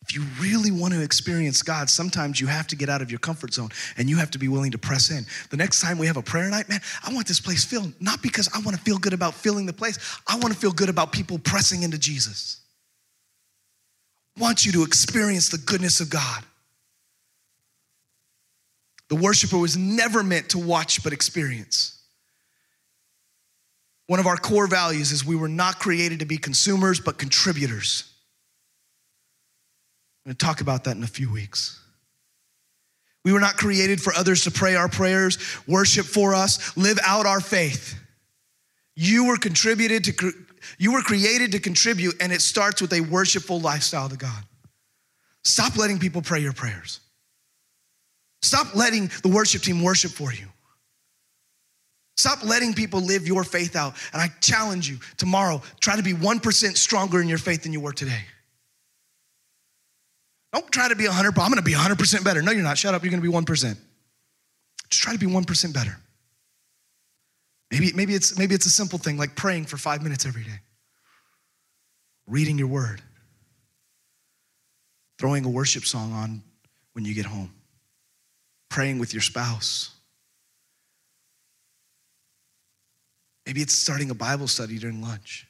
if 0.03 0.13
you 0.13 0.23
really 0.41 0.69
want 0.69 0.93
to 0.93 1.01
experience 1.01 1.61
God, 1.61 1.89
sometimes 1.89 2.41
you 2.41 2.47
have 2.47 2.67
to 2.67 2.75
get 2.75 2.89
out 2.89 3.01
of 3.01 3.09
your 3.09 3.19
comfort 3.19 3.53
zone 3.53 3.69
and 3.97 4.09
you 4.09 4.17
have 4.17 4.31
to 4.31 4.37
be 4.37 4.49
willing 4.49 4.71
to 4.71 4.77
press 4.77 5.09
in. 5.09 5.25
The 5.49 5.55
next 5.55 5.81
time 5.81 5.97
we 5.97 6.07
have 6.07 6.17
a 6.17 6.21
prayer 6.21 6.49
night, 6.49 6.67
man, 6.67 6.81
I 7.07 7.13
want 7.13 7.25
this 7.25 7.39
place 7.39 7.63
filled, 7.63 7.93
not 8.01 8.21
because 8.21 8.49
I 8.53 8.59
want 8.59 8.75
to 8.75 8.83
feel 8.83 8.97
good 8.97 9.13
about 9.13 9.33
filling 9.33 9.65
the 9.65 9.73
place, 9.73 9.97
I 10.27 10.37
want 10.37 10.53
to 10.53 10.59
feel 10.59 10.73
good 10.73 10.89
about 10.89 11.13
people 11.13 11.39
pressing 11.39 11.83
into 11.83 11.97
Jesus. 11.97 12.59
I 14.37 14.41
want 14.41 14.65
you 14.65 14.73
to 14.73 14.83
experience 14.83 15.49
the 15.49 15.57
goodness 15.57 16.01
of 16.01 16.09
God. 16.09 16.43
The 19.07 19.15
worshiper 19.15 19.57
was 19.57 19.77
never 19.77 20.21
meant 20.21 20.49
to 20.49 20.59
watch 20.59 21.01
but 21.01 21.13
experience. 21.13 22.01
One 24.07 24.19
of 24.19 24.27
our 24.27 24.37
core 24.37 24.67
values 24.67 25.13
is 25.13 25.23
we 25.23 25.37
were 25.37 25.47
not 25.47 25.79
created 25.79 26.19
to 26.19 26.25
be 26.25 26.37
consumers 26.37 26.99
but 26.99 27.17
contributors. 27.17 28.12
I'm 30.25 30.29
going 30.29 30.37
to 30.37 30.45
talk 30.45 30.61
about 30.61 30.85
that 30.85 30.95
in 30.95 31.03
a 31.03 31.07
few 31.07 31.31
weeks. 31.31 31.79
We 33.25 33.31
were 33.31 33.39
not 33.39 33.57
created 33.57 34.01
for 34.01 34.13
others 34.13 34.43
to 34.43 34.51
pray 34.51 34.75
our 34.75 34.89
prayers, 34.89 35.37
worship 35.67 36.05
for 36.05 36.33
us, 36.33 36.75
live 36.77 36.99
out 37.05 37.25
our 37.25 37.39
faith. 37.39 37.99
You 38.95 39.25
were 39.25 39.37
contributed 39.37 40.03
to 40.05 40.33
you 40.77 40.93
were 40.93 41.01
created 41.01 41.51
to 41.53 41.59
contribute 41.59 42.15
and 42.21 42.31
it 42.31 42.41
starts 42.41 42.81
with 42.81 42.93
a 42.93 43.01
worshipful 43.01 43.59
lifestyle 43.59 44.07
to 44.07 44.15
God. 44.15 44.43
Stop 45.43 45.75
letting 45.77 45.99
people 45.99 46.21
pray 46.21 46.39
your 46.39 46.53
prayers. 46.53 47.01
Stop 48.41 48.75
letting 48.75 49.09
the 49.23 49.29
worship 49.29 49.61
team 49.61 49.81
worship 49.81 50.11
for 50.11 50.31
you. 50.31 50.47
Stop 52.15 52.43
letting 52.43 52.73
people 52.73 53.01
live 53.01 53.27
your 53.27 53.43
faith 53.43 53.75
out. 53.75 53.95
And 54.13 54.21
I 54.21 54.29
challenge 54.39 54.89
you 54.89 54.99
tomorrow, 55.17 55.61
try 55.81 55.95
to 55.95 56.03
be 56.03 56.13
1% 56.13 56.77
stronger 56.77 57.21
in 57.21 57.27
your 57.27 57.37
faith 57.37 57.63
than 57.63 57.73
you 57.73 57.81
were 57.81 57.93
today. 57.93 58.21
Don't 60.53 60.71
try 60.71 60.87
to 60.87 60.95
be 60.95 61.05
100%. 61.05 61.37
I'm 61.39 61.49
gonna 61.49 61.63
be 61.63 61.73
100% 61.73 62.23
better. 62.23 62.41
No, 62.41 62.51
you're 62.51 62.63
not. 62.63 62.77
Shut 62.77 62.93
up, 62.93 63.03
you're 63.03 63.09
gonna 63.09 63.23
be 63.23 63.27
1%. 63.27 63.75
Just 64.89 65.01
try 65.01 65.11
to 65.11 65.19
be 65.19 65.25
1% 65.25 65.73
better. 65.73 65.97
Maybe, 67.71 67.91
maybe, 67.93 68.13
it's, 68.13 68.37
maybe 68.37 68.53
it's 68.53 68.67
a 68.67 68.69
simple 68.69 68.99
thing 68.99 69.17
like 69.17 69.35
praying 69.35 69.65
for 69.65 69.77
five 69.77 70.03
minutes 70.03 70.27
every 70.27 70.43
day, 70.43 70.59
reading 72.27 72.59
your 72.59 72.67
word, 72.67 73.01
throwing 75.17 75.43
a 75.43 75.49
worship 75.49 75.85
song 75.85 76.13
on 76.13 76.43
when 76.93 77.03
you 77.03 77.15
get 77.15 77.25
home, 77.25 77.51
praying 78.69 78.99
with 78.99 79.11
your 79.11 79.23
spouse. 79.23 79.89
Maybe 83.47 83.61
it's 83.61 83.73
starting 83.73 84.11
a 84.11 84.15
Bible 84.15 84.47
study 84.47 84.77
during 84.77 85.01
lunch. 85.01 85.47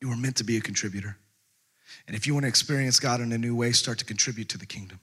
You 0.00 0.08
were 0.08 0.16
meant 0.16 0.36
to 0.36 0.44
be 0.44 0.56
a 0.56 0.60
contributor. 0.60 1.16
And 2.06 2.16
if 2.16 2.26
you 2.26 2.34
want 2.34 2.44
to 2.44 2.48
experience 2.48 2.98
God 2.98 3.20
in 3.20 3.32
a 3.32 3.38
new 3.38 3.54
way, 3.54 3.72
start 3.72 3.98
to 3.98 4.04
contribute 4.04 4.48
to 4.50 4.58
the 4.58 4.66
kingdom. 4.66 5.00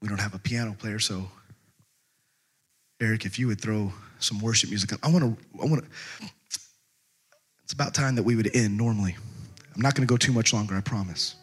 We 0.00 0.08
don't 0.08 0.20
have 0.20 0.34
a 0.34 0.38
piano 0.38 0.74
player, 0.78 0.98
so 0.98 1.30
Eric, 3.00 3.24
if 3.24 3.38
you 3.38 3.46
would 3.48 3.60
throw 3.60 3.92
some 4.18 4.40
worship 4.40 4.70
music, 4.70 4.92
I 5.02 5.10
want 5.10 5.24
to, 5.24 5.60
I 5.60 5.66
want 5.66 5.84
to, 5.84 6.26
it's 7.64 7.72
about 7.72 7.94
time 7.94 8.14
that 8.16 8.22
we 8.22 8.36
would 8.36 8.54
end 8.54 8.76
normally. 8.76 9.16
I'm 9.74 9.80
not 9.80 9.94
going 9.94 10.06
to 10.06 10.10
go 10.10 10.16
too 10.16 10.32
much 10.32 10.52
longer, 10.52 10.74
I 10.74 10.80
promise. 10.80 11.36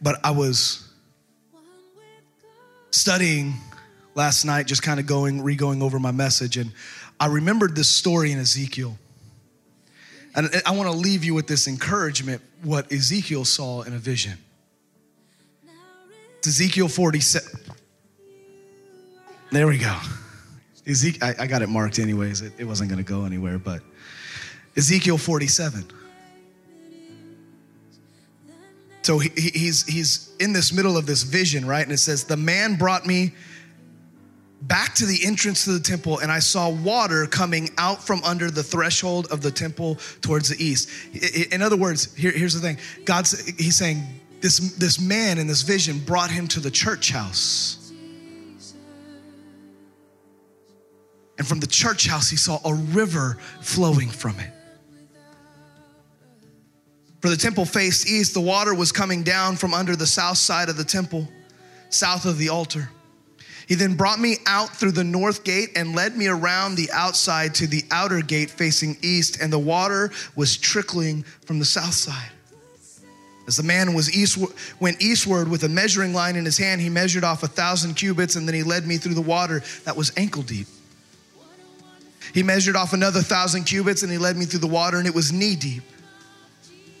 But 0.00 0.20
I 0.24 0.30
was 0.30 0.88
studying 2.90 3.54
last 4.14 4.44
night, 4.44 4.66
just 4.66 4.82
kind 4.82 5.00
of 5.00 5.06
going, 5.06 5.42
re 5.42 5.54
going 5.54 5.82
over 5.82 5.98
my 5.98 6.10
message, 6.10 6.56
and 6.56 6.72
I 7.20 7.26
remembered 7.26 7.74
this 7.74 7.88
story 7.88 8.32
in 8.32 8.38
Ezekiel. 8.38 8.96
And 10.34 10.50
I 10.64 10.72
want 10.72 10.90
to 10.90 10.96
leave 10.96 11.24
you 11.24 11.34
with 11.34 11.46
this 11.46 11.66
encouragement 11.66 12.42
what 12.62 12.92
Ezekiel 12.92 13.44
saw 13.44 13.82
in 13.82 13.92
a 13.92 13.98
vision. 13.98 14.38
It's 16.38 16.46
Ezekiel 16.46 16.88
47. 16.88 17.60
There 19.50 19.66
we 19.66 19.78
go. 19.78 19.98
Ezekiel, 20.86 21.34
I, 21.38 21.44
I 21.44 21.46
got 21.46 21.62
it 21.62 21.68
marked 21.68 21.98
anyways. 21.98 22.42
It, 22.42 22.52
it 22.58 22.64
wasn't 22.64 22.90
going 22.90 23.02
to 23.02 23.08
go 23.08 23.24
anywhere, 23.24 23.58
but 23.58 23.82
Ezekiel 24.76 25.18
47. 25.18 25.84
So 29.02 29.18
he, 29.18 29.30
he's, 29.30 29.86
he's 29.86 30.34
in 30.38 30.52
this 30.52 30.72
middle 30.72 30.96
of 30.96 31.06
this 31.06 31.22
vision, 31.22 31.66
right? 31.66 31.82
And 31.82 31.92
it 31.92 31.98
says, 31.98 32.24
The 32.24 32.36
man 32.36 32.76
brought 32.76 33.06
me 33.06 33.32
back 34.62 34.94
to 34.96 35.06
the 35.06 35.24
entrance 35.24 35.64
to 35.64 35.72
the 35.72 35.80
temple 35.80 36.18
and 36.18 36.32
I 36.32 36.40
saw 36.40 36.68
water 36.68 37.26
coming 37.26 37.70
out 37.78 38.02
from 38.02 38.22
under 38.24 38.50
the 38.50 38.62
threshold 38.62 39.28
of 39.30 39.40
the 39.40 39.50
temple 39.50 39.98
towards 40.20 40.48
the 40.48 40.62
east. 40.62 40.90
In 41.52 41.62
other 41.62 41.76
words, 41.76 42.14
here, 42.14 42.32
here's 42.32 42.54
the 42.54 42.60
thing 42.60 42.78
God's, 43.04 43.46
he's 43.56 43.76
saying, 43.76 44.02
this, 44.40 44.58
this 44.76 45.00
man 45.00 45.38
in 45.38 45.46
this 45.46 45.62
vision 45.62 45.98
brought 45.98 46.30
him 46.30 46.46
to 46.48 46.60
the 46.60 46.70
church 46.70 47.10
house. 47.10 47.92
And 51.38 51.46
from 51.46 51.60
the 51.60 51.66
church 51.66 52.06
house, 52.06 52.28
he 52.28 52.36
saw 52.36 52.58
a 52.64 52.74
river 52.74 53.38
flowing 53.60 54.08
from 54.08 54.38
it. 54.40 54.50
For 57.20 57.28
the 57.28 57.36
temple 57.36 57.64
faced 57.64 58.08
east, 58.08 58.34
the 58.34 58.40
water 58.40 58.74
was 58.74 58.92
coming 58.92 59.22
down 59.22 59.56
from 59.56 59.74
under 59.74 59.96
the 59.96 60.06
south 60.06 60.38
side 60.38 60.68
of 60.68 60.76
the 60.76 60.84
temple, 60.84 61.28
south 61.90 62.26
of 62.26 62.38
the 62.38 62.48
altar. 62.48 62.90
He 63.68 63.74
then 63.74 63.96
brought 63.96 64.18
me 64.18 64.38
out 64.46 64.74
through 64.74 64.92
the 64.92 65.04
north 65.04 65.44
gate 65.44 65.72
and 65.76 65.94
led 65.94 66.16
me 66.16 66.26
around 66.26 66.76
the 66.76 66.90
outside 66.90 67.54
to 67.56 67.66
the 67.66 67.84
outer 67.90 68.22
gate 68.22 68.50
facing 68.50 68.96
east, 69.02 69.42
and 69.42 69.52
the 69.52 69.58
water 69.58 70.10
was 70.34 70.56
trickling 70.56 71.22
from 71.44 71.58
the 71.58 71.66
south 71.66 71.92
side. 71.92 72.30
As 73.46 73.58
the 73.58 73.62
man 73.62 73.92
was 73.92 74.10
went 74.80 75.02
eastward 75.02 75.48
with 75.48 75.64
a 75.64 75.68
measuring 75.68 76.14
line 76.14 76.36
in 76.36 76.46
his 76.46 76.56
hand, 76.56 76.80
he 76.80 76.88
measured 76.88 77.24
off 77.24 77.42
a 77.42 77.48
thousand 77.48 77.94
cubits, 77.94 78.36
and 78.36 78.48
then 78.48 78.54
he 78.54 78.62
led 78.62 78.86
me 78.86 78.96
through 78.96 79.14
the 79.14 79.20
water 79.20 79.62
that 79.84 79.94
was 79.94 80.12
ankle 80.16 80.42
deep. 80.42 80.66
He 82.32 82.42
measured 82.42 82.74
off 82.74 82.94
another 82.94 83.20
thousand 83.20 83.64
cubits, 83.64 84.02
and 84.02 84.10
he 84.10 84.16
led 84.16 84.38
me 84.38 84.46
through 84.46 84.60
the 84.60 84.66
water, 84.66 84.96
and 84.96 85.06
it 85.06 85.14
was 85.14 85.30
knee 85.30 85.56
deep. 85.56 85.82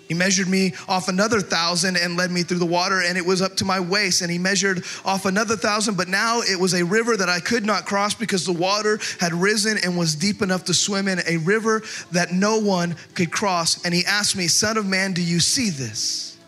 He 0.08 0.14
measured 0.14 0.48
me 0.48 0.72
off 0.88 1.08
another 1.08 1.40
thousand 1.40 1.98
and 1.98 2.16
led 2.16 2.30
me 2.30 2.42
through 2.42 2.58
the 2.58 2.66
water, 2.66 3.02
and 3.02 3.18
it 3.18 3.26
was 3.26 3.42
up 3.42 3.56
to 3.56 3.66
my 3.66 3.78
waist. 3.78 4.22
And 4.22 4.30
he 4.30 4.38
measured 4.38 4.84
off 5.04 5.26
another 5.26 5.54
thousand, 5.54 5.98
but 5.98 6.08
now 6.08 6.40
it 6.40 6.58
was 6.58 6.72
a 6.72 6.84
river 6.84 7.14
that 7.16 7.28
I 7.28 7.40
could 7.40 7.66
not 7.66 7.84
cross 7.84 8.14
because 8.14 8.46
the 8.46 8.52
water 8.52 8.98
had 9.20 9.34
risen 9.34 9.76
and 9.84 9.98
was 9.98 10.14
deep 10.14 10.40
enough 10.40 10.64
to 10.64 10.74
swim 10.74 11.08
in, 11.08 11.20
a 11.26 11.36
river 11.36 11.82
that 12.12 12.32
no 12.32 12.58
one 12.58 12.96
could 13.14 13.30
cross. 13.30 13.84
And 13.84 13.92
he 13.92 14.04
asked 14.06 14.34
me, 14.34 14.48
Son 14.48 14.78
of 14.78 14.86
man, 14.86 15.12
do 15.12 15.22
you 15.22 15.40
see 15.40 15.68
this? 15.68 16.38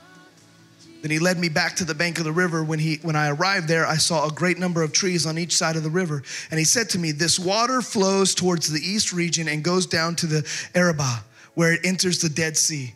Then 1.02 1.10
he 1.10 1.18
led 1.18 1.38
me 1.38 1.48
back 1.48 1.76
to 1.76 1.84
the 1.84 1.94
bank 1.94 2.18
of 2.18 2.24
the 2.24 2.32
river. 2.32 2.62
When, 2.62 2.78
he, 2.78 2.96
when 3.02 3.16
I 3.16 3.28
arrived 3.28 3.68
there, 3.68 3.86
I 3.86 3.96
saw 3.96 4.26
a 4.26 4.32
great 4.32 4.58
number 4.58 4.82
of 4.82 4.92
trees 4.92 5.26
on 5.26 5.38
each 5.38 5.56
side 5.56 5.76
of 5.76 5.82
the 5.82 5.90
river. 5.90 6.22
And 6.50 6.58
he 6.58 6.64
said 6.64 6.90
to 6.90 6.98
me, 6.98 7.12
This 7.12 7.38
water 7.38 7.82
flows 7.82 8.34
towards 8.34 8.70
the 8.70 8.80
east 8.80 9.12
region 9.12 9.48
and 9.48 9.62
goes 9.62 9.86
down 9.86 10.16
to 10.16 10.26
the 10.26 10.48
Arabah, 10.74 11.24
where 11.54 11.72
it 11.72 11.80
enters 11.84 12.20
the 12.20 12.28
Dead 12.28 12.56
Sea. 12.56 12.94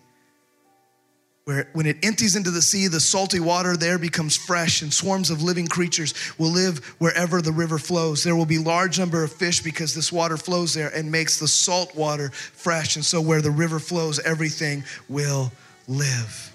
Where 1.44 1.68
when 1.74 1.84
it 1.84 2.02
empties 2.02 2.36
into 2.36 2.50
the 2.50 2.62
sea, 2.62 2.86
the 2.86 3.00
salty 3.00 3.38
water 3.38 3.76
there 3.76 3.98
becomes 3.98 4.34
fresh, 4.34 4.80
and 4.80 4.92
swarms 4.92 5.28
of 5.28 5.42
living 5.42 5.66
creatures 5.66 6.14
will 6.38 6.48
live 6.48 6.78
wherever 6.98 7.42
the 7.42 7.52
river 7.52 7.78
flows. 7.78 8.24
There 8.24 8.34
will 8.34 8.46
be 8.46 8.56
large 8.56 8.98
number 8.98 9.22
of 9.22 9.30
fish 9.30 9.62
because 9.62 9.94
this 9.94 10.10
water 10.10 10.38
flows 10.38 10.72
there 10.72 10.88
and 10.88 11.12
makes 11.12 11.38
the 11.38 11.48
salt 11.48 11.94
water 11.94 12.30
fresh. 12.30 12.96
And 12.96 13.04
so 13.04 13.20
where 13.20 13.42
the 13.42 13.50
river 13.50 13.78
flows, 13.78 14.18
everything 14.20 14.84
will 15.06 15.52
live. 15.86 16.50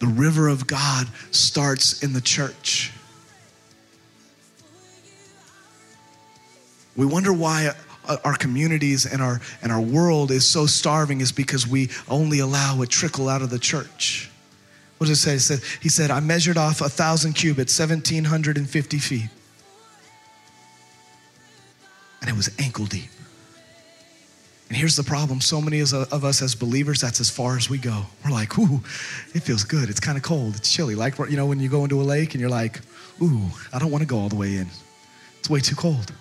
The 0.00 0.06
river 0.06 0.48
of 0.48 0.66
God 0.66 1.08
starts 1.30 2.02
in 2.02 2.12
the 2.12 2.20
church. 2.20 2.92
We 6.94 7.06
wonder 7.06 7.32
why 7.32 7.74
our 8.24 8.36
communities 8.36 9.06
and 9.06 9.22
our 9.22 9.40
and 9.62 9.70
our 9.70 9.80
world 9.80 10.30
is 10.30 10.46
so 10.46 10.66
starving 10.66 11.20
is 11.20 11.32
because 11.32 11.66
we 11.66 11.90
only 12.08 12.38
allow 12.38 12.80
a 12.82 12.86
trickle 12.86 13.28
out 13.28 13.42
of 13.42 13.50
the 13.50 13.58
church. 13.58 14.30
What 14.98 15.06
does 15.06 15.18
it 15.18 15.22
say? 15.22 15.32
He 15.32 15.38
said, 15.38 15.60
he 15.82 15.88
said 15.88 16.10
I 16.10 16.20
measured 16.20 16.56
off 16.56 16.80
a 16.80 16.88
thousand 16.88 17.34
cubits, 17.34 17.78
1,750 17.78 18.98
feet. 18.98 19.28
And 22.20 22.28
it 22.28 22.36
was 22.36 22.50
ankle 22.58 22.86
deep. 22.86 23.10
And 24.68 24.76
here's 24.76 24.96
the 24.96 25.04
problem 25.04 25.40
so 25.40 25.60
many 25.60 25.80
of 25.80 25.92
us 25.92 26.42
as 26.42 26.54
believers, 26.54 27.00
that's 27.00 27.20
as 27.20 27.30
far 27.30 27.56
as 27.56 27.70
we 27.70 27.78
go. 27.78 28.04
We're 28.24 28.32
like, 28.32 28.58
ooh, 28.58 28.82
it 29.34 29.40
feels 29.40 29.64
good. 29.64 29.88
It's 29.88 30.00
kind 30.00 30.18
of 30.18 30.22
cold. 30.22 30.56
It's 30.56 30.70
chilly. 30.70 30.94
Like, 30.94 31.16
you 31.18 31.36
know, 31.36 31.46
when 31.46 31.60
you 31.60 31.68
go 31.68 31.84
into 31.84 32.00
a 32.00 32.04
lake 32.04 32.34
and 32.34 32.40
you're 32.40 32.50
like, 32.50 32.80
ooh, 33.22 33.44
I 33.72 33.78
don't 33.78 33.90
want 33.90 34.02
to 34.02 34.06
go 34.06 34.18
all 34.18 34.28
the 34.28 34.36
way 34.36 34.56
in. 34.56 34.66
It's 35.38 35.48
way 35.48 35.60
too 35.60 35.76
cold. 35.76 36.12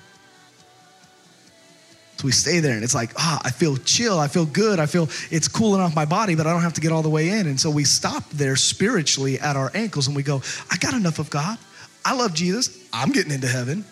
So 2.18 2.26
we 2.26 2.32
stay 2.32 2.60
there 2.60 2.74
and 2.74 2.84
it's 2.84 2.96
like, 2.96 3.12
ah, 3.18 3.40
I 3.44 3.52
feel 3.52 3.78
chill. 3.78 4.18
I 4.18 4.28
feel 4.28 4.46
good. 4.46 4.80
I 4.80 4.88
feel 4.88 5.08
it's 5.30 5.48
cooling 5.48 5.82
off 5.82 5.96
my 5.96 6.06
body, 6.06 6.34
but 6.34 6.48
I 6.48 6.52
don't 6.52 6.64
have 6.64 6.74
to 6.74 6.82
get 6.82 6.92
all 6.92 7.04
the 7.04 7.10
way 7.10 7.30
in. 7.30 7.46
And 7.46 7.60
so 7.60 7.70
we 7.70 7.84
stop 7.84 8.28
there 8.32 8.56
spiritually 8.56 9.40
at 9.40 9.56
our 9.56 9.72
ankles 9.76 10.08
and 10.08 10.16
we 10.16 10.24
go, 10.24 10.42
I 10.72 10.78
got 10.78 10.96
enough 10.96 11.20
of 11.20 11.30
God. 11.30 11.60
I 12.04 12.16
love 12.16 12.34
Jesus. 12.34 12.76
I'm 12.92 13.12
getting 13.12 13.32
into 13.32 13.48
heaven. 13.48 13.86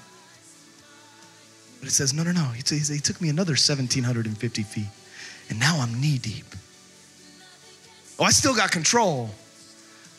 But 1.85 1.89
it 1.89 1.91
says, 1.91 2.13
no, 2.13 2.23
no, 2.23 2.31
no. 2.31 2.45
He, 2.45 2.63
he 2.79 2.99
took 2.99 3.21
me 3.21 3.29
another 3.29 3.51
1,750 3.51 4.63
feet, 4.63 4.87
and 5.51 5.59
now 5.59 5.79
I'm 5.79 6.01
knee 6.01 6.17
deep. 6.17 6.45
Oh, 8.17 8.23
I 8.23 8.31
still 8.31 8.55
got 8.55 8.71
control, 8.71 9.29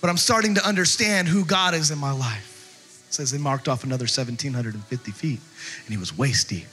but 0.01 0.09
I'm 0.09 0.17
starting 0.17 0.55
to 0.55 0.65
understand 0.65 1.27
who 1.27 1.45
God 1.45 1.75
is 1.75 1.91
in 1.91 1.99
my 1.99 2.13
life. 2.13 3.03
It 3.09 3.15
says 3.15 3.33
they 3.33 3.39
marked 3.39 3.67
off 3.67 3.83
another 3.83 4.05
1,750 4.05 5.11
feet, 5.11 5.41
and 5.87 5.93
he 5.93 5.97
was 5.97 6.17
waist 6.17 6.51
deep. 6.51 6.67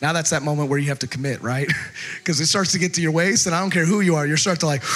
Now 0.00 0.12
that's 0.12 0.30
that 0.30 0.42
moment 0.42 0.68
where 0.68 0.78
you 0.78 0.88
have 0.88 0.98
to 1.00 1.06
commit, 1.06 1.42
right? 1.42 1.68
Because 2.18 2.40
it 2.40 2.46
starts 2.46 2.72
to 2.72 2.78
get 2.78 2.94
to 2.94 3.00
your 3.00 3.12
waist, 3.12 3.46
and 3.46 3.54
I 3.54 3.60
don't 3.60 3.70
care 3.70 3.84
who 3.84 4.00
you 4.00 4.16
are, 4.16 4.26
you 4.26 4.36
start 4.36 4.60
to 4.60 4.66
like, 4.66 4.82
It 4.82 4.88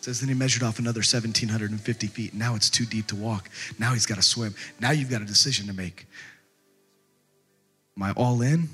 says 0.00 0.20
then 0.20 0.28
he 0.28 0.34
measured 0.34 0.62
off 0.62 0.78
another 0.80 0.98
1,750 0.98 2.06
feet. 2.08 2.34
Now 2.34 2.56
it's 2.56 2.68
too 2.68 2.84
deep 2.84 3.06
to 3.08 3.16
walk. 3.16 3.48
Now 3.78 3.92
he's 3.92 4.06
got 4.06 4.16
to 4.16 4.22
swim. 4.22 4.54
Now 4.80 4.90
you've 4.90 5.10
got 5.10 5.22
a 5.22 5.24
decision 5.24 5.66
to 5.68 5.72
make. 5.72 6.06
Am 7.96 8.02
I 8.02 8.12
all 8.12 8.42
in, 8.42 8.68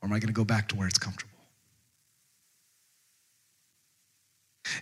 or 0.00 0.06
am 0.06 0.12
I 0.12 0.18
going 0.18 0.28
to 0.28 0.32
go 0.32 0.44
back 0.44 0.68
to 0.68 0.76
where 0.76 0.86
it's 0.86 0.98
comfortable? 0.98 1.31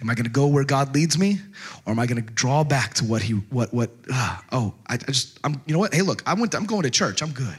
Am 0.01 0.11
I 0.11 0.15
going 0.15 0.25
to 0.25 0.31
go 0.31 0.47
where 0.47 0.65
God 0.65 0.95
leads 0.95 1.19
me, 1.19 1.39
or 1.87 1.93
am 1.93 1.99
I 1.99 2.07
going 2.07 2.25
to 2.25 2.33
draw 2.33 2.65
back 2.65 2.95
to 2.95 3.05
what 3.05 3.23
He 3.23 3.35
what 3.35 3.73
what? 3.73 3.91
Uh, 4.13 4.39
oh, 4.53 4.75
I, 4.89 4.95
I 4.95 4.97
just 4.99 5.39
I'm 5.45 5.61
you 5.67 5.73
know 5.75 5.79
what? 5.79 5.95
Hey, 5.95 6.03
look, 6.03 6.23
I 6.27 6.35
went. 6.35 6.55
I'm 6.55 6.67
going 6.67 6.83
to 6.83 6.91
church. 6.91 7.23
I'm 7.23 7.33
good. 7.33 7.59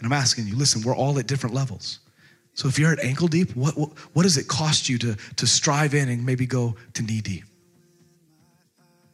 And 0.00 0.06
I'm 0.06 0.12
asking 0.12 0.46
you, 0.46 0.56
listen, 0.56 0.82
we're 0.82 0.96
all 0.96 1.18
at 1.18 1.26
different 1.26 1.54
levels. 1.54 2.00
So 2.54 2.68
if 2.68 2.78
you're 2.78 2.92
at 2.92 3.04
ankle 3.04 3.28
deep, 3.28 3.54
what, 3.54 3.76
what, 3.76 3.90
what 4.14 4.22
does 4.22 4.38
it 4.38 4.48
cost 4.48 4.88
you 4.88 4.98
to, 4.98 5.14
to 5.36 5.46
strive 5.46 5.94
in 5.94 6.08
and 6.08 6.24
maybe 6.24 6.46
go 6.46 6.74
to 6.94 7.02
knee 7.02 7.20
deep? 7.20 7.44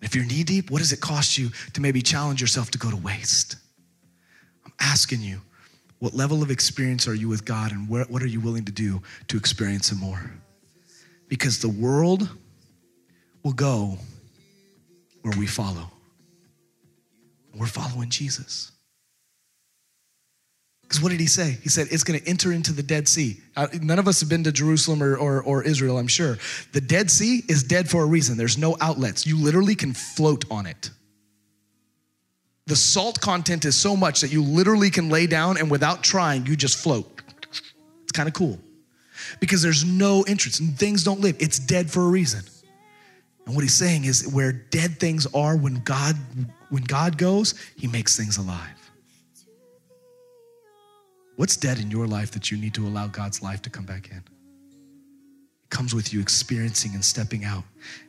If 0.00 0.14
you're 0.14 0.24
knee 0.24 0.44
deep, 0.44 0.70
what 0.70 0.78
does 0.78 0.92
it 0.92 1.00
cost 1.00 1.36
you 1.36 1.50
to 1.72 1.80
maybe 1.80 2.02
challenge 2.02 2.40
yourself 2.40 2.70
to 2.70 2.78
go 2.78 2.90
to 2.90 2.96
waist? 2.96 3.56
I'm 4.64 4.72
asking 4.80 5.22
you, 5.22 5.40
what 5.98 6.14
level 6.14 6.42
of 6.42 6.50
experience 6.50 7.08
are 7.08 7.14
you 7.14 7.28
with 7.28 7.44
God 7.44 7.72
and 7.72 7.88
what, 7.88 8.10
what 8.10 8.22
are 8.22 8.26
you 8.26 8.40
willing 8.40 8.64
to 8.66 8.72
do 8.72 9.02
to 9.28 9.36
experience 9.36 9.90
Him 9.90 9.98
more? 9.98 10.30
Because 11.28 11.58
the 11.60 11.68
world 11.68 12.28
will 13.42 13.52
go 13.52 13.98
where 15.22 15.36
we 15.38 15.46
follow. 15.46 15.90
We're 17.54 17.66
following 17.66 18.10
Jesus. 18.10 18.70
Because 20.82 21.02
what 21.02 21.10
did 21.10 21.18
he 21.18 21.26
say? 21.26 21.58
He 21.62 21.68
said, 21.68 21.88
it's 21.90 22.04
going 22.04 22.20
to 22.20 22.28
enter 22.28 22.52
into 22.52 22.72
the 22.72 22.82
Dead 22.82 23.08
Sea. 23.08 23.40
Uh, 23.56 23.66
none 23.82 23.98
of 23.98 24.06
us 24.06 24.20
have 24.20 24.28
been 24.28 24.44
to 24.44 24.52
Jerusalem 24.52 25.02
or, 25.02 25.16
or, 25.16 25.42
or, 25.42 25.62
Israel, 25.64 25.98
I'm 25.98 26.06
sure. 26.06 26.38
The 26.72 26.80
Dead 26.80 27.10
Sea 27.10 27.42
is 27.48 27.64
dead 27.64 27.88
for 27.90 28.02
a 28.02 28.06
reason. 28.06 28.36
There's 28.36 28.56
no 28.56 28.76
outlets. 28.80 29.26
You 29.26 29.42
literally 29.42 29.74
can 29.74 29.94
float 29.94 30.44
on 30.48 30.66
it. 30.66 30.90
The 32.66 32.76
salt 32.76 33.20
content 33.20 33.64
is 33.64 33.74
so 33.74 33.96
much 33.96 34.20
that 34.20 34.32
you 34.32 34.42
literally 34.42 34.90
can 34.90 35.08
lay 35.08 35.26
down 35.26 35.56
and 35.56 35.70
without 35.70 36.04
trying, 36.04 36.46
you 36.46 36.56
just 36.56 36.78
float. 36.78 37.22
It's 38.02 38.12
kind 38.12 38.28
of 38.28 38.34
cool 38.34 38.60
because 39.40 39.62
there's 39.62 39.84
no 39.84 40.22
entrance 40.22 40.60
and 40.60 40.76
things 40.78 41.04
don't 41.04 41.20
live. 41.20 41.36
It's 41.38 41.58
dead 41.58 41.90
for 41.90 42.02
a 42.02 42.08
reason. 42.08 42.42
And 43.46 43.54
what 43.54 43.62
he's 43.62 43.74
saying 43.74 44.04
is 44.04 44.28
where 44.28 44.52
dead 44.52 44.98
things 44.98 45.26
are 45.32 45.56
when 45.56 45.80
God 45.84 46.16
when 46.68 46.82
God 46.82 47.16
goes, 47.16 47.54
he 47.76 47.86
makes 47.86 48.16
things 48.16 48.38
alive. 48.38 48.90
What's 51.36 51.56
dead 51.56 51.78
in 51.78 51.90
your 51.90 52.06
life 52.06 52.32
that 52.32 52.50
you 52.50 52.58
need 52.58 52.74
to 52.74 52.86
allow 52.86 53.06
God's 53.06 53.42
life 53.42 53.62
to 53.62 53.70
come 53.70 53.84
back 53.84 54.10
in? 54.10 54.16
It 54.16 55.70
comes 55.70 55.94
with 55.94 56.12
you 56.12 56.20
experiencing 56.20 56.94
and 56.94 57.04
stepping 57.04 57.44
out. 57.44 57.62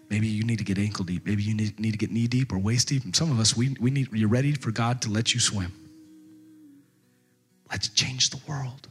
Maybe 0.09 0.28
you 0.28 0.43
need 0.43 0.57
to 0.57 0.63
get 0.63 0.80
ankle 0.80 1.03
deep. 1.03 1.26
Maybe 1.26 1.43
you 1.43 1.53
need, 1.53 1.80
need 1.80 1.91
to 1.91 1.97
get 1.97 2.09
knee 2.09 2.28
deep 2.28 2.53
or 2.53 2.57
waist 2.57 2.88
deep. 2.88 3.03
Some 3.15 3.30
of 3.30 3.39
us, 3.39 3.55
we, 3.55 3.76
we 3.80 3.91
need, 3.91 4.07
you're 4.13 4.30
ready 4.30 4.53
for 4.53 4.72
God 4.72 5.01
to 5.01 5.09
let 5.09 5.34
you 5.34 5.39
swim. 5.39 5.74
Let's 7.70 7.89
change 7.89 8.30
the 8.30 8.39
world 8.47 8.88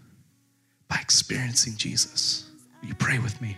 by 0.88 0.98
experiencing 1.00 1.76
Jesus. 1.76 2.50
Will 2.80 2.88
you 2.88 2.94
pray 2.94 3.18
with 3.18 3.40
me? 3.40 3.56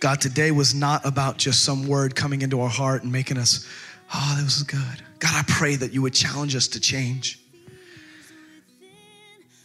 God, 0.00 0.20
today 0.20 0.50
was 0.50 0.74
not 0.74 1.04
about 1.04 1.36
just 1.36 1.64
some 1.64 1.86
word 1.86 2.14
coming 2.14 2.42
into 2.42 2.60
our 2.60 2.68
heart 2.68 3.02
and 3.02 3.12
making 3.12 3.38
us 3.38 3.66
ah, 4.12 4.36
Oh, 4.38 4.42
this 4.42 4.56
is 4.56 4.62
good. 4.62 5.02
God, 5.18 5.32
I 5.34 5.42
pray 5.46 5.76
that 5.76 5.92
you 5.92 6.02
would 6.02 6.14
challenge 6.14 6.54
us 6.54 6.68
to 6.68 6.80
change. 6.80 7.40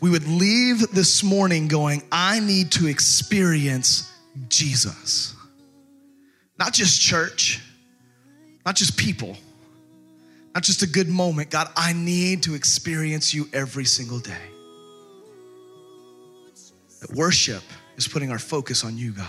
We 0.01 0.09
would 0.09 0.27
leave 0.27 0.91
this 0.91 1.23
morning 1.23 1.67
going, 1.67 2.03
I 2.11 2.39
need 2.39 2.71
to 2.73 2.87
experience 2.87 4.11
Jesus. 4.47 5.35
Not 6.57 6.73
just 6.73 7.01
church, 7.01 7.61
not 8.65 8.75
just 8.75 8.97
people, 8.97 9.35
not 10.53 10.63
just 10.63 10.81
a 10.81 10.87
good 10.87 11.07
moment. 11.07 11.49
God, 11.49 11.69
I 11.75 11.93
need 11.93 12.43
to 12.43 12.55
experience 12.55 13.33
you 13.33 13.47
every 13.53 13.85
single 13.85 14.19
day. 14.19 14.33
That 17.01 17.11
worship 17.11 17.63
is 17.97 18.07
putting 18.07 18.31
our 18.31 18.39
focus 18.39 18.83
on 18.83 18.97
you, 18.97 19.11
God. 19.11 19.27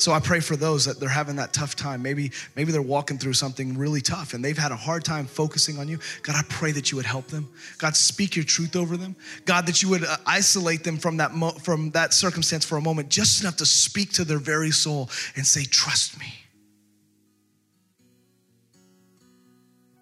So 0.00 0.12
I 0.12 0.20
pray 0.20 0.40
for 0.40 0.56
those 0.56 0.86
that 0.86 0.98
they're 0.98 1.10
having 1.10 1.36
that 1.36 1.52
tough 1.52 1.76
time. 1.76 2.00
Maybe, 2.00 2.32
maybe 2.56 2.72
they're 2.72 2.80
walking 2.80 3.18
through 3.18 3.34
something 3.34 3.76
really 3.76 4.00
tough 4.00 4.32
and 4.32 4.42
they've 4.42 4.56
had 4.56 4.72
a 4.72 4.76
hard 4.76 5.04
time 5.04 5.26
focusing 5.26 5.78
on 5.78 5.88
you. 5.88 5.98
God, 6.22 6.36
I 6.36 6.42
pray 6.48 6.72
that 6.72 6.90
you 6.90 6.96
would 6.96 7.04
help 7.04 7.26
them. 7.26 7.46
God, 7.76 7.94
speak 7.94 8.34
your 8.34 8.46
truth 8.46 8.76
over 8.76 8.96
them. 8.96 9.14
God, 9.44 9.66
that 9.66 9.82
you 9.82 9.90
would 9.90 10.04
uh, 10.04 10.16
isolate 10.24 10.84
them 10.84 10.96
from 10.96 11.18
that, 11.18 11.34
mo- 11.34 11.50
from 11.50 11.90
that 11.90 12.14
circumstance 12.14 12.64
for 12.64 12.78
a 12.78 12.80
moment, 12.80 13.10
just 13.10 13.42
enough 13.42 13.56
to 13.56 13.66
speak 13.66 14.10
to 14.12 14.24
their 14.24 14.38
very 14.38 14.70
soul 14.70 15.10
and 15.36 15.46
say, 15.46 15.64
Trust 15.64 16.18
me. 16.18 16.39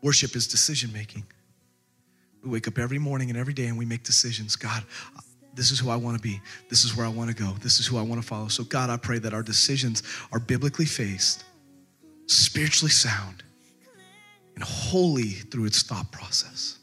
Worship 0.03 0.37
is 0.37 0.47
decision 0.47 0.93
making. 0.93 1.25
We 2.43 2.51
wake 2.51 2.69
up 2.69 2.79
every 2.79 2.99
morning 2.99 3.31
and 3.31 3.39
every 3.39 3.55
day 3.55 3.67
and 3.67 3.77
we 3.77 3.85
make 3.85 4.05
decisions. 4.05 4.55
God, 4.57 4.85
this 5.55 5.71
is 5.71 5.81
who 5.81 5.91
I 5.91 5.97
want 5.97 6.17
to 6.17 6.23
be. 6.23 6.41
This 6.69 6.85
is 6.85 6.97
where 6.97 7.05
I 7.05 7.09
want 7.09 7.31
to 7.31 7.37
go. 7.37 7.53
This 7.61 7.81
is 7.81 7.87
who 7.87 7.99
I 7.99 8.03
want 8.03 8.23
to 8.23 8.27
follow. 8.27 8.49
So, 8.49 8.63
God, 8.65 8.91
I 8.91 8.97
pray 8.97 9.19
that 9.19 9.35
our 9.35 9.43
decisions 9.43 10.03
are 10.33 10.39
biblically 10.39 10.85
faced, 10.85 11.45
spiritually 12.27 12.93
sound, 12.93 13.43
and 14.55 14.63
holy 14.63 15.31
through 15.31 15.65
its 15.65 15.83
thought 15.83 16.11
process. 16.13 16.79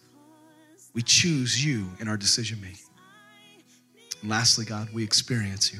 We 0.93 1.01
choose 1.01 1.63
you 1.63 1.87
in 1.99 2.07
our 2.07 2.17
decision 2.17 2.59
making. 2.61 2.79
And 4.21 4.29
lastly, 4.29 4.65
God, 4.65 4.89
we 4.93 5.03
experience 5.03 5.73
you. 5.73 5.79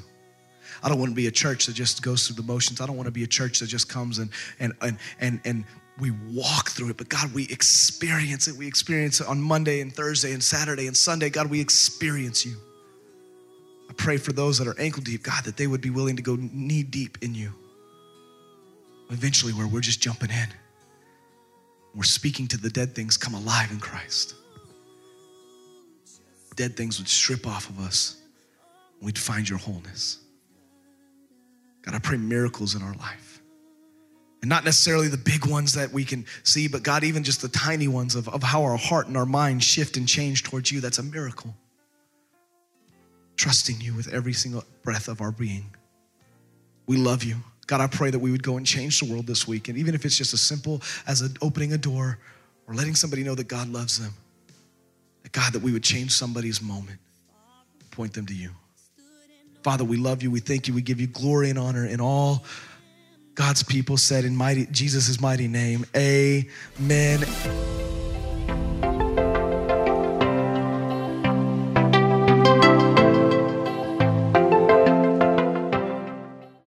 I 0.86 0.90
don't 0.90 1.00
want 1.00 1.10
to 1.10 1.16
be 1.16 1.26
a 1.26 1.32
church 1.32 1.66
that 1.66 1.74
just 1.74 2.04
goes 2.04 2.28
through 2.28 2.36
the 2.36 2.44
motions. 2.44 2.80
I 2.80 2.86
don't 2.86 2.96
want 2.96 3.08
to 3.08 3.12
be 3.12 3.24
a 3.24 3.28
church 3.28 3.60
that 3.60 3.66
just 3.66 3.90
comes 3.90 4.20
and 4.20 4.30
and 4.60 4.72
and 4.82 5.00
and 5.20 5.42
and 5.44 5.66
we 6.00 6.12
walk 6.30 6.70
through 6.70 6.90
it, 6.90 6.98
but 6.98 7.10
God, 7.10 7.34
we 7.34 7.46
experience 7.46 8.48
it. 8.48 8.56
We 8.56 8.68
experience 8.68 9.20
it 9.20 9.28
on 9.28 9.42
Monday 9.42 9.82
and 9.82 9.92
Thursday 9.92 10.32
and 10.32 10.44
Saturday 10.44 10.86
and 10.86 10.96
Sunday. 10.96 11.32
God, 11.32 11.50
we 11.50 11.60
experience 11.60 12.46
you. 12.46 12.56
I 13.90 13.94
pray 13.94 14.18
for 14.18 14.32
those 14.32 14.60
that 14.60 14.68
are 14.68 14.80
ankle 14.80 15.02
deep, 15.02 15.24
God, 15.24 15.44
that 15.46 15.58
they 15.58 15.66
would 15.66 15.82
be 15.82 15.90
willing 15.90 16.18
to 16.18 16.22
go 16.22 16.38
knee 16.40 16.84
deep 16.84 17.18
in 17.24 17.34
you. 17.34 17.52
Eventually, 19.10 19.54
where 19.54 19.68
we're 19.68 19.82
just 19.82 20.02
jumping 20.02 20.30
in, 20.30 20.50
we're 21.96 22.04
speaking 22.04 22.48
to 22.50 22.58
the 22.58 22.70
dead 22.70 22.94
things 22.94 23.18
come 23.18 23.34
alive 23.34 23.72
in 23.72 23.80
Christ. 23.80 24.36
Dead 26.56 26.78
things 26.78 27.00
would 27.00 27.08
strip 27.08 27.48
off 27.48 27.70
of 27.70 27.80
us, 27.80 28.18
we'd 29.02 29.18
find 29.18 29.50
your 29.50 29.58
wholeness. 29.58 30.20
God, 31.86 31.96
I 31.96 32.00
pray 32.00 32.18
miracles 32.18 32.76
in 32.76 32.82
our 32.82 32.94
life. 32.96 33.42
And 34.42 34.50
not 34.50 34.64
necessarily 34.64 35.08
the 35.08 35.18
big 35.18 35.46
ones 35.46 35.74
that 35.74 35.92
we 35.92 36.04
can 36.04 36.26
see, 36.44 36.68
but 36.68 36.84
God, 36.84 37.04
even 37.04 37.24
just 37.24 37.42
the 37.42 37.48
tiny 37.48 37.88
ones 37.88 38.16
of, 38.16 38.28
of 38.30 38.44
how 38.44 38.64
our 38.64 38.78
heart 38.78 39.08
and 39.08 39.18
our 39.18 39.26
mind 39.26 39.64
shift 39.64 39.98
and 39.98 40.08
change 40.08 40.44
towards 40.44 40.72
you, 40.72 40.82
that's 40.82 41.00
a 41.00 41.04
miracle. 41.04 41.56
Trusting 43.38 43.82
you 43.82 43.94
with 43.94 44.08
every 44.14 44.34
single 44.34 44.64
breath 44.84 45.08
of 45.08 45.22
our 45.22 45.32
being. 45.32 45.76
We 46.88 46.98
love 46.98 47.24
you. 47.24 47.38
God, 47.68 47.82
I 47.82 47.88
pray 47.88 48.12
that 48.12 48.20
we 48.20 48.32
would 48.32 48.44
go 48.44 48.58
and 48.58 48.66
change 48.66 49.00
the 49.00 49.12
world 49.12 49.26
this 49.26 49.48
week. 49.48 49.68
And 49.68 49.78
even 49.78 49.96
if 49.96 50.06
it's 50.06 50.18
just 50.18 50.34
as 50.34 50.42
simple 50.42 50.82
as 51.08 51.28
opening 51.42 51.74
a 51.74 51.78
door 51.78 52.20
or 52.68 52.76
letting 52.76 52.96
somebody 52.96 53.24
know 53.24 53.36
that 53.36 53.48
God 53.48 53.68
loves 53.70 54.00
them, 54.00 54.14
that 55.24 55.32
God, 55.32 55.54
that 55.54 55.62
we 55.64 55.72
would 55.72 55.84
change 55.84 56.12
somebody's 56.12 56.62
moment, 56.62 57.00
point 57.90 58.14
them 58.14 58.28
to 58.28 58.36
you. 58.36 58.52
Father, 59.66 59.84
we 59.84 59.98
love 59.98 60.22
you. 60.22 60.30
We 60.30 60.42
thank 60.42 60.68
you. 60.68 60.76
We 60.76 60.84
give 60.84 61.02
you 61.02 61.08
glory 61.08 61.50
and 61.50 61.58
honor 61.58 61.88
in 61.88 62.00
all 62.00 62.46
God's 63.34 63.64
people 63.64 63.98
said 63.98 64.24
in 64.24 64.36
mighty 64.36 64.68
Jesus' 64.68 65.20
mighty 65.20 65.48
name. 65.48 65.86
Amen. 65.96 67.26